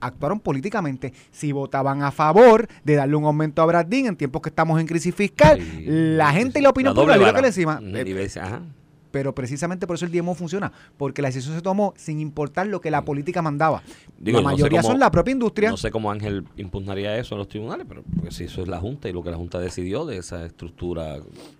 actuaron 0.00 0.40
políticamente. 0.40 1.12
Si 1.30 1.52
votaban 1.52 2.02
a 2.02 2.10
favor 2.10 2.66
de 2.84 2.94
darle 2.94 3.16
un 3.16 3.24
aumento 3.24 3.62
a 3.62 3.66
Brad 3.66 3.86
Dean 3.86 4.06
en 4.06 4.16
tiempos 4.16 4.42
que 4.42 4.48
estamos 4.48 4.80
en 4.80 4.86
crisis 4.86 5.14
fiscal, 5.14 5.60
Sí, 5.60 5.84
la 5.86 6.32
gente 6.32 6.54
sí. 6.54 6.58
y 6.58 6.62
la 6.62 6.70
opinión 6.70 6.94
doble 6.94 7.14
pública 7.14 7.34
que 7.34 7.42
le 7.42 7.48
encima. 7.48 7.80
Eh, 7.82 8.28
ajá. 8.40 8.62
pero 9.10 9.34
precisamente 9.34 9.88
por 9.88 9.96
eso 9.96 10.04
el 10.06 10.12
DMO 10.12 10.36
funciona, 10.36 10.70
porque 10.96 11.20
la 11.20 11.28
decisión 11.28 11.56
se 11.56 11.62
tomó 11.62 11.92
sin 11.96 12.20
importar 12.20 12.68
lo 12.68 12.80
que 12.80 12.92
la 12.92 13.04
política 13.04 13.42
mandaba. 13.42 13.82
Digo, 14.18 14.38
la 14.38 14.42
no 14.44 14.48
sé 14.50 14.54
mayoría 14.54 14.80
cómo- 14.82 14.92
son 14.92 15.00
la 15.00 15.10
propia 15.10 15.32
industria. 15.32 15.70
No 15.70 15.76
sé 15.76 15.90
cómo 15.90 16.12
Ángel 16.12 16.44
impugnaría 16.56 17.18
eso 17.18 17.34
en 17.34 17.38
los 17.40 17.48
tribunales, 17.48 17.86
pero 17.88 18.04
porque 18.14 18.30
si 18.30 18.44
eso 18.44 18.62
es 18.62 18.68
la 18.68 18.78
Junta 18.78 19.08
y 19.08 19.12
lo 19.12 19.22
que 19.24 19.30
la 19.32 19.36
Junta 19.36 19.58
decidió 19.58 20.04
de 20.06 20.18
esa 20.18 20.46
estructura 20.46 21.16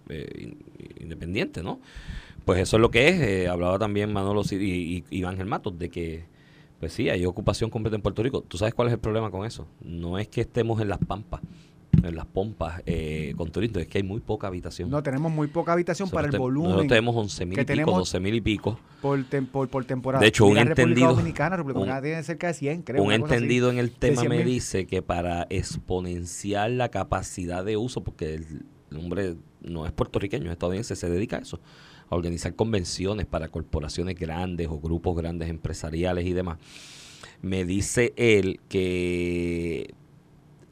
eh, 0.08 0.28
in- 0.38 0.58
independiente, 1.00 1.62
¿no? 1.64 1.80
Pues 2.44 2.60
eso 2.60 2.76
es 2.76 2.80
lo 2.80 2.90
que 2.92 3.08
es. 3.08 3.20
eh, 3.20 3.48
hablaba 3.48 3.78
también 3.80 4.12
Manolo 4.12 4.42
y, 4.50 5.04
y 5.10 5.24
Ángel 5.24 5.46
Matos 5.46 5.76
de 5.78 5.88
que, 5.90 6.24
pues 6.80 6.92
sí, 6.92 7.08
hay 7.10 7.24
ocupación 7.26 7.70
completa 7.70 7.94
en 7.96 8.02
Puerto 8.02 8.22
Rico. 8.22 8.42
¿Tú 8.42 8.56
sabes 8.58 8.74
cuál 8.74 8.88
es 8.88 8.94
el 8.94 9.00
problema 9.00 9.30
con 9.30 9.46
eso? 9.46 9.66
No 9.82 10.18
es 10.18 10.26
que 10.28 10.40
estemos 10.40 10.80
en 10.80 10.88
las 10.88 10.98
pampas, 10.98 11.40
en 12.02 12.16
las 12.16 12.24
pompas 12.24 12.82
eh, 12.86 13.34
con 13.36 13.50
turismo, 13.50 13.78
es 13.80 13.86
que 13.86 13.98
hay 13.98 14.04
muy 14.04 14.20
poca 14.20 14.46
habitación. 14.46 14.88
no 14.88 15.02
tenemos 15.02 15.30
muy 15.30 15.48
poca 15.48 15.72
habitación 15.74 16.06
Nosotros 16.06 16.22
para 16.24 16.32
el 16.34 16.38
volumen 16.38 16.70
Nosotros 16.70 16.88
tenemos 16.88 17.16
11 17.16 17.44
mil 17.46 17.52
y 17.58 17.60
pico, 17.62 17.66
tenemos 17.66 17.96
12 17.98 18.20
mil 18.20 18.34
y 18.34 18.40
pico. 18.40 18.78
por, 19.02 19.18
tem- 19.28 19.46
por, 19.46 19.68
por 19.68 19.84
temporada. 19.84 20.22
De 20.22 20.28
hecho, 20.28 20.46
un 20.46 20.54
República 20.56 20.82
entendido- 20.82 21.10
Dominicana, 21.14 21.56
República 21.56 21.78
un- 21.80 21.86
Dominicana 21.86 22.02
tiene 22.02 22.22
cerca 22.22 22.46
de 22.46 22.54
100, 22.54 22.82
creo. 22.82 23.02
Un 23.02 23.08
una 23.08 23.18
cosa 23.18 23.34
así. 23.34 23.34
entendido 23.44 23.70
en 23.70 23.78
el 23.78 23.90
tema 23.90 24.22
me 24.24 24.36
100.000. 24.38 24.44
dice 24.44 24.86
que 24.86 25.02
para 25.02 25.46
exponenciar 25.50 26.70
la 26.70 26.88
capacidad 26.88 27.64
de 27.64 27.76
uso, 27.76 28.02
porque 28.02 28.34
el 28.36 28.96
hombre 28.96 29.36
no 29.62 29.84
es 29.84 29.92
puertorriqueño, 29.92 30.46
es 30.46 30.52
estadounidense, 30.52 30.96
se 30.96 31.10
dedica 31.10 31.36
a 31.36 31.40
eso, 31.40 31.60
organizar 32.16 32.54
convenciones 32.54 33.26
para 33.26 33.48
corporaciones 33.48 34.16
grandes 34.16 34.68
o 34.68 34.80
grupos 34.80 35.16
grandes 35.16 35.48
empresariales 35.48 36.26
y 36.26 36.32
demás. 36.32 36.58
Me 37.42 37.64
dice 37.64 38.12
él 38.16 38.60
que 38.68 39.94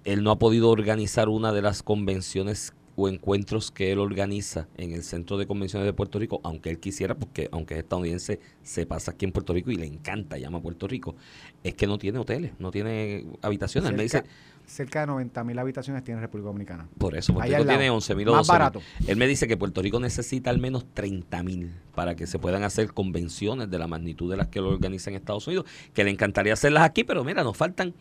él 0.05 0.22
no 0.22 0.31
ha 0.31 0.38
podido 0.38 0.70
organizar 0.70 1.29
una 1.29 1.53
de 1.53 1.62
las 1.62 1.83
convenciones 1.83 2.72
o 3.01 3.09
encuentros 3.09 3.70
que 3.70 3.92
él 3.92 4.01
organiza 4.01 4.66
en 4.77 4.90
el 4.90 5.05
Centro 5.05 5.38
de 5.38 5.46
Convenciones 5.46 5.87
de 5.87 5.92
Puerto 5.92 6.18
Rico, 6.18 6.40
aunque 6.42 6.68
él 6.70 6.81
quisiera, 6.81 7.14
porque 7.14 7.48
aunque 7.53 7.74
es 7.74 7.81
estadounidense, 7.81 8.40
se 8.62 8.87
pasa 8.87 9.12
aquí 9.12 9.24
en 9.24 9.31
Puerto 9.31 9.53
Rico 9.53 9.70
y 9.70 9.77
le 9.77 9.87
encanta, 9.87 10.37
llama 10.37 10.59
a 10.59 10.62
Puerto 10.62 10.88
Rico, 10.88 11.14
es 11.62 11.74
que 11.74 11.87
no 11.87 11.96
tiene 11.96 12.18
hoteles, 12.18 12.53
no 12.59 12.72
tiene 12.72 13.24
habitaciones. 13.40 13.90
Él 13.90 13.96
me 13.96 14.03
dice, 14.03 14.24
Cerca, 14.68 15.00
de 15.00 15.07
90 15.07 15.44
mil 15.44 15.59
habitaciones 15.59 16.04
tiene 16.04 16.20
República 16.20 16.46
Dominicana. 16.48 16.88
por 16.98 17.16
eso, 17.16 17.33
Puerto 17.33 17.50
Rico 17.50 17.66
tiene 17.66 17.88
11 17.90 18.14
mil 18.14 18.28
o 18.28 18.33
Más 18.33 18.46
12 18.46 18.52
mil. 18.52 18.59
barato. 18.59 18.83
Él 19.07 19.16
me 19.16 19.26
dice 19.26 19.48
que 19.48 19.57
Puerto 19.57 19.81
Rico 19.83 19.98
necesita 19.98 20.50
al 20.50 20.59
menos 20.59 20.85
30 20.94 21.42
mil 21.42 21.72
para 21.94 22.14
que 22.14 22.26
se 22.26 22.38
puedan 22.38 22.62
hacer 22.62 22.92
convenciones 22.92 23.70
de 23.70 23.78
la 23.78 23.87
magnitud 23.87 24.31
de 24.31 24.37
las 24.37 24.48
que 24.48 24.61
lo 24.61 24.68
organiza 24.68 25.11
en 25.11 25.16
Estados 25.16 25.46
Unidos, 25.46 25.64
que 25.94 26.04
le 26.04 26.11
encantaría 26.11 26.52
hacerlas 26.52 26.83
aquí, 26.85 27.02
pero 27.02 27.24
mira, 27.24 27.42
nos 27.42 27.57
faltan, 27.57 27.94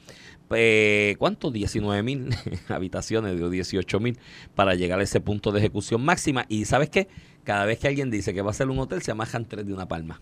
eh, 0.52 1.16
¿cuánto? 1.18 1.52
19 1.52 2.04
mil 2.04 2.30
habitaciones, 2.70 3.40
de 3.40 3.50
18 3.50 4.00
mil, 4.00 4.20
para 4.54 4.76
llegar 4.76 5.00
a 5.00 5.04
ese 5.04 5.20
punto 5.22 5.52
de 5.52 5.60
ejecución 5.60 6.04
máxima. 6.04 6.46
Y 6.50 6.66
¿sabes 6.66 6.90
qué? 6.90 7.08
Cada 7.44 7.66
vez 7.66 7.80
que 7.80 7.88
alguien 7.88 8.12
dice 8.12 8.34
que 8.34 8.42
va 8.42 8.52
a 8.52 8.54
ser 8.54 8.70
un 8.70 8.78
hotel, 8.80 9.02
se 9.02 9.12
amajan 9.12 9.46
tres 9.46 9.66
de 9.66 9.74
una 9.74 9.88
palma. 9.88 10.22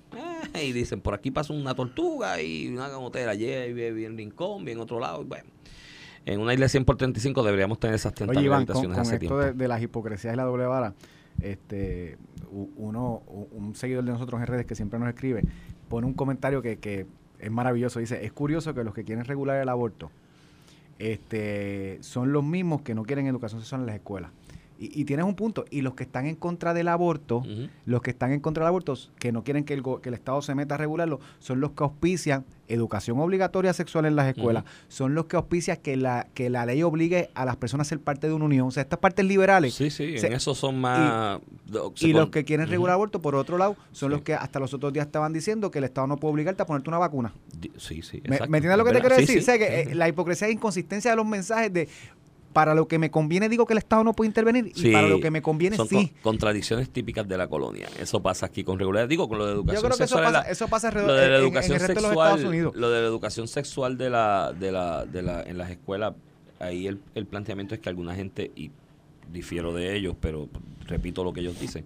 Eh, 0.53 0.67
y 0.67 0.71
dicen, 0.73 1.01
por 1.01 1.15
aquí 1.15 1.31
pasa 1.31 1.53
una 1.53 1.73
tortuga 1.73 2.39
y 2.41 2.67
una 2.67 2.88
hotel 2.99 3.27
allí, 3.29 3.73
bien 3.73 4.12
en 4.12 4.17
Rincón, 4.17 4.63
bien 4.63 4.77
en 4.77 4.84
otro 4.84 4.99
lado. 4.99 5.21
y 5.23 5.25
bueno. 5.25 5.55
En 6.26 6.40
una 6.40 6.54
isla 6.54 6.66
de 6.66 6.70
100 6.70 6.86
por 6.86 6.98
35 6.98 7.44
deberíamos 7.44 7.80
tener 7.80 7.96
esas 7.96 8.14
30 8.14 8.32
Oye, 8.32 8.40
mil 8.40 8.46
Iván, 8.48 8.66
con, 8.66 8.78
habitaciones 8.78 8.98
con 8.98 9.02
hace 9.02 9.16
esto 9.16 9.20
tiempo. 9.20 9.38
de, 9.40 9.54
de 9.54 9.68
las 9.68 9.82
hipocresías 9.82 10.34
y 10.34 10.38
la 10.38 10.44
doble 10.44 10.66
vara, 10.66 10.94
este, 11.42 12.18
uno, 12.52 13.22
un 13.52 13.76
seguidor 13.76 14.04
de 14.04 14.12
nosotros 14.12 14.42
en 14.42 14.48
redes 14.48 14.66
que 14.66 14.76
siempre 14.76 15.00
nos 15.00 15.10
escribe, 15.10 15.44
pone 15.88 16.08
un 16.08 16.14
comentario 16.14 16.62
que, 16.62 16.78
que 16.78 17.06
es 17.40 17.52
maravilloso. 17.52 18.00
Dice, 18.00 18.26
es 18.26 18.32
curioso 18.32 18.74
que 18.74 18.84
los 18.84 18.94
que 18.94 19.04
quieren 19.04 19.26
regular 19.26 19.62
el 19.62 19.70
aborto 19.70 20.10
este, 21.00 21.98
son 22.02 22.32
los 22.32 22.44
mismos 22.44 22.82
que 22.82 22.96
no 22.96 23.04
quieren 23.04 23.28
educación 23.28 23.62
sexual 23.62 23.82
en 23.82 23.88
las 23.88 23.96
escuelas. 23.96 24.32
Y, 24.78 25.02
y 25.02 25.06
tienes 25.06 25.26
un 25.26 25.36
punto. 25.36 25.66
Y 25.70 25.82
los 25.82 25.94
que 25.96 26.04
están 26.04 26.26
en 26.26 26.36
contra 26.36 26.74
del 26.74 26.88
aborto, 26.90 27.44
los 27.86 28.02
que 28.02 28.12
están 28.12 28.32
en 28.32 28.40
contra 28.42 28.64
del 28.64 28.70
aborto, 28.70 28.94
que 29.20 29.32
no 29.32 29.44
quieren 29.44 29.64
que 29.64 29.74
el, 29.74 29.84
que 30.02 30.10
el 30.10 30.16
Estado 30.16 30.42
se 30.42 30.54
meta 30.56 30.76
a 30.76 30.78
regularlo, 30.78 31.20
son 31.40 31.60
los 31.62 31.72
que 31.72 31.84
auspician 31.84 32.44
educación 32.68 33.20
obligatoria 33.20 33.74
sexual 33.74 34.06
en 34.06 34.16
las 34.16 34.28
escuelas, 34.36 34.64
son 34.88 35.14
los 35.14 35.26
que 35.28 35.36
auspician 35.36 35.78
que 35.78 35.96
la, 35.98 36.26
que 36.34 36.50
la 36.50 36.66
ley 36.66 36.82
obligue 36.82 37.30
a 37.36 37.46
las 37.46 37.58
personas 37.58 37.86
a 37.88 37.90
ser 37.90 38.00
parte 38.00 38.28
de 38.28 38.34
una 38.34 38.46
unión. 38.46 38.68
O 38.68 38.72
sea, 38.72 38.82
estas 38.82 38.98
partes 39.00 39.24
liberales 39.24 39.76
Sí, 39.76 39.92
sí, 39.92 40.18
Se- 40.18 40.28
en 40.28 40.34
eso 40.34 40.56
son 40.56 40.82
más... 40.82 41.40
y 42.00 42.12
los 42.14 42.30
que 42.30 42.44
quieren 42.44 42.68
regular 42.68 42.94
aborto, 42.96 43.22
por 43.22 43.36
otro 43.36 43.58
lado, 43.60 43.76
son 43.92 44.10
Sí. 44.10 44.14
los 44.16 44.22
que 44.24 44.34
hasta 44.34 44.60
los 44.60 44.74
otros 44.74 44.92
días 44.94 45.06
estaban 45.06 45.32
diciendo 45.32 45.70
que 45.72 45.78
el 45.78 45.86
Estado 45.86 46.08
no 46.08 46.18
puede 46.18 46.34
obligarte 46.34 46.64
a 46.64 46.66
ponerte 46.66 46.90
una 46.90 46.98
vacuna. 46.98 47.34
Sí, 47.78 48.02
sí, 48.02 48.22
¿Me, 48.28 48.36
exacto. 48.36 48.50
me 48.52 48.58
entiendes 48.58 48.78
lo 48.80 48.86
que 48.86 48.92
te 48.94 49.00
quiero 49.00 49.16
Sí, 49.16 49.22
decir? 49.22 49.36
sí. 49.38 49.42
O 49.42 49.46
sea, 49.46 49.58
que 49.60 49.82
eh, 49.92 49.96
la 49.96 50.08
hipocresía 50.10 50.48
e 50.48 50.52
inconsistencia 50.52 51.12
de 51.12 51.18
los 51.18 51.26
mensajes 51.26 51.72
de 51.72 51.88
para 52.56 52.74
lo 52.74 52.88
que 52.88 52.98
me 52.98 53.12
conviene 53.12 53.50
digo 53.50 53.65
que 53.65 53.74
el 53.74 53.80
Estado 53.80 54.02
no 54.06 54.13
puede 54.13 54.30
intervenir 54.30 54.72
y 54.74 54.91
para 54.94 55.10
lo 55.10 55.20
que 55.20 55.30
me 55.30 55.41
conviene 55.41 55.76
son 55.76 55.89
sí. 55.89 55.96
con- 55.96 56.08
contradicciones 56.22 56.89
típicas 56.89 57.28
de 57.28 57.38
la 57.38 57.50
colonia. 57.50 57.89
Eso 58.00 58.22
pasa 58.22 58.46
aquí 58.46 58.63
con 58.63 58.80
regularidad. 58.80 59.10
Digo, 59.10 59.28
con 59.28 59.38
lo 59.39 59.46
de 59.46 59.52
educación 59.52 59.76
Yo 59.84 59.88
creo 59.89 59.98
que 59.98 60.04
eso 60.06 60.15
sexual. 60.15 60.24
en 60.24 60.34
pasa, 60.34 60.46
la- 60.46 60.52
eso 60.52 60.68
pasa 60.70 60.91
lo 60.91 61.02
de 61.02 61.08
la 61.08 61.26
en- 61.26 61.34
en, 61.34 61.41
educación 61.41 61.74
el 61.76 61.80
resto 61.82 61.94
de 61.96 62.02
los 62.02 62.10
sexual, 62.12 62.30
Estados 62.30 62.50
Unidos. 62.50 62.76
lo 62.78 62.89
de 62.89 63.02
la 63.02 63.08
educación 63.08 63.48
sexual 63.50 63.98
de 63.98 64.10
la, 64.10 64.54
de 64.58 64.72
la, 64.72 65.06
de 65.06 65.22
la, 65.22 65.44
en 65.44 65.58
las 65.58 65.70
escuelas, 65.70 66.13
ahí 66.60 66.88
el, 66.88 67.02
el 67.13 67.26
planteamiento 67.26 67.76
es 67.76 67.82
que 67.82 67.89
alguna 67.89 68.15
gente, 68.15 68.52
y 68.56 68.72
difiero 69.34 69.74
de 69.74 69.94
ellos, 69.98 70.15
pero 70.22 70.48
repito 70.88 71.26
lo 71.26 71.34
que 71.34 71.41
ellos 71.41 71.60
dicen, 71.60 71.84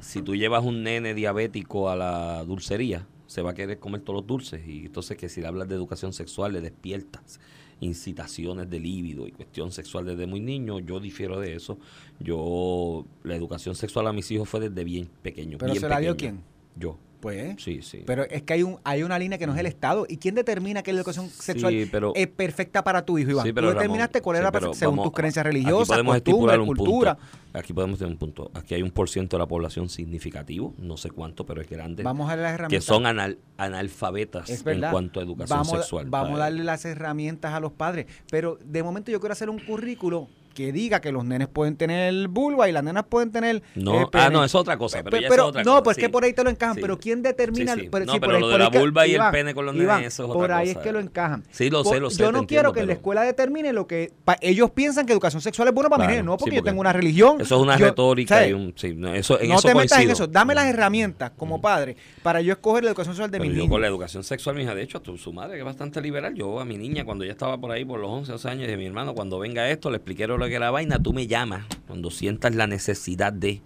si 0.00 0.22
tú 0.22 0.34
llevas 0.36 0.64
un 0.64 0.82
nene 0.82 1.14
diabético 1.14 1.90
a 1.90 1.96
la 1.96 2.44
dulcería, 2.44 3.06
se 3.26 3.42
va 3.42 3.50
a 3.50 3.54
querer 3.54 3.78
comer 3.78 4.00
todos 4.00 4.16
los 4.20 4.26
dulces. 4.26 4.66
Y 4.66 4.86
entonces 4.86 5.16
que 5.16 5.28
si 5.28 5.40
le 5.40 5.46
hablas 5.46 5.68
de 5.68 5.74
educación 5.74 6.12
sexual, 6.12 6.52
le 6.54 6.60
despiertas 6.60 7.40
incitaciones 7.80 8.68
de 8.68 8.80
líbido 8.80 9.26
y 9.26 9.32
cuestión 9.32 9.72
sexual 9.72 10.06
desde 10.06 10.26
muy 10.26 10.40
niño, 10.40 10.80
yo 10.80 11.00
difiero 11.00 11.40
de 11.40 11.54
eso. 11.54 11.78
Yo, 12.20 13.06
la 13.22 13.36
educación 13.36 13.74
sexual 13.74 14.06
a 14.06 14.12
mis 14.12 14.30
hijos 14.30 14.48
fue 14.48 14.60
desde 14.60 14.84
bien 14.84 15.08
pequeño. 15.22 15.58
¿Pero 15.58 15.72
bien 15.72 15.80
se 15.80 15.88
la 15.88 16.00
dio 16.00 16.12
pequeño. 16.12 16.32
quién? 16.36 16.44
Yo. 16.76 16.98
Pues, 17.20 17.60
Sí, 17.62 17.82
sí. 17.82 18.04
pero 18.06 18.22
es 18.24 18.42
que 18.42 18.52
hay 18.52 18.62
un 18.62 18.78
hay 18.84 19.02
una 19.02 19.18
línea 19.18 19.38
que 19.38 19.46
no 19.46 19.52
es 19.52 19.58
el 19.58 19.66
Estado. 19.66 20.06
¿Y 20.08 20.18
quién 20.18 20.34
determina 20.36 20.82
que 20.84 20.92
la 20.92 21.00
educación 21.00 21.28
sexual 21.28 21.72
Sí, 21.72 21.88
pero- 21.90 22.12
es 22.14 22.28
perfecta 22.28 22.84
para 22.84 23.04
tu 23.04 23.18
hijo, 23.18 23.30
Iván? 23.32 23.44
Sí, 23.44 23.52
Tú 23.52 23.60
determinaste 23.60 24.18
Ramón, 24.18 24.24
cuál 24.24 24.36
sí, 24.36 24.40
era 24.40 24.52
pero 24.52 24.60
perfecta 24.66 24.78
según 24.78 24.96
vamos- 24.96 25.10
tus 25.10 25.16
creencias 25.16 25.44
aquí 25.46 25.52
religiosas, 25.56 25.88
podemos 25.88 26.16
estipular 26.16 26.60
un 26.60 26.66
cultura. 26.66 27.14
Punto. 27.16 27.58
Aquí 27.58 27.72
podemos 27.72 27.98
tener 27.98 28.12
un 28.12 28.18
punto. 28.18 28.50
Aquí 28.54 28.74
hay 28.74 28.82
un 28.82 28.90
por 28.92 29.08
ciento 29.08 29.36
de 29.36 29.42
la 29.42 29.46
población 29.48 29.88
significativo, 29.88 30.74
no 30.78 30.96
sé 30.96 31.10
cuánto, 31.10 31.44
pero 31.44 31.60
es 31.60 31.68
grande. 31.68 32.02
Vamos 32.04 32.26
a 32.28 32.36
darle 32.36 32.42
las 32.44 32.50
que 32.52 32.54
herramientas. 32.54 32.84
son 32.84 33.06
anal- 33.06 33.38
analfabetas 33.56 34.48
en 34.66 34.80
cuanto 34.90 35.20
a 35.20 35.22
educación 35.22 35.58
vamos, 35.58 35.78
sexual. 35.78 36.06
Vamos 36.08 36.36
a 36.36 36.44
darle 36.44 36.64
las 36.64 36.84
herramientas 36.84 37.52
a 37.54 37.60
los 37.60 37.72
padres. 37.72 38.06
Pero 38.30 38.58
de 38.64 38.82
momento 38.82 39.10
yo 39.10 39.20
quiero 39.20 39.32
hacer 39.32 39.50
un 39.50 39.58
currículo 39.58 40.28
que 40.58 40.72
diga 40.72 41.00
que 41.00 41.12
los 41.12 41.24
nenes 41.24 41.46
pueden 41.46 41.76
tener 41.76 42.26
vulva 42.26 42.68
y 42.68 42.72
las 42.72 42.82
nenas 42.82 43.04
pueden 43.08 43.30
tener. 43.30 43.62
No, 43.76 44.02
eh, 44.02 44.06
ah, 44.14 44.28
no, 44.28 44.42
es 44.42 44.52
otra 44.56 44.76
cosa, 44.76 45.04
pero, 45.04 45.16
Pe- 45.16 45.22
ya 45.22 45.28
pero- 45.28 45.44
es 45.44 45.48
otra 45.50 45.62
no, 45.62 45.70
cosa, 45.70 45.82
pues 45.84 45.94
sí. 45.94 46.00
que 46.00 46.08
por 46.08 46.24
ahí 46.24 46.32
te 46.32 46.42
lo 46.42 46.50
encajan. 46.50 46.74
Sí. 46.74 46.80
Pero 46.80 46.98
¿quién 46.98 47.22
determina? 47.22 47.76
Sí, 47.76 47.88
pero 47.88 48.06
No, 48.06 48.14
pero 48.14 48.20
por 48.26 48.34
ahí- 48.34 48.40
lo 48.40 48.46
de 48.48 48.52
por 48.54 48.58
la 48.58 48.64
ahí 48.66 48.70
que- 48.72 48.78
vulva 48.80 49.06
y 49.06 49.14
el 49.14 49.22
pene 49.30 49.54
con 49.54 49.66
los 49.66 49.76
Iván, 49.76 49.98
nenes, 49.98 50.14
eso 50.14 50.24
es 50.24 50.32
Por 50.32 50.44
otra 50.46 50.56
ahí 50.56 50.70
es 50.70 50.78
que 50.78 50.90
lo 50.90 50.98
encajan. 50.98 51.44
Sí, 51.52 51.70
lo 51.70 51.84
Por- 51.84 51.94
sé, 51.94 52.00
lo 52.00 52.10
sé, 52.10 52.18
Yo 52.18 52.32
no 52.32 52.40
entiendo, 52.40 52.48
quiero 52.48 52.72
que 52.72 52.80
en 52.80 52.86
la 52.88 52.92
escuela 52.94 53.22
determine 53.22 53.72
lo 53.72 53.86
que. 53.86 54.10
pa- 54.24 54.36
ellos 54.40 54.72
piensan 54.72 55.06
que 55.06 55.12
educación 55.12 55.40
sexual 55.40 55.68
es 55.68 55.74
bueno 55.74 55.88
para 55.90 55.98
Claro, 56.00 56.08
mis 56.10 56.16
nenes, 56.16 56.26
no 56.26 56.36
porque, 56.36 56.56
yo 56.56 56.62
tengo 56.64 56.80
una 56.80 56.92
religión. 56.92 57.40
Eso 57.40 57.54
es 57.54 57.62
una 57.62 57.78
Yo- 57.78 57.86
retórica 57.86 58.44
y 58.48 58.52
un. 58.52 58.74
Sí, 58.76 58.94
no, 58.96 59.14
eso, 59.14 59.40
en 59.40 59.50
no 59.50 59.58
eso 59.58 59.68
te 59.68 59.74
metas 59.76 60.00
en 60.00 60.10
eso. 60.10 60.26
Dame 60.26 60.56
las 60.56 60.66
herramientas 60.66 61.30
como 61.36 61.60
padre 61.60 61.96
para 62.24 62.40
yo 62.40 62.52
escoger 62.52 62.82
la 62.82 62.90
educación 62.90 63.14
sexual 63.14 63.30
de 63.30 63.38
Pero 63.38 63.48
mis 63.48 63.56
yo 63.62 63.68
con 63.68 63.80
la 63.80 63.86
educación 63.86 64.24
sexual, 64.24 64.56
mi 64.56 64.64
hija, 64.64 64.74
de 64.74 64.82
hecho, 64.82 65.00
su 65.16 65.32
madre, 65.32 65.52
que 65.54 65.60
es 65.60 65.64
bastante 65.64 66.00
liberal, 66.00 66.34
yo 66.34 66.58
a 66.58 66.64
mi 66.64 66.76
niña, 66.76 67.04
cuando 67.04 67.22
ella 67.22 67.32
estaba 67.32 67.56
por 67.58 67.70
ahí 67.70 67.84
por 67.84 68.00
los 68.00 68.10
11, 68.10 68.32
12 68.32 68.48
años, 68.48 68.62
dije, 68.66 68.76
mi 68.76 68.86
hermano, 68.86 69.14
cuando 69.14 69.38
venga 69.38 69.70
esto, 69.70 69.88
le 69.90 69.98
expliqué 69.98 70.26
lo 70.26 70.47
que 70.48 70.58
la 70.58 70.70
vaina, 70.70 70.98
tú 71.02 71.12
me 71.12 71.26
llamas 71.26 71.64
cuando 71.86 72.10
sientas 72.10 72.54
la 72.54 72.66
necesidad 72.66 73.32
de 73.32 73.60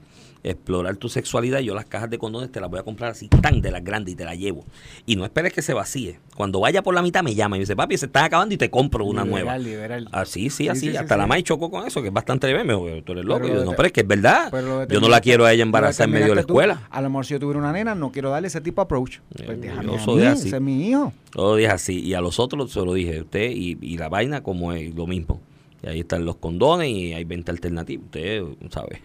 explorar 0.44 0.96
tu 0.96 1.08
sexualidad, 1.08 1.60
yo 1.60 1.72
las 1.72 1.84
cajas 1.84 2.10
de 2.10 2.18
condones 2.18 2.50
te 2.50 2.60
las 2.60 2.68
voy 2.68 2.80
a 2.80 2.82
comprar 2.82 3.12
así 3.12 3.28
tan 3.28 3.60
de 3.60 3.70
las 3.70 3.84
grandes 3.84 4.14
y 4.14 4.16
te 4.16 4.24
las 4.24 4.36
llevo. 4.36 4.64
Y 5.06 5.14
no 5.14 5.24
esperes 5.24 5.52
que 5.52 5.62
se 5.62 5.72
vacíe. 5.72 6.18
Cuando 6.34 6.58
vaya 6.58 6.82
por 6.82 6.94
la 6.96 7.02
mitad 7.02 7.22
me 7.22 7.36
llama 7.36 7.54
y 7.54 7.60
me 7.60 7.62
dice, 7.62 7.76
papi, 7.76 7.96
se 7.96 8.06
están 8.06 8.24
acabando 8.24 8.52
y 8.52 8.58
te 8.58 8.68
compro 8.68 9.04
una 9.04 9.22
Liberal, 9.22 9.44
nueva. 9.44 9.58
liberal. 9.58 10.08
Así, 10.10 10.50
sí, 10.50 10.64
Sí, 10.64 10.68
así. 10.68 10.80
sí, 10.80 10.90
sí, 10.90 10.96
Hasta 10.96 11.14
sí. 11.14 11.20
la 11.20 11.28
May 11.28 11.44
chocó 11.44 11.70
con 11.70 11.86
eso, 11.86 12.02
que 12.02 12.08
es 12.08 12.12
bastante 12.14 12.48
liberal. 12.48 12.66
Me 12.66 12.72
dijo, 12.74 13.04
tú 13.04 13.12
eres 13.12 13.24
loco. 13.24 13.42
Pero 13.42 13.54
yo, 13.54 13.60
lo 13.60 13.66
no, 13.66 13.76
pero 13.76 13.86
es 13.86 13.92
que 13.92 14.00
es 14.00 14.06
verdad. 14.08 14.50
Lo 14.52 14.88
Yo 14.88 15.00
no 15.00 15.08
la 15.08 15.20
quiero 15.20 15.44
a 15.44 15.52
ella 15.52 15.58
lo 15.64 15.68
embarazar 15.68 16.08
en 16.08 16.14
medio 16.14 16.26
de 16.30 16.34
la 16.34 16.42
tú. 16.42 16.48
escuela. 16.54 16.88
A 16.90 17.00
lo 17.00 17.08
mejor 17.08 17.24
si 17.26 17.34
yo 17.34 17.38
tuviera 17.38 17.60
una 17.60 17.70
nena, 17.72 17.94
no 17.94 18.10
quiero 18.10 18.30
darle 18.30 18.48
ese 18.48 18.60
tipo 18.60 18.80
de 18.80 18.84
approach. 18.86 19.18
Pues 19.36 19.48
Eh, 19.48 19.56
déjame 19.60 19.84
yo 19.86 19.94
a 19.94 20.00
soy 20.00 20.20
mí, 20.22 20.26
así. 20.26 20.48
ese 20.48 20.56
es 20.56 20.62
mi 20.62 20.88
hijo. 20.88 21.12
Todo 21.30 21.54
dije 21.54 21.70
así. 21.70 22.00
Y 22.00 22.14
a 22.14 22.20
los 22.20 22.40
otros 22.40 22.72
se 22.72 22.80
lo 22.80 22.94
dije, 22.94 23.20
usted 23.20 23.48
y, 23.52 23.78
y 23.80 23.96
la 23.96 24.08
vaina 24.08 24.42
como 24.42 24.72
es 24.72 24.92
lo 24.92 25.06
mismo. 25.06 25.40
Y 25.82 25.88
ahí 25.88 26.00
están 26.00 26.24
los 26.24 26.36
condones 26.36 26.88
y 26.88 27.12
hay 27.12 27.24
20 27.24 27.50
alternativas. 27.50 28.04
Usted, 28.06 28.42
¿sabe? 28.70 29.00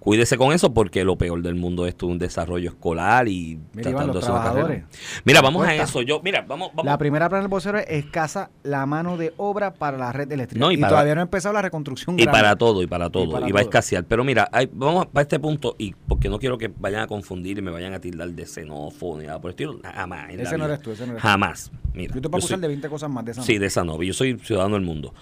Cuídese 0.00 0.36
con 0.36 0.52
eso 0.52 0.72
porque 0.74 1.04
lo 1.04 1.16
peor 1.16 1.42
del 1.42 1.54
mundo 1.54 1.86
es 1.86 1.94
un 2.02 2.18
desarrollo 2.18 2.70
escolar 2.70 3.28
y 3.28 3.58
Mira, 3.72 3.90
tratándose 3.90 4.26
de 4.26 4.32
una 4.32 4.42
carrera. 4.42 4.86
Mira, 5.24 5.40
vamos 5.42 5.66
a 5.66 5.74
eso. 5.74 6.02
Yo, 6.02 6.20
mira, 6.22 6.44
vamos, 6.46 6.70
vamos. 6.70 6.86
La 6.86 6.98
primera 6.98 7.28
plan 7.28 7.42
del 7.42 7.48
vocero 7.48 7.78
es 7.78 7.86
escasa 7.88 8.50
la 8.62 8.86
mano 8.86 9.16
de 9.16 9.32
obra 9.36 9.74
para 9.74 9.98
la 9.98 10.12
red 10.12 10.30
eléctrica. 10.30 10.64
No, 10.64 10.70
y 10.70 10.74
y 10.74 10.78
para- 10.78 10.90
todavía 10.90 11.14
no 11.14 11.20
ha 11.20 11.24
empezado 11.24 11.52
la 11.52 11.62
reconstrucción. 11.62 12.18
Y 12.18 12.26
para 12.26 12.56
todo, 12.56 12.82
y 12.82 12.86
para 12.86 13.10
todo. 13.10 13.24
Y, 13.24 13.32
para 13.32 13.52
va 13.52 13.58
a 13.60 13.62
escasear. 13.62 14.04
Pero 14.04 14.24
mira, 14.24 14.48
hay- 14.52 14.68
vamos 14.72 15.06
para 15.06 15.22
este 15.22 15.38
punto, 15.38 15.74
y 15.78 15.94
porque 16.06 16.28
no 16.28 16.38
quiero 16.38 16.58
que 16.58 16.68
vayan 16.78 17.02
a 17.02 17.06
confundir 17.06 17.58
y 17.58 17.62
me 17.62 17.70
vayan 17.70 17.92
a 17.92 18.00
tildar 18.00 18.30
de 18.30 18.46
xenófobo 18.46 19.18
ni 19.18 19.26
nada 19.26 19.40
por 19.40 19.50
el 19.50 19.52
estilo. 19.52 19.78
Jamás. 19.82 20.30
Ese 20.30 20.58
no 20.58 20.64
eres 20.64 20.80
tú, 20.80 20.92
ese 20.92 21.06
no 21.06 21.12
eres 21.12 21.22
tú. 21.22 21.28
Jamás. 21.28 21.70
Mira, 21.92 22.14
Yo 22.14 22.20
te 22.22 22.28
puedo 22.28 22.38
acusar 22.38 22.60
de 22.60 22.68
20 22.68 22.88
cosas 22.88 23.10
más 23.10 23.24
de 23.24 23.32
esa. 23.32 23.42
Sí, 23.42 23.58
de 23.58 23.66
esa 23.66 23.84
no. 23.84 24.00
Yo 24.02 24.14
soy 24.14 24.38
ciudadano 24.38 24.76
del 24.76 24.84
mundo. 24.84 25.12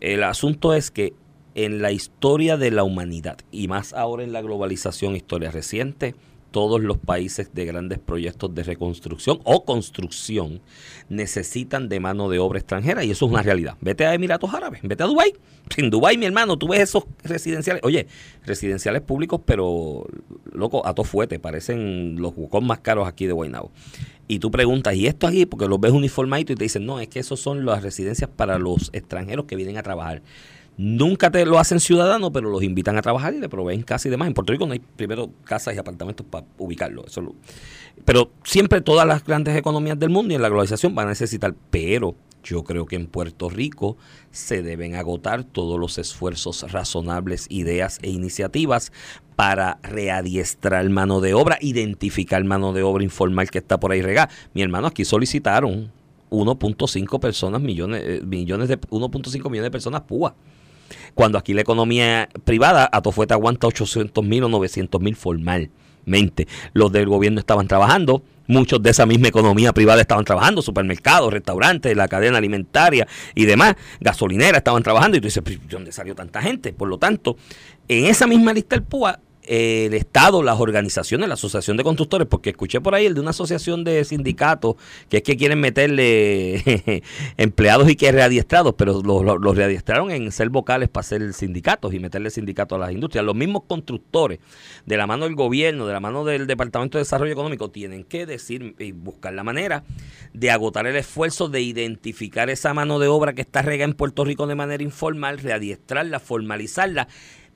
El 0.00 0.22
asunto 0.24 0.74
es 0.74 0.90
que 0.90 1.14
en 1.54 1.82
la 1.82 1.92
historia 1.92 2.56
de 2.56 2.70
la 2.70 2.84
humanidad, 2.84 3.38
y 3.50 3.68
más 3.68 3.92
ahora 3.92 4.24
en 4.24 4.32
la 4.32 4.42
globalización, 4.42 5.16
historia 5.16 5.50
reciente, 5.50 6.14
todos 6.52 6.80
los 6.80 6.98
países 6.98 7.52
de 7.54 7.64
grandes 7.64 7.98
proyectos 7.98 8.54
de 8.54 8.62
reconstrucción 8.62 9.40
o 9.42 9.64
construcción 9.64 10.60
necesitan 11.08 11.88
de 11.88 11.98
mano 11.98 12.28
de 12.28 12.38
obra 12.38 12.58
extranjera 12.58 13.02
y 13.02 13.10
eso 13.10 13.26
es 13.26 13.32
una 13.32 13.42
realidad. 13.42 13.76
Vete 13.80 14.06
a 14.06 14.14
Emiratos 14.14 14.52
Árabes, 14.54 14.80
vete 14.82 15.02
a 15.02 15.06
Dubái. 15.06 15.32
En 15.78 15.90
Dubái, 15.90 16.18
mi 16.18 16.26
hermano, 16.26 16.58
tú 16.58 16.68
ves 16.68 16.80
esos 16.80 17.04
residenciales, 17.24 17.82
oye, 17.84 18.06
residenciales 18.44 19.00
públicos, 19.00 19.40
pero 19.44 20.06
loco, 20.52 20.86
a 20.86 20.94
todo 20.94 21.04
fuete, 21.04 21.38
parecen 21.38 22.16
los 22.20 22.36
bucón 22.36 22.66
más 22.66 22.80
caros 22.80 23.08
aquí 23.08 23.26
de 23.26 23.32
Guaynabo. 23.32 23.72
Y 24.28 24.38
tú 24.38 24.50
preguntas, 24.50 24.94
¿y 24.94 25.06
esto 25.06 25.26
aquí? 25.26 25.46
Porque 25.46 25.66
los 25.68 25.80
ves 25.80 25.92
uniformaditos 25.92 26.54
y 26.54 26.56
te 26.56 26.64
dicen, 26.64 26.86
no, 26.86 27.00
es 27.00 27.08
que 27.08 27.18
esos 27.18 27.40
son 27.40 27.64
las 27.66 27.82
residencias 27.82 28.30
para 28.30 28.58
los 28.58 28.90
extranjeros 28.92 29.46
que 29.46 29.56
vienen 29.56 29.76
a 29.76 29.82
trabajar. 29.82 30.22
Nunca 30.76 31.30
te 31.30 31.44
lo 31.44 31.58
hacen 31.58 31.80
ciudadano, 31.80 32.32
pero 32.32 32.48
los 32.50 32.62
invitan 32.62 32.96
a 32.96 33.02
trabajar 33.02 33.34
y 33.34 33.40
le 33.40 33.48
proveen 33.48 33.82
casa 33.82 34.08
y 34.08 34.10
demás. 34.10 34.28
En 34.28 34.34
Puerto 34.34 34.52
Rico 34.52 34.66
no 34.66 34.72
hay 34.72 34.80
primero 34.80 35.30
casas 35.44 35.74
y 35.74 35.78
apartamentos 35.78 36.26
para 36.28 36.46
ubicarlo. 36.58 37.04
Eso 37.06 37.34
pero 38.04 38.30
siempre 38.44 38.80
todas 38.80 39.06
las 39.06 39.24
grandes 39.24 39.56
economías 39.56 39.98
del 39.98 40.10
mundo 40.10 40.32
y 40.32 40.36
en 40.36 40.42
la 40.42 40.48
globalización 40.48 40.94
van 40.94 41.06
a 41.06 41.10
necesitar. 41.10 41.54
Pero 41.70 42.16
yo 42.42 42.64
creo 42.64 42.86
que 42.86 42.96
en 42.96 43.06
Puerto 43.06 43.48
Rico 43.48 43.96
se 44.30 44.62
deben 44.62 44.96
agotar 44.96 45.44
todos 45.44 45.78
los 45.78 45.98
esfuerzos 45.98 46.70
razonables, 46.72 47.46
ideas 47.50 47.98
e 48.02 48.10
iniciativas 48.10 48.92
para 49.36 49.78
readiestrar 49.82 50.88
mano 50.90 51.20
de 51.20 51.34
obra, 51.34 51.58
identificar 51.60 52.42
mano 52.44 52.72
de 52.72 52.82
obra 52.82 53.04
informal 53.04 53.50
que 53.50 53.58
está 53.58 53.78
por 53.78 53.92
ahí 53.92 54.02
regada. 54.02 54.30
Mi 54.54 54.62
hermano, 54.62 54.88
aquí 54.88 55.04
solicitaron 55.04 55.92
1.5 56.30 57.20
personas 57.20 57.60
millones, 57.60 58.02
eh, 58.04 58.22
millones 58.24 58.68
de 58.68 58.80
1.5 58.80 59.50
millones 59.50 59.66
de 59.66 59.70
personas 59.70 60.02
púas. 60.02 60.32
Cuando 61.14 61.38
aquí 61.38 61.54
la 61.54 61.60
economía 61.60 62.28
privada, 62.44 62.88
Atofuete 62.90 63.34
aguanta 63.34 63.66
800 63.66 64.24
mil 64.24 64.44
o 64.44 64.48
900 64.48 65.00
mil 65.00 65.16
formalmente. 65.16 66.48
Los 66.72 66.92
del 66.92 67.06
gobierno 67.06 67.38
estaban 67.38 67.68
trabajando, 67.68 68.22
muchos 68.46 68.82
de 68.82 68.90
esa 68.90 69.06
misma 69.06 69.28
economía 69.28 69.72
privada 69.72 70.00
estaban 70.00 70.24
trabajando, 70.24 70.62
supermercados, 70.62 71.32
restaurantes, 71.32 71.96
la 71.96 72.08
cadena 72.08 72.38
alimentaria 72.38 73.06
y 73.34 73.44
demás, 73.44 73.76
gasolineras 74.00 74.58
estaban 74.58 74.82
trabajando 74.82 75.16
y 75.16 75.20
tú 75.20 75.26
dices, 75.26 75.42
"¿Pero 75.44 75.60
¿de 75.60 75.66
dónde 75.68 75.92
salió 75.92 76.14
tanta 76.14 76.42
gente? 76.42 76.72
Por 76.72 76.88
lo 76.88 76.98
tanto, 76.98 77.36
en 77.88 78.06
esa 78.06 78.26
misma 78.26 78.52
lista 78.52 78.76
del 78.76 78.84
PUA, 78.84 79.20
el 79.44 79.94
Estado, 79.94 80.42
las 80.42 80.60
organizaciones, 80.60 81.28
la 81.28 81.34
Asociación 81.34 81.76
de 81.76 81.84
Constructores, 81.84 82.28
porque 82.28 82.50
escuché 82.50 82.80
por 82.80 82.94
ahí 82.94 83.06
el 83.06 83.14
de 83.14 83.20
una 83.20 83.30
asociación 83.30 83.82
de 83.84 84.04
sindicatos 84.04 84.76
que 85.08 85.18
es 85.18 85.22
que 85.22 85.36
quieren 85.36 85.60
meterle 85.60 87.02
empleados 87.36 87.90
y 87.90 87.96
que 87.96 88.12
readiestrados, 88.12 88.74
pero 88.76 89.02
los, 89.02 89.56
readiestraron 89.56 90.10
en 90.10 90.30
ser 90.30 90.48
vocales 90.48 90.88
para 90.88 91.02
ser 91.02 91.32
sindicatos 91.32 91.92
y 91.92 91.98
meterle 91.98 92.30
sindicatos 92.30 92.76
a 92.76 92.80
las 92.80 92.92
industrias. 92.92 93.24
Los 93.24 93.34
mismos 93.34 93.62
constructores, 93.66 94.38
de 94.86 94.96
la 94.96 95.06
mano 95.06 95.24
del 95.24 95.34
gobierno, 95.34 95.86
de 95.86 95.92
la 95.92 96.00
mano 96.00 96.24
del 96.24 96.46
Departamento 96.46 96.98
de 96.98 97.02
Desarrollo 97.02 97.32
Económico, 97.32 97.70
tienen 97.70 98.04
que 98.04 98.26
decir 98.26 98.74
y 98.78 98.92
buscar 98.92 99.32
la 99.32 99.42
manera 99.42 99.84
de 100.32 100.50
agotar 100.50 100.86
el 100.86 100.96
esfuerzo 100.96 101.48
de 101.48 101.60
identificar 101.60 102.50
esa 102.50 102.74
mano 102.74 102.98
de 102.98 103.08
obra 103.08 103.32
que 103.32 103.42
está 103.42 103.62
regada 103.62 103.90
en 103.90 103.96
Puerto 103.96 104.24
Rico 104.24 104.46
de 104.46 104.54
manera 104.54 104.82
informal, 104.82 105.38
readiestrarla, 105.38 106.20
formalizarla 106.20 107.08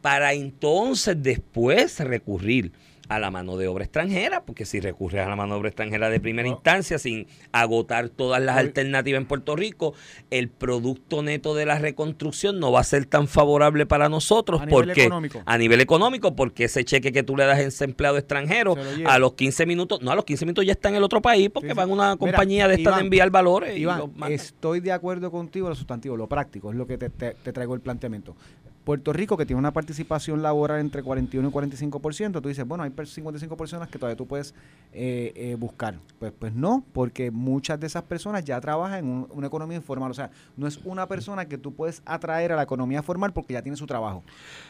para 0.07 0.35
entonces 0.35 1.21
después 1.21 1.99
recurrir 1.99 2.71
a 3.09 3.19
la 3.19 3.33
mano 3.33 3.57
de 3.57 3.67
obra 3.67 3.83
extranjera, 3.83 4.45
porque 4.45 4.65
si 4.65 4.79
recurres 4.79 5.27
a 5.27 5.29
la 5.29 5.35
mano 5.35 5.55
de 5.55 5.59
obra 5.61 5.69
extranjera 5.71 6.11
de 6.11 6.21
primera 6.21 6.47
instancia, 6.47 6.97
sin 7.01 7.27
agotar 7.51 8.09
todas 8.09 8.41
las 8.41 8.57
alternativas 8.57 9.21
en 9.21 9.27
Puerto 9.27 9.57
Rico, 9.57 9.95
el 10.31 10.49
producto 10.49 11.25
neto 11.25 11.57
de 11.57 11.67
la 11.67 11.77
reconstrucción 11.81 12.61
no 12.61 12.71
va 12.71 12.81
a 12.81 12.85
ser 12.85 13.07
tan 13.07 13.27
favorable 13.27 13.85
para 13.85 14.09
nosotros. 14.09 14.61
A 14.61 14.67
nivel 14.67 14.87
porque, 14.87 15.03
económico. 15.03 15.43
A 15.45 15.59
nivel 15.59 15.81
económico, 15.81 16.37
porque 16.37 16.65
ese 16.65 16.85
cheque 16.85 17.11
que 17.11 17.25
tú 17.25 17.37
le 17.37 17.47
das 17.47 17.59
a 17.59 17.63
ese 17.63 17.85
empleado 17.85 18.17
extranjero, 18.17 18.77
lo 18.77 19.09
a 19.11 19.19
los 19.19 19.33
15 19.35 19.67
minutos, 19.67 20.03
no, 20.03 20.13
a 20.13 20.15
los 20.15 20.25
15 20.25 20.45
minutos 20.47 20.65
ya 20.65 20.73
está 20.73 20.89
en 20.89 20.95
el 20.95 21.03
otro 21.03 21.21
país, 21.21 21.51
porque 21.53 21.69
Sí, 21.71 21.73
sí. 21.75 21.77
van 21.77 21.91
a 21.91 21.93
una 21.93 22.05
Mira, 22.05 22.17
compañía 22.19 22.69
de 22.69 22.75
esta 22.75 22.91
Iván, 22.91 22.99
de 23.01 23.05
enviar 23.07 23.31
valores. 23.31 23.77
Iván, 23.77 24.13
estoy 24.31 24.79
de 24.79 24.93
acuerdo 24.93 25.33
contigo 25.33 25.67
en 25.67 25.71
lo 25.71 25.75
sustantivo, 25.77 26.17
lo 26.17 26.29
práctico, 26.29 26.71
es 26.71 26.77
lo 26.77 26.87
que 26.87 26.97
te, 26.97 27.11
te- 27.11 27.35
te 27.35 27.53
traigo 27.53 27.75
el 27.75 27.81
planteamiento. 27.81 28.37
Puerto 28.87 29.13
Rico, 29.13 29.37
que 29.37 29.45
tiene 29.45 29.59
una 29.59 29.73
participación 29.73 30.43
laboral 30.43 30.79
entre 30.79 31.03
41 31.03 31.49
y 31.49 31.51
45%, 31.51 32.41
tú 32.41 32.49
dices, 32.49 32.65
bueno, 32.65 32.85
hay 32.85 32.93
55 33.05 33.57
personas 33.57 33.89
que 33.89 33.99
todavía 33.99 34.17
tú 34.17 34.29
puedes 34.29 34.55
eh, 34.93 35.33
eh, 35.35 35.57
buscar. 35.59 35.99
Pues, 36.21 36.33
pues 36.39 36.55
no, 36.55 36.85
porque 36.93 37.33
muchas 37.33 37.81
de 37.81 37.89
esas 37.89 38.05
personas 38.05 38.45
ya 38.45 38.61
trabajan 38.61 39.01
en 39.01 39.27
una 39.31 39.49
economía 39.49 39.77
informal. 39.77 40.13
O 40.13 40.15
sea, 40.15 40.31
no 40.57 40.69
es 40.69 40.79
una 40.85 41.09
persona 41.09 41.47
que 41.47 41.59
tú 41.59 41.75
puedes 41.75 42.01
atraer 42.07 42.53
a 42.53 42.57
la 42.57 42.63
economía 42.63 43.03
formal 43.03 43.33
porque 43.33 43.55
ya 43.55 43.63
tiene 43.63 43.77
su 43.77 43.89
trabajo. 43.89 44.23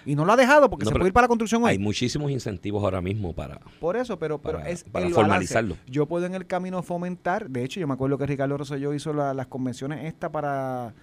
Y 0.06 0.14
no 0.14 0.24
lo 0.24 0.32
ha 0.32 0.36
dejado 0.36 0.70
porque 0.70 0.86
se 0.86 0.92
puede 0.92 1.08
ir 1.08 1.12
para 1.12 1.26
la 1.26 1.28
construcción 1.28 1.62
hoy. 1.62 1.72
Hay 1.72 1.78
muchísimos 1.78 2.30
incentivos 2.30 2.82
ahora 2.82 3.02
mismo 3.02 3.34
para... 3.34 3.60
Por 3.80 3.98
eso, 3.98 4.18
pero, 4.18 4.38
pero 4.38 4.60
es 4.60 4.82
para 4.82 5.10
formalizarlo. 5.10 5.76
Yo 5.86 6.06
puedo 6.06 6.24
en 6.24 6.34
el 6.34 6.46
camino 6.46 6.82
fomentar, 6.82 7.50
de 7.50 7.64
hecho 7.64 7.80
yo 7.80 7.86
me 7.86 7.92
acuerdo 7.92 8.16
que 8.16 8.24
Ricardo 8.24 8.56
Rosselló 8.56 8.94
hizo 8.94 9.12
las 9.12 9.46
convenciones 9.48 10.06
esta 10.06 10.32
para 10.32 10.94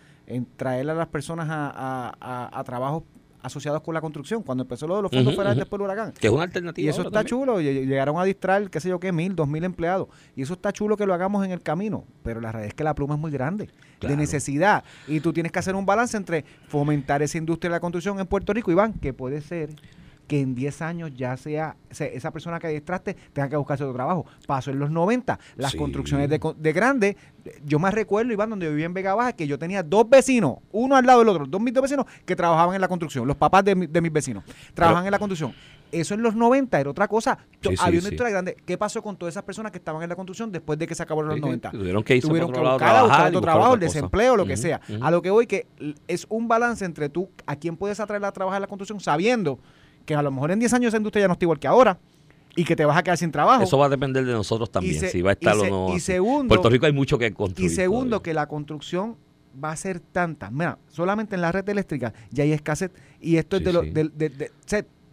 traer 0.55 0.89
a 0.89 0.93
las 0.93 1.07
personas 1.07 1.47
a, 1.49 2.13
a, 2.19 2.59
a 2.59 2.63
trabajos 2.63 3.03
asociados 3.41 3.82
con 3.82 3.93
la 3.93 3.99
construcción, 3.99 4.41
cuando 4.41 4.63
empezó 4.63 4.88
lo 4.88 4.95
de 4.95 5.01
los 5.01 5.11
fondos 5.11 5.34
federales 5.34 5.57
después 5.57 5.78
del 5.78 5.86
huracán. 5.86 6.13
Que 6.13 6.28
es 6.28 6.34
una 6.34 6.43
alternativa. 6.43 6.86
Y 6.86 6.88
eso 6.88 7.01
está 7.01 7.26
chulo, 7.26 7.59
llegaron 7.59 8.17
a 8.17 8.24
distraer, 8.24 8.69
qué 8.69 8.80
sé 8.80 8.88
yo 8.88 9.01
qué, 9.01 9.11
mil, 9.11 9.36
dos 9.36 9.49
mil 9.49 9.65
empleados. 9.65 10.07
Y 10.34 10.43
eso 10.43 10.53
está 10.53 10.71
chulo 10.71 10.95
que 10.95 11.05
lo 11.05 11.13
hagamos 11.13 11.45
en 11.45 11.51
el 11.51 11.61
camino, 11.61 12.05
pero 12.24 12.39
la 12.39 12.53
realidad 12.53 12.69
es 12.69 12.74
que 12.74 12.86
la 12.86 12.95
pluma 12.95 13.15
es 13.15 13.19
muy 13.19 13.32
grande, 13.32 13.69
de 13.99 14.15
necesidad. 14.15 14.86
Y 15.09 15.19
tú 15.19 15.34
tienes 15.34 15.51
que 15.51 15.59
hacer 15.59 15.76
un 15.76 15.86
balance 15.86 16.15
entre 16.15 16.45
fomentar 16.67 17.21
esa 17.21 17.38
industria 17.38 17.69
de 17.69 17.76
la 17.76 17.80
construcción 17.82 18.17
en 18.19 18.28
Puerto 18.28 18.53
Rico, 18.53 18.71
Iván, 18.71 18.93
que 18.93 19.11
puede 19.11 19.41
ser 19.41 19.76
que 20.28 20.39
en 20.39 20.55
10 20.55 20.82
años 20.82 21.11
ya 21.15 21.36
sea, 21.38 21.76
esa 21.89 22.32
persona 22.32 22.59
que 22.59 22.67
adiestraste 22.67 23.15
tenga 23.34 23.49
que 23.49 23.55
buscarse 23.55 23.84
otro 23.84 23.93
trabajo. 23.93 24.26
Pasó 24.47 24.71
en 24.71 24.80
los 24.80 24.89
90, 24.89 25.39
las 25.57 25.76
construcciones 25.76 26.30
de, 26.30 26.39
de 26.57 26.74
grandes, 26.74 27.15
yo 27.65 27.80
más 27.80 27.93
recuerdo, 27.93 28.32
Iván, 28.32 28.49
donde 28.49 28.69
vivía 28.69 28.86
en 28.86 28.93
Vega 28.93 29.15
Baja, 29.15 29.34
que 29.34 29.47
yo 29.47 29.59
tenía 29.59 29.84
dos 29.84 30.09
vecinos, 30.09 30.57
uno 30.71 30.95
al 30.95 31.05
lado 31.05 31.19
del 31.19 31.30
otro, 31.30 31.45
dos 31.45 31.61
mis 31.61 31.74
dos 31.74 31.82
vecinos 31.82 32.05
que 32.26 32.36
trabajaban 32.36 32.76
en 32.76 32.82
la 32.82 32.88
construcción, 32.88 33.28
los 33.28 33.38
papás 33.38 33.63
de, 33.65 33.76
de 33.76 34.01
mis 34.01 34.11
vecinos, 34.11 34.43
trabajaban 34.74 35.05
en 35.05 35.11
la 35.11 35.19
construcción. 35.19 35.53
Eso 35.93 36.15
en 36.15 36.24
los 36.24 36.36
90 36.36 36.80
era 36.80 36.89
otra 36.89 37.07
cosa. 37.07 37.38
había 37.80 37.99
una 37.99 38.09
historia 38.09 38.32
grande. 38.32 38.57
¿Qué 38.65 38.80
pasó 38.80 39.03
con 39.03 39.15
todas 39.15 39.34
esas 39.34 39.43
personas 39.43 39.71
que 39.71 39.78
estaban 39.78 40.01
en 40.01 40.09
la 40.09 40.15
construcción 40.15 40.51
después 40.51 40.80
de 40.80 40.88
que 40.88 40.95
se 40.95 41.03
acabaron 41.03 41.30
los 41.30 41.39
90? 41.39 41.69
Tuvieron 41.69 42.03
que 42.03 42.15
irse 42.15 42.28
Tuvieron 42.28 42.51
que 42.51 42.59
buscar, 42.59 43.28
otro 43.28 43.41
trabajo, 43.41 43.76
el 43.76 43.80
desempleo, 43.80 44.36
lo 44.36 44.45
que 44.45 44.57
sea. 44.57 44.82
A 45.01 45.11
lo 45.11 45.21
que 45.21 45.30
voy 45.30 45.45
que 45.45 45.67
es 46.07 46.26
un 46.30 46.47
balance 46.47 46.84
entre 46.84 47.09
tú, 47.09 47.30
a 47.45 47.55
quién 47.55 47.78
puedes 47.78 47.99
atraer 47.99 48.26
a 48.26 48.32
trabajar 48.32 48.57
en 48.57 48.61
la 48.61 48.67
construcción 48.67 48.99
sabiendo 48.99 49.59
que 50.06 50.16
a 50.16 50.22
lo 50.22 50.32
mejor 50.32 50.51
en 50.51 50.60
10 50.60 50.74
años 50.74 50.88
esa 50.89 50.97
industria 50.97 51.24
ya 51.24 51.28
no 51.28 51.34
está 51.34 51.45
igual 51.45 51.60
que 51.60 51.68
ahora 51.68 51.99
y 52.56 52.64
que 52.64 52.76
te 52.76 52.86
vas 52.86 52.97
a 52.97 53.04
quedar 53.04 53.18
sin 53.18 53.32
trabajo. 53.32 53.64
Eso 53.64 53.78
va 53.78 53.88
a 53.88 53.89
depender 53.89 54.26
de 54.26 54.34
nosotros 54.34 54.72
también, 54.72 55.10
si 55.10 55.22
va 55.22 55.32
a 55.32 55.34
estar 55.34 55.58
o 55.58 55.66
no. 55.66 55.95
Y 55.95 55.99
segundo, 55.99 56.47
Puerto 56.47 56.70
Rico 56.70 56.86
hay 56.86 56.93
mucho 56.93 57.18
que 57.18 57.34
construir. 57.34 57.72
Y 57.72 57.74
segundo, 57.74 58.22
que 58.22 58.34
la 58.34 58.47
construcción 58.47 59.18
va 59.64 59.72
a 59.72 59.76
ser 59.76 59.99
tanta. 59.99 60.49
Mira, 60.51 60.78
solamente 60.89 61.36
en 61.36 61.41
la 61.41 61.51
red 61.51 61.68
eléctrica 61.68 62.14
ya 62.32 62.43
hay 62.43 62.51
escasez 62.51 62.91
y 63.20 63.38
esto 63.38 63.58
es 63.58 63.64
de 63.64 63.74
lo. 63.74 63.82
De, 63.82 64.10
de, 64.10 64.51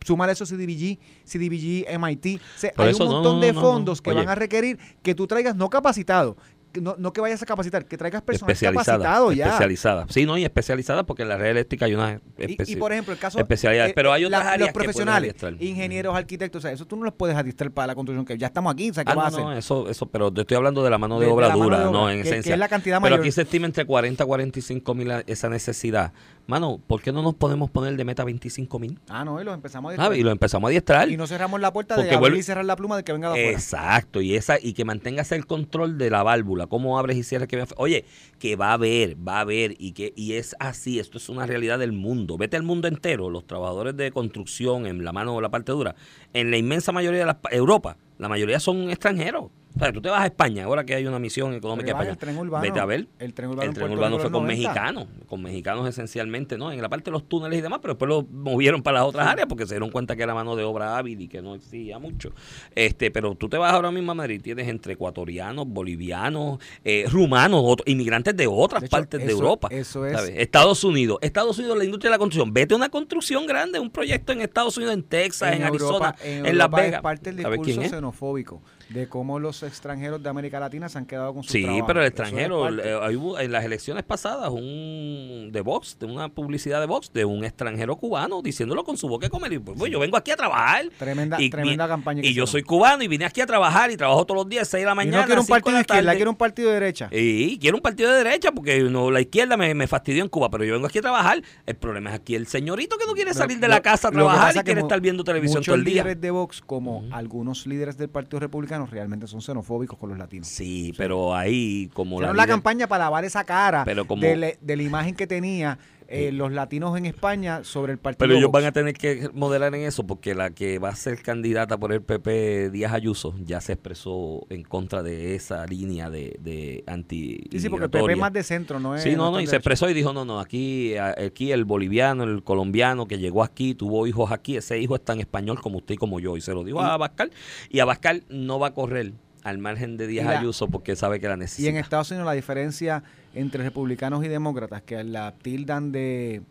sumar 0.03 0.31
eso 0.31 0.47
CDBG, 0.47 0.99
CDBG, 1.27 1.99
MIT. 1.99 2.41
hay 2.77 2.95
un 2.95 3.07
montón 3.07 3.41
de 3.41 3.53
fondos 3.53 4.01
que 4.01 4.13
van 4.13 4.29
a 4.29 4.35
requerir 4.35 4.79
que 5.03 5.15
tú 5.15 5.27
traigas 5.27 5.55
no 5.55 5.69
capacitado, 5.69 6.37
no, 6.81 6.97
no 6.99 7.13
que 7.13 7.21
vayas 7.21 7.43
a 7.43 7.47
capacitar, 7.47 7.85
que 7.87 7.97
traigas 7.97 8.23
personas 8.23 8.59
capacitadas 8.59 9.37
ya. 9.37 9.47
Especializadas. 9.47 10.13
Sí, 10.13 10.27
no, 10.27 10.39
y 10.39 10.45
especializadas 10.45 11.05
porque 11.05 11.23
en 11.23 11.29
la 11.29 11.37
red 11.37 11.51
eléctrica 11.51 11.87
hay 11.87 11.95
una 11.95 12.21
y, 12.39 12.77
por 12.77 12.93
ejemplo, 12.93 13.13
el 13.13 13.19
caso 13.19 13.39
especialidades, 13.39 13.91
eh, 13.91 13.95
pero 13.95 14.13
hay 14.13 14.25
otras 14.25 14.45
áreas 14.45 14.69
los 14.69 14.73
profesionales, 14.73 15.35
ingenieros, 15.59 16.15
arquitectos, 16.15 16.61
o 16.61 16.63
sea, 16.63 16.73
eso 16.73 16.87
tú 16.87 16.97
no 16.97 17.05
los 17.05 17.15
puedes 17.15 17.37
adiestrar 17.37 17.71
para 17.71 17.89
la 17.89 17.95
construcción 17.95 18.25
que 18.25 18.39
ya 18.39 18.49
estamos 18.49 18.73
aquí, 18.73 18.91
o 18.91 18.95
sea, 18.95 19.05
¿qué 19.05 19.13
ah, 19.13 19.31
no, 19.31 19.53
eso 19.53 19.89
eso, 19.89 20.07
pero 20.07 20.33
te 20.33 20.43
estoy 20.43 20.57
hablando 20.57 20.83
de 20.83 20.91
la 20.91 20.99
mano 20.99 21.19
de, 21.19 21.27
obra 21.27 21.51
dura, 21.51 21.85
no 21.91 22.11
en 22.11 22.21
esencia. 22.21 22.51
Que 22.51 22.53
es 22.55 22.59
la 22.59 22.69
cantidad 22.69 23.01
mayor. 23.01 23.19
Pero 23.19 23.23
aquí 23.23 23.33
se 23.33 23.43
estima 23.43 23.67
entre 23.67 23.85
40 23.85 24.23
a 24.23 24.27
45 24.27 24.95
mil 24.95 25.11
esa 25.27 25.49
necesidad. 25.49 26.13
Mano, 26.51 26.81
¿por 26.85 27.01
qué 27.01 27.13
no 27.13 27.23
nos 27.23 27.37
podemos 27.37 27.71
poner 27.71 27.97
de 27.97 28.05
meta 28.05 28.25
25 28.25 28.81
mil? 28.81 28.99
Ah, 29.09 29.25
no, 29.25 29.41
y 29.41 29.45
los 29.45 29.55
empezamos 29.55 29.91
a 29.91 29.93
adiestrar. 29.93 30.13
Ah, 30.13 30.17
y 30.17 30.23
lo 30.25 30.33
empezamos 30.33 30.67
a 30.67 30.71
adiestrar. 30.71 31.09
Y 31.09 31.17
no 31.17 31.29
cerramos 31.29 31.61
la 31.61 31.73
puerta 31.73 31.97
de 31.97 32.11
abrir 32.11 32.39
y 32.39 32.43
cerrar 32.43 32.65
la 32.65 32.75
pluma 32.75 32.97
de 32.97 33.05
que 33.05 33.13
venga 33.13 33.29
de 33.29 33.35
afuera. 33.35 33.53
Exacto, 33.53 34.21
y 34.21 34.35
esa 34.35 34.59
y 34.61 34.73
que 34.73 34.85
mantengas 34.85 35.31
el 35.31 35.47
control 35.47 35.97
de 35.97 36.11
la 36.11 36.25
válvula, 36.25 36.67
cómo 36.67 36.99
abres 36.99 37.17
y 37.19 37.23
cierras 37.23 37.47
que 37.47 37.65
Oye, 37.77 38.05
que 38.41 38.57
va 38.57 38.71
a 38.71 38.73
haber, 38.73 39.17
va 39.17 39.37
a 39.37 39.41
haber 39.43 39.77
y 39.79 39.93
que 39.93 40.13
y 40.17 40.33
es 40.33 40.57
así, 40.59 40.99
esto 40.99 41.19
es 41.19 41.29
una 41.29 41.47
realidad 41.47 41.79
del 41.79 41.93
mundo. 41.93 42.37
Vete 42.37 42.57
al 42.57 42.65
mundo 42.65 42.89
entero, 42.89 43.31
los 43.31 43.47
trabajadores 43.47 43.97
de 43.97 44.11
construcción 44.11 44.87
en 44.87 45.05
la 45.05 45.13
mano 45.13 45.37
o 45.37 45.41
la 45.41 45.51
parte 45.51 45.71
dura, 45.71 45.95
en 46.33 46.51
la 46.51 46.57
inmensa 46.57 46.91
mayoría 46.91 47.21
de 47.21 47.27
la 47.27 47.39
Europa, 47.53 47.97
la 48.19 48.29
mayoría 48.29 48.59
son 48.59 48.91
extranjeros. 48.91 49.53
O 49.81 49.83
sea, 49.83 49.93
tú 49.95 50.03
te 50.03 50.11
vas 50.11 50.21
a 50.21 50.27
España, 50.27 50.65
ahora 50.65 50.85
que 50.85 50.95
hay 50.95 51.07
una 51.07 51.19
misión 51.19 51.55
económica 51.55 51.93
España. 51.93 52.15
Vete 52.61 52.81
a 52.81 52.85
ver. 52.85 53.09
El 53.19 53.33
tren 53.33 53.49
urbano, 53.49 53.71
el 53.71 53.75
tren 53.75 53.91
urbano 53.91 54.19
fue 54.19 54.31
con 54.31 54.45
mexicanos, 54.45 55.07
con 55.27 55.41
mexicanos 55.41 55.89
esencialmente, 55.89 56.59
¿no? 56.59 56.71
En 56.71 56.83
la 56.83 56.91
parte 56.91 57.07
de 57.07 57.13
los 57.13 57.27
túneles 57.27 57.59
y 57.59 57.63
demás, 57.63 57.79
pero 57.81 57.95
después 57.95 58.09
lo 58.11 58.23
movieron 58.31 58.83
para 58.83 58.99
las 58.99 59.09
otras 59.09 59.27
áreas 59.27 59.47
porque 59.49 59.65
se 59.65 59.75
dieron 59.75 59.91
cuenta 59.91 60.17
que 60.17 60.23
era 60.23 60.35
mano 60.35 60.55
de 60.55 60.65
obra 60.65 60.99
hábil 60.99 61.19
y 61.23 61.29
que 61.29 61.41
no 61.41 61.55
existía 61.55 61.99
mucho. 61.99 62.31
Este, 62.75 63.11
pero 63.11 63.35
tú 63.37 63.49
te 63.49 63.57
vas 63.57 63.73
ahora 63.73 63.91
mismo 63.91 64.13
a 64.13 64.15
Madrid, 64.15 64.43
tienes 64.43 64.69
entre 64.69 64.93
ecuatorianos, 64.93 65.67
bolivianos, 65.67 66.59
eh, 66.85 67.07
rumanos, 67.11 67.77
inmigrantes 67.87 68.37
de 68.37 68.47
otras 68.47 68.87
partes 68.87 69.25
de 69.25 69.33
Europa. 69.33 69.69
Eso 69.71 70.05
es. 70.05 70.31
Estados 70.37 70.85
Unidos. 70.85 71.19
Estados 71.23 71.59
Unidos, 71.59 71.79
la 71.79 71.85
industria 71.87 72.11
de 72.11 72.17
la 72.17 72.19
construcción. 72.19 72.53
Vete 72.53 72.75
a 72.75 72.77
una 72.77 72.91
construcción 72.91 73.47
grande, 73.47 73.81
un 73.81 73.91
proyecto 73.91 74.33
en 74.33 74.43
Estados 74.43 74.77
Unidos, 74.77 74.93
en 74.93 75.05
Texas, 75.05 75.55
en, 75.55 75.63
Arizona, 75.63 76.15
en, 76.23 76.59
Las 76.59 76.71
Vegas. 76.71 76.97
Es 76.97 77.01
parte 77.01 77.33
del 77.33 77.37
discurso 77.39 77.83
xenofóbico 77.83 78.63
de 78.91 79.09
cómo 79.09 79.39
los 79.39 79.63
extranjeros 79.63 80.23
de 80.23 80.29
América 80.29 80.59
Latina 80.59 80.89
se 80.89 80.99
han 80.99 81.07
quedado 81.07 81.33
con 81.33 81.45
su 81.45 81.53
Sí, 81.53 81.65
pero 81.87 82.01
el 82.01 82.07
extranjero, 82.09 82.69
eh, 82.69 83.17
hubo 83.17 83.39
en 83.39 83.53
las 83.53 83.65
elecciones 83.65 84.03
pasadas 84.03 84.51
un 84.51 85.51
de 85.53 85.61
Vox, 85.61 85.97
de 85.99 86.07
una 86.07 86.29
publicidad 86.29 86.81
de 86.81 86.87
Vox, 86.87 87.13
de 87.13 87.25
un 87.25 87.45
extranjero 87.45 87.97
cubano 87.97 88.43
diciéndolo 88.43 88.83
con 88.83 88.97
su 88.97 89.09
boca 89.09 89.27
de 89.27 89.31
comer. 89.31 89.61
pues, 89.61 89.91
yo 89.91 90.01
vengo 90.01 90.17
aquí 90.17 90.33
a 90.33 90.37
trabajar. 90.37 90.87
Tremenda, 90.99 91.39
tremenda 91.51 91.87
campaña. 91.87 92.23
y 92.25 92.35
yo 92.35 92.47
soy 92.47 92.63
cubano 92.63 93.03
y 93.03 93.09
vine 93.09 93.25
aquí 93.25 93.41
a 93.41 93.47
trabajar 93.47 93.91
y 93.91 93.97
trabajo 93.97 94.27
todos 94.27 94.43
los 94.43 94.49
días, 94.49 94.67
6 94.69 94.83
de 94.83 94.87
la 94.87 94.95
mañana. 94.95 95.19
Y 95.19 95.21
no 95.21 95.27
quiero 95.27 95.41
un 95.43 95.47
partido 95.47 95.77
de 95.77 95.81
izquierda, 95.83 96.15
quiero 96.15 96.31
un 96.31 96.37
partido 96.37 96.69
de 96.69 96.75
derecha. 96.75 97.09
Y 97.13 97.59
quiero 97.59 97.77
un 97.77 97.83
partido 97.83 98.11
de 98.11 98.25
derecha 98.25 98.51
porque 98.53 98.81
no, 98.81 99.11
la 99.11 99.21
izquierda 99.21 99.57
me, 99.57 99.73
me 99.75 99.87
fastidió 99.87 100.23
en 100.23 100.29
Cuba, 100.29 100.51
pero 100.51 100.65
yo 100.65 100.75
vengo 100.75 100.87
aquí 100.87 100.99
a 100.99 101.03
trabajar. 101.03 101.43
El 101.65 101.77
problema 101.77 102.11
es 102.11 102.17
aquí 102.17 102.35
el 102.35 102.49
señorito 102.49 102.99
que 102.99 103.07
no 103.07 103.13
quiere 103.13 103.35
salir 103.35 103.61
de 103.61 103.69
la 103.69 103.81
casa 103.81 104.09
a 104.09 104.11
trabajar 104.11 104.57
y 104.57 104.61
quiere 104.61 104.81
estar 104.81 105.01
viendo 105.01 105.23
televisión 105.23 105.63
todo 105.63 105.77
el 105.77 105.85
día. 105.85 106.03
líderes 106.03 106.21
de 106.21 106.31
Vox, 106.33 106.61
como 106.61 107.05
algunos 107.13 107.67
líderes 107.67 107.97
del 107.97 108.09
Partido 108.09 108.41
Republicano, 108.41 108.80
realmente 108.89 109.27
son 109.27 109.43
xenofóbicos 109.43 109.99
con 109.99 110.11
los 110.11 110.19
latinos. 110.19 110.49
Sí, 110.49 110.95
pero 110.97 111.35
ahí 111.35 111.91
como 111.93 112.21
la, 112.21 112.33
la 112.33 112.47
campaña 112.47 112.87
para 112.87 113.05
lavar 113.05 113.25
esa 113.25 113.45
cara 113.45 113.85
de, 113.85 114.77
la 114.77 114.83
imagen 114.83 115.15
que 115.15 115.27
tenía 115.27 115.79
eh, 116.11 116.33
los 116.33 116.51
latinos 116.51 116.99
en 116.99 117.07
España 117.07 117.63
sobre 117.63 117.93
el 117.93 117.99
partido. 117.99 118.27
Pero 118.27 118.37
ellos 118.37 118.51
van 118.51 118.65
a 118.65 118.73
tener 118.73 118.95
que 118.95 119.31
modelar 119.33 119.73
en 119.77 119.83
eso 119.83 120.05
porque 120.07 120.35
la 120.35 120.51
que 120.51 120.81
va 120.81 120.89
a 120.89 120.97
ser 120.97 121.23
candidata 121.23 121.79
por 121.79 121.93
el 121.93 122.03
PP, 122.03 122.71
Díaz 122.71 122.93
Ayuso, 122.93 123.35
ya 123.39 123.61
se 123.61 123.75
expresó 123.75 124.45
en 124.51 124.65
contra 124.65 125.05
de 125.05 125.37
esa 125.37 125.65
línea 125.67 126.11
de, 126.11 126.37
de 126.41 126.83
anti. 126.89 127.45
Sí, 127.53 127.61
sí, 127.61 127.69
porque 127.69 127.85
el 127.85 127.91
PP 127.91 128.13
es 128.13 128.19
más 128.19 128.33
de 128.33 128.43
centro, 128.43 128.81
¿no 128.81 128.97
es? 128.97 129.03
Sí, 129.03 129.15
no, 129.15 129.31
no, 129.31 129.41
y 129.41 129.47
se 129.47 129.55
expresó 129.55 129.89
y 129.89 129.95
dijo: 129.95 130.13
no, 130.13 130.25
no, 130.25 130.41
aquí, 130.41 130.97
aquí 130.97 131.53
el 131.53 131.65
boliviano, 131.65 132.25
el 132.25 132.43
colombiano 132.43 133.07
que 133.07 133.19
llegó 133.19 133.45
aquí, 133.45 133.75
tuvo 133.75 134.07
hijos 134.09 134.33
aquí, 134.33 134.57
ese 134.57 134.81
hijo 134.81 134.97
es 134.97 135.05
tan 135.05 135.21
español 135.21 135.61
como 135.61 135.79
usted 135.79 135.95
y 135.95 135.99
como 135.99 136.19
yo. 136.19 136.37
Y 136.37 136.41
se 136.41 136.53
lo 136.53 136.65
dijo 136.65 136.81
a 136.81 136.95
Abascal. 136.95 137.31
Y 137.69 137.79
Abascal 137.79 138.25
no 138.29 138.59
va 138.59 138.69
a 138.69 138.75
correr 138.75 139.13
al 139.43 139.59
margen 139.59 139.97
de 139.97 140.07
Díaz 140.07 140.27
Ayuso 140.27 140.69
porque 140.69 140.97
sabe 140.97 141.21
que 141.21 141.29
la 141.29 141.37
necesita. 141.37 141.67
Y 141.67 141.71
en 141.71 141.77
Estados 141.77 142.11
Unidos 142.11 142.27
la 142.27 142.33
diferencia 142.33 143.03
entre 143.35 143.65
republicanos 143.65 144.25
y 144.25 144.29
demócratas, 144.29 144.83
que 144.83 145.03
la 145.05 145.35
tildan 145.35 145.93
de, 145.93 146.43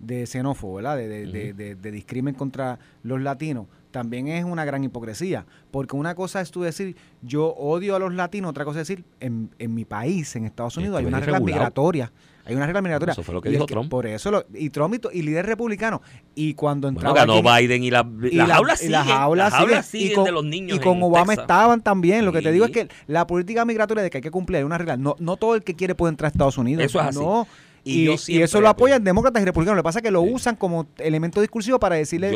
de 0.00 0.26
xenófobo, 0.26 0.74
¿verdad? 0.74 0.96
De, 0.96 1.26
de, 1.26 1.74
de, 1.74 1.90
discrimen 1.90 2.34
contra 2.34 2.78
los 3.02 3.20
latinos, 3.20 3.66
también 3.90 4.28
es 4.28 4.44
una 4.44 4.64
gran 4.64 4.84
hipocresía. 4.84 5.46
Porque 5.70 5.96
una 5.96 6.14
cosa 6.14 6.40
es 6.40 6.50
tú 6.50 6.62
decir, 6.62 6.96
yo 7.22 7.54
odio 7.54 7.96
a 7.96 7.98
los 7.98 8.14
latinos, 8.14 8.50
otra 8.50 8.64
cosa 8.64 8.80
es 8.80 8.88
decir, 8.88 9.04
en, 9.20 9.50
en 9.58 9.74
mi 9.74 9.84
país, 9.84 10.36
en 10.36 10.44
Estados 10.44 10.76
Unidos, 10.76 10.98
hay 10.98 11.06
una 11.06 11.20
regla 11.20 11.40
migratoria 11.40 12.12
hay 12.46 12.54
una 12.54 12.64
regla 12.64 12.80
migratoria. 12.80 13.12
Eso 13.12 13.24
fue 13.24 13.34
lo 13.34 13.42
que 13.42 13.50
dijo 13.50 13.66
Trump. 13.66 13.90
Por 13.90 14.06
eso, 14.06 14.30
lo, 14.30 14.44
y 14.54 14.70
Trump 14.70 14.94
y, 15.12 15.22
líder 15.22 15.46
republicano. 15.46 16.00
Y 16.34 16.54
cuando 16.54 16.86
entraba. 16.86 17.14
ganó 17.14 17.42
Biden 17.42 17.82
y, 17.82 17.90
la, 17.90 18.08
y 18.22 18.36
las 18.36 18.50
aulas 18.50 18.78
siguen. 18.78 18.92
Las 18.92 19.54
aulas 19.54 19.86
siguen, 19.86 20.14
con, 20.14 20.24
de 20.24 20.32
los 20.32 20.44
niños. 20.44 20.76
Y 20.76 20.80
con 20.80 21.02
Obama 21.02 21.34
estaban 21.34 21.82
también. 21.82 22.24
Lo 22.24 22.32
que 22.32 22.42
te 22.42 22.52
digo 22.52 22.66
es 22.66 22.70
que 22.70 22.88
la 23.08 23.26
política 23.26 23.64
migratoria 23.64 24.04
de 24.04 24.10
que 24.10 24.18
hay 24.18 24.22
que 24.22 24.30
cumplir 24.30 24.64
una 24.64 24.78
regla. 24.78 24.96
No, 24.96 25.16
no 25.18 25.36
todo 25.36 25.56
el 25.56 25.64
que 25.64 25.74
quiere 25.74 25.96
puede 25.96 26.10
entrar 26.10 26.28
a 26.28 26.32
Estados 26.32 26.56
Unidos. 26.56 26.84
Eso 26.84 27.00
es 27.00 27.06
así. 27.06 27.18
No. 27.18 27.48
Y, 27.82 28.10
y, 28.26 28.42
eso 28.42 28.60
lo 28.60 28.68
apoyan 28.68 29.04
demócratas 29.04 29.42
y 29.42 29.44
republicanos. 29.44 29.76
Lo 29.76 29.82
que 29.82 29.84
pasa 29.84 30.00
es 30.00 30.02
que 30.02 30.10
lo 30.10 30.20
usan 30.20 30.56
como 30.56 30.86
elemento 30.98 31.40
discursivo 31.40 31.78
para 31.78 31.94
decirle 31.94 32.32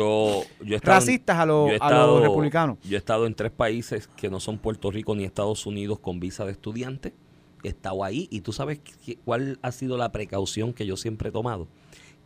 racistas 0.81 1.37
a, 1.37 1.45
los, 1.45 1.71
a 1.81 1.91
los 1.91 2.21
republicanos. 2.21 2.77
Yo 2.83 2.95
he 2.95 2.97
estado 2.97 3.27
en 3.27 3.33
tres 3.33 3.51
países 3.51 4.07
que 4.15 4.29
no 4.29 4.39
son 4.39 4.57
Puerto 4.57 4.91
Rico 4.91 5.13
ni 5.13 5.25
Estados 5.25 5.65
Unidos 5.65 5.99
con 5.99 6.21
visa 6.21 6.45
de 6.45 6.53
estudiante 6.53 7.13
estado 7.69 8.03
ahí 8.03 8.27
y 8.31 8.41
tú 8.41 8.53
sabes 8.53 8.79
cuál 9.25 9.59
ha 9.61 9.71
sido 9.71 9.97
la 9.97 10.11
precaución 10.11 10.73
que 10.73 10.85
yo 10.85 10.97
siempre 10.97 11.29
he 11.29 11.31
tomado, 11.31 11.67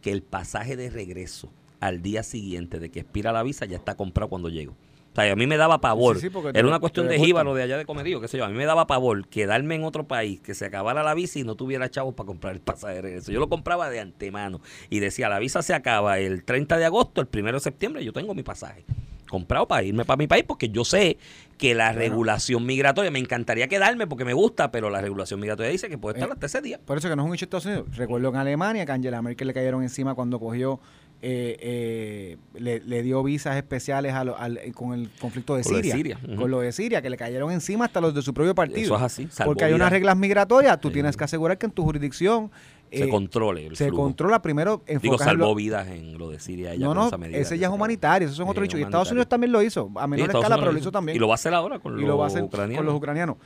que 0.01 0.11
el 0.11 0.21
pasaje 0.21 0.75
de 0.75 0.89
regreso 0.89 1.51
al 1.79 2.01
día 2.01 2.23
siguiente 2.23 2.79
de 2.79 2.89
que 2.89 3.01
expira 3.01 3.31
la 3.31 3.43
visa 3.43 3.65
ya 3.65 3.77
está 3.77 3.95
comprado 3.95 4.29
cuando 4.29 4.49
llego. 4.49 4.73
O 5.11 5.15
sea, 5.15 5.31
a 5.31 5.35
mí 5.37 5.47
me 5.47 5.55
daba 5.55 5.79
pavor. 5.79 6.15
Sí, 6.17 6.23
sí, 6.23 6.29
porque 6.29 6.51
te- 6.51 6.59
Era 6.59 6.67
una 6.67 6.79
cuestión 6.79 7.07
de 7.07 7.17
jíbaro 7.17 7.53
de 7.53 7.63
allá 7.63 7.77
de 7.77 7.85
comerío, 7.85 8.19
qué 8.19 8.27
sé 8.27 8.37
yo. 8.37 8.43
A 8.43 8.49
mí 8.49 8.55
me 8.57 8.65
daba 8.65 8.85
pavor 8.85 9.25
quedarme 9.29 9.75
en 9.75 9.85
otro 9.85 10.05
país, 10.05 10.41
que 10.41 10.53
se 10.53 10.65
acabara 10.65 11.03
la 11.03 11.13
visa 11.13 11.39
y 11.39 11.43
no 11.43 11.55
tuviera 11.55 11.89
chavos 11.89 12.15
para 12.15 12.27
comprar 12.27 12.53
el 12.53 12.59
pasaje 12.59 12.95
de 12.95 13.01
regreso. 13.01 13.31
Yo 13.31 13.39
lo 13.39 13.47
compraba 13.47 13.89
de 13.89 14.01
antemano 14.01 14.59
y 14.89 14.99
decía, 14.99 15.29
la 15.29 15.39
visa 15.39 15.61
se 15.61 15.73
acaba 15.73 16.19
el 16.19 16.43
30 16.43 16.77
de 16.77 16.83
agosto, 16.83 17.21
el 17.21 17.29
1 17.31 17.53
de 17.53 17.59
septiembre, 17.61 18.03
yo 18.03 18.11
tengo 18.11 18.33
mi 18.35 18.43
pasaje 18.43 18.83
comprado 19.29 19.67
para 19.67 19.83
irme 19.83 20.05
para 20.05 20.17
mi 20.17 20.27
país 20.27 20.43
porque 20.47 20.69
yo 20.69 20.85
sé 20.85 21.17
que 21.57 21.73
la 21.73 21.93
regulación 21.93 22.65
migratoria, 22.65 23.11
me 23.11 23.19
encantaría 23.19 23.67
quedarme 23.67 24.07
porque 24.07 24.25
me 24.25 24.33
gusta, 24.33 24.71
pero 24.71 24.89
la 24.89 24.99
regulación 25.01 25.39
migratoria 25.39 25.71
dice 25.71 25.87
que 25.89 25.97
puede 25.97 26.17
estar 26.17 26.29
Eh, 26.29 26.33
hasta 26.33 26.45
ese 26.47 26.61
día. 26.61 26.79
Por 26.83 26.97
eso 26.97 27.07
que 27.09 27.15
no 27.15 27.23
es 27.23 27.27
un 27.29 27.33
hecho 27.33 27.45
de 27.45 27.57
Estados 27.57 27.65
Unidos. 27.65 27.95
Recuerdo 27.95 28.29
en 28.29 28.35
Alemania 28.35 28.85
que 28.85 28.91
Angela 28.91 29.21
Merkel 29.21 29.47
le 29.47 29.53
cayeron 29.53 29.81
encima 29.81 30.15
cuando 30.15 30.37
cogió, 30.39 30.81
eh, 31.21 31.57
eh, 31.61 32.37
le, 32.59 32.81
le 32.81 33.01
dio 33.01 33.23
visas 33.23 33.55
especiales 33.55 34.13
a 34.13 34.25
lo- 34.25 34.37
al- 34.37 34.57
eh, 34.57 34.73
con 34.73 34.93
el 34.93 35.09
conflicto 35.19 35.55
de 35.55 35.63
Con 35.63 35.71
lo 35.71 35.77
de 35.77 35.83
Siria. 35.83 35.95
Siria. 36.19 36.35
Con 36.37 36.51
lo 36.51 36.59
de 36.59 36.71
Siria, 36.73 37.01
que 37.01 37.09
le 37.09 37.15
cayeron 37.17 37.49
encima 37.51 37.85
hasta 37.85 38.01
los 38.01 38.13
de 38.13 38.21
su 38.21 38.33
propio 38.33 38.53
partido. 38.53 38.81
Eso 38.81 38.95
es 38.97 39.01
así, 39.01 39.29
Porque 39.45 39.63
hay 39.63 39.73
unas 39.73 39.89
reglas 39.91 40.17
migratorias, 40.17 40.79
tú 40.81 40.91
tienes 40.91 41.15
que 41.15 41.23
asegurar 41.23 41.57
que 41.57 41.67
en 41.67 41.71
tu 41.71 41.83
jurisdicción 41.83 42.51
Se 42.91 43.03
eh, 43.05 43.09
controle 43.09 43.65
el 43.67 43.75
se 43.75 43.87
flujo. 43.87 44.03
controla 44.03 44.41
primero 44.41 44.81
Digo, 45.01 45.13
lo- 45.13 45.17
salvó 45.17 45.55
vidas 45.55 45.87
en 45.87 46.17
lo 46.17 46.29
de 46.29 46.39
Siria. 46.39 46.73
Ella 46.73 46.85
No, 46.85 46.93
no, 46.93 47.07
esa 47.07 47.17
medida 47.17 47.37
ese 47.37 47.57
ya 47.57 47.67
es 47.67 47.73
humanitario, 47.73 48.25
esos 48.27 48.37
son 48.37 48.45
Sí, 48.45 48.51
otros 48.51 48.65
hechos. 48.65 48.79
Y. 48.79 48.83
Estados 48.83 49.09
Unidos 49.11 49.27
también 49.27 49.51
lo 49.51 49.61
hizo, 49.61 49.89
a 49.95 50.03
Sí, 50.03 50.09
menor 50.09 50.27
Estados 50.27 50.43
escala, 50.45 50.57
pero 50.61 50.71
lo 50.71 50.79
hizo 50.79 50.91
también. 50.91 51.15
Y 51.15 51.19
lo 51.19 51.27
va 51.27 51.33
a 51.33 51.35
hacer 51.35 51.53
ahora 51.53 51.79
con 51.79 51.93
los 51.95 52.03
lo 52.03 52.17
va 52.17 52.25
a 52.25 52.27
hacer 52.27 52.43
ucranianos. 52.43 52.77
con 52.77 52.85
los 52.85 52.95
ucranianos. 52.95 53.37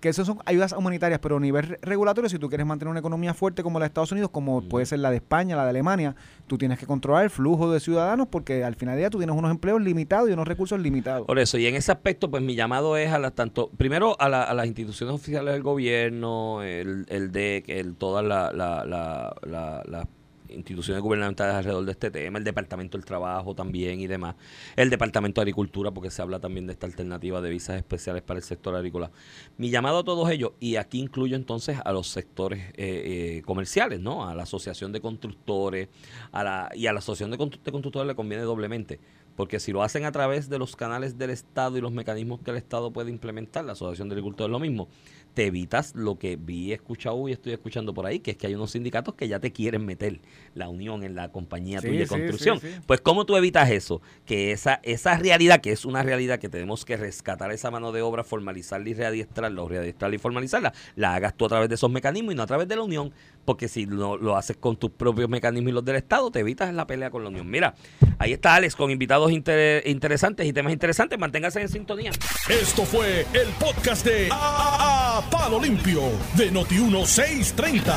Que 0.00 0.08
eso 0.08 0.24
son 0.24 0.38
ayudas 0.44 0.72
humanitarias, 0.72 1.20
pero 1.20 1.36
a 1.36 1.40
nivel 1.40 1.64
re- 1.66 1.78
regulatorio, 1.82 2.28
si 2.28 2.38
tú 2.38 2.48
quieres 2.48 2.66
mantener 2.66 2.90
una 2.90 3.00
economía 3.00 3.34
fuerte 3.34 3.62
como 3.62 3.78
la 3.78 3.84
de 3.84 3.88
Estados 3.88 4.12
Unidos, 4.12 4.30
como 4.30 4.62
puede 4.62 4.86
ser 4.86 4.98
la 4.98 5.10
de 5.10 5.16
España, 5.16 5.56
la 5.56 5.64
de 5.64 5.70
Alemania, 5.70 6.14
tú 6.46 6.58
tienes 6.58 6.78
que 6.78 6.86
controlar 6.86 7.24
el 7.24 7.30
flujo 7.30 7.70
de 7.72 7.80
ciudadanos 7.80 8.28
porque 8.30 8.64
al 8.64 8.74
final 8.74 8.94
del 8.94 9.02
día 9.02 9.10
tú 9.10 9.18
tienes 9.18 9.36
unos 9.36 9.50
empleos 9.50 9.80
limitados 9.80 10.28
y 10.28 10.32
unos 10.32 10.46
recursos 10.48 10.80
limitados. 10.80 11.26
Por 11.26 11.38
eso, 11.38 11.58
y 11.58 11.66
en 11.66 11.74
ese 11.76 11.92
aspecto, 11.92 12.30
pues 12.30 12.42
mi 12.42 12.54
llamado 12.54 12.96
es 12.96 13.10
a 13.12 13.18
las 13.18 13.32
tanto, 13.34 13.70
primero 13.76 14.16
a, 14.20 14.28
la- 14.28 14.42
a 14.44 14.54
las 14.54 14.66
instituciones 14.66 15.14
oficiales 15.14 15.52
del 15.54 15.62
gobierno, 15.62 16.62
el, 16.62 17.06
el 17.08 17.32
DEC, 17.32 17.68
el, 17.68 17.94
todas 17.96 18.24
la- 18.24 18.52
la- 18.52 18.84
la- 18.84 19.82
las 19.86 20.06
instituciones 20.50 21.02
gubernamentales 21.02 21.54
alrededor 21.54 21.84
de 21.84 21.92
este 21.92 22.10
tema, 22.10 22.38
el 22.38 22.44
Departamento 22.44 22.96
del 22.96 23.04
Trabajo 23.04 23.54
también 23.54 24.00
y 24.00 24.06
demás, 24.06 24.36
el 24.76 24.90
Departamento 24.90 25.40
de 25.40 25.42
Agricultura, 25.42 25.90
porque 25.90 26.10
se 26.10 26.22
habla 26.22 26.40
también 26.40 26.66
de 26.66 26.72
esta 26.72 26.86
alternativa 26.86 27.40
de 27.40 27.50
visas 27.50 27.76
especiales 27.76 28.22
para 28.22 28.38
el 28.38 28.44
sector 28.44 28.74
agrícola. 28.74 29.10
Mi 29.56 29.70
llamado 29.70 29.98
a 29.98 30.04
todos 30.04 30.30
ellos, 30.30 30.52
y 30.60 30.76
aquí 30.76 31.00
incluyo 31.00 31.36
entonces 31.36 31.78
a 31.84 31.92
los 31.92 32.08
sectores 32.08 32.60
eh, 32.70 33.38
eh, 33.38 33.42
comerciales, 33.44 34.00
¿no? 34.00 34.28
A 34.28 34.34
la 34.34 34.44
Asociación 34.44 34.92
de 34.92 35.00
Constructores, 35.00 35.88
a 36.32 36.44
la, 36.44 36.70
y 36.74 36.86
a 36.86 36.92
la 36.92 36.98
Asociación 36.98 37.30
de, 37.30 37.36
de 37.36 37.72
Constructores 37.72 38.06
le 38.06 38.14
conviene 38.14 38.44
doblemente. 38.44 39.00
Porque 39.36 39.60
si 39.60 39.70
lo 39.70 39.82
hacen 39.82 40.06
a 40.06 40.12
través 40.12 40.48
de 40.48 40.58
los 40.58 40.76
canales 40.76 41.18
del 41.18 41.28
Estado 41.28 41.76
y 41.76 41.82
los 41.82 41.92
mecanismos 41.92 42.40
que 42.40 42.50
el 42.50 42.56
Estado 42.56 42.90
puede 42.90 43.10
implementar, 43.10 43.66
la 43.66 43.72
Asociación 43.72 44.08
de 44.08 44.14
Agricultores 44.14 44.48
es 44.48 44.52
lo 44.52 44.58
mismo, 44.58 44.88
te 45.36 45.44
evitas 45.44 45.94
lo 45.94 46.18
que 46.18 46.36
vi, 46.36 46.72
escuchado 46.72 47.28
y 47.28 47.32
estoy 47.32 47.52
escuchando 47.52 47.92
por 47.92 48.06
ahí, 48.06 48.20
que 48.20 48.30
es 48.30 48.36
que 48.38 48.46
hay 48.46 48.54
unos 48.54 48.70
sindicatos 48.70 49.14
que 49.16 49.28
ya 49.28 49.38
te 49.38 49.52
quieren 49.52 49.84
meter 49.84 50.18
la 50.54 50.70
unión 50.70 51.04
en 51.04 51.14
la 51.14 51.30
compañía 51.30 51.82
Sí, 51.82 51.88
tuya 51.88 51.98
de 52.00 52.06
sí, 52.06 52.08
construcción. 52.10 52.58
sí, 52.58 52.68
sí. 52.72 52.80
Pues 52.86 53.02
¿cómo 53.02 53.26
tú 53.26 53.36
evitas 53.36 53.70
eso? 53.70 54.00
Que 54.24 54.50
esa, 54.52 54.80
esa 54.82 55.18
realidad, 55.18 55.60
que 55.60 55.72
es 55.72 55.84
una 55.84 56.02
realidad 56.02 56.38
que 56.38 56.48
tenemos 56.48 56.86
que 56.86 56.96
rescatar 56.96 57.52
esa 57.52 57.70
mano 57.70 57.92
de 57.92 58.00
obra, 58.00 58.24
formalizarla 58.24 58.88
y 58.88 58.94
readiestrarla, 58.94 59.62
o 59.62 59.68
readiestrarla 59.68 60.16
y 60.16 60.18
formalizarla, 60.18 60.72
la 60.94 61.14
hagas 61.14 61.36
tú 61.36 61.44
a 61.44 61.48
través 61.50 61.68
de 61.68 61.74
esos 61.74 61.90
mecanismos 61.90 62.32
y 62.32 62.36
no 62.36 62.42
a 62.42 62.46
través 62.46 62.66
de 62.66 62.76
la 62.76 62.82
unión, 62.82 63.12
porque 63.44 63.68
si 63.68 63.84
lo, 63.84 64.16
lo 64.16 64.38
haces 64.38 64.56
con 64.56 64.76
tus 64.76 64.90
propios 64.90 65.28
mecanismos 65.28 65.68
y 65.70 65.74
los 65.74 65.84
del 65.84 65.96
Estado, 65.96 66.30
te 66.30 66.40
evitas 66.40 66.72
la 66.72 66.86
pelea 66.86 67.10
con 67.10 67.22
la 67.22 67.28
unión. 67.28 67.46
Mira, 67.50 67.74
ahí 68.18 68.32
está 68.32 68.54
Alex 68.54 68.74
con 68.74 68.90
invitados 68.90 69.30
inter- 69.32 69.86
interesantes 69.86 70.46
y 70.46 70.54
temas 70.54 70.72
interesantes, 70.72 71.18
manténgase 71.18 71.60
en 71.60 71.68
sintonía. 71.68 72.10
Esto 72.48 72.84
fue 72.86 73.26
el 73.34 73.48
podcast 73.60 74.06
de 74.06 74.28
A, 74.32 75.18
A- 75.18 75.25
Palo 75.30 75.58
Limpio 75.58 76.02
de 76.34 76.50
Noti1630. 76.50 77.94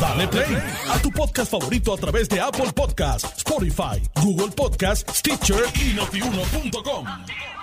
Dale 0.00 0.28
play 0.28 0.56
a 0.90 0.98
tu 0.98 1.10
podcast 1.10 1.50
favorito 1.50 1.92
a 1.92 1.96
través 1.96 2.28
de 2.28 2.40
Apple 2.40 2.72
Podcasts, 2.74 3.38
Spotify, 3.38 4.00
Google 4.22 4.50
Podcasts, 4.54 5.18
Stitcher 5.18 5.64
y 5.74 5.94
notiuno.com. 5.94 7.59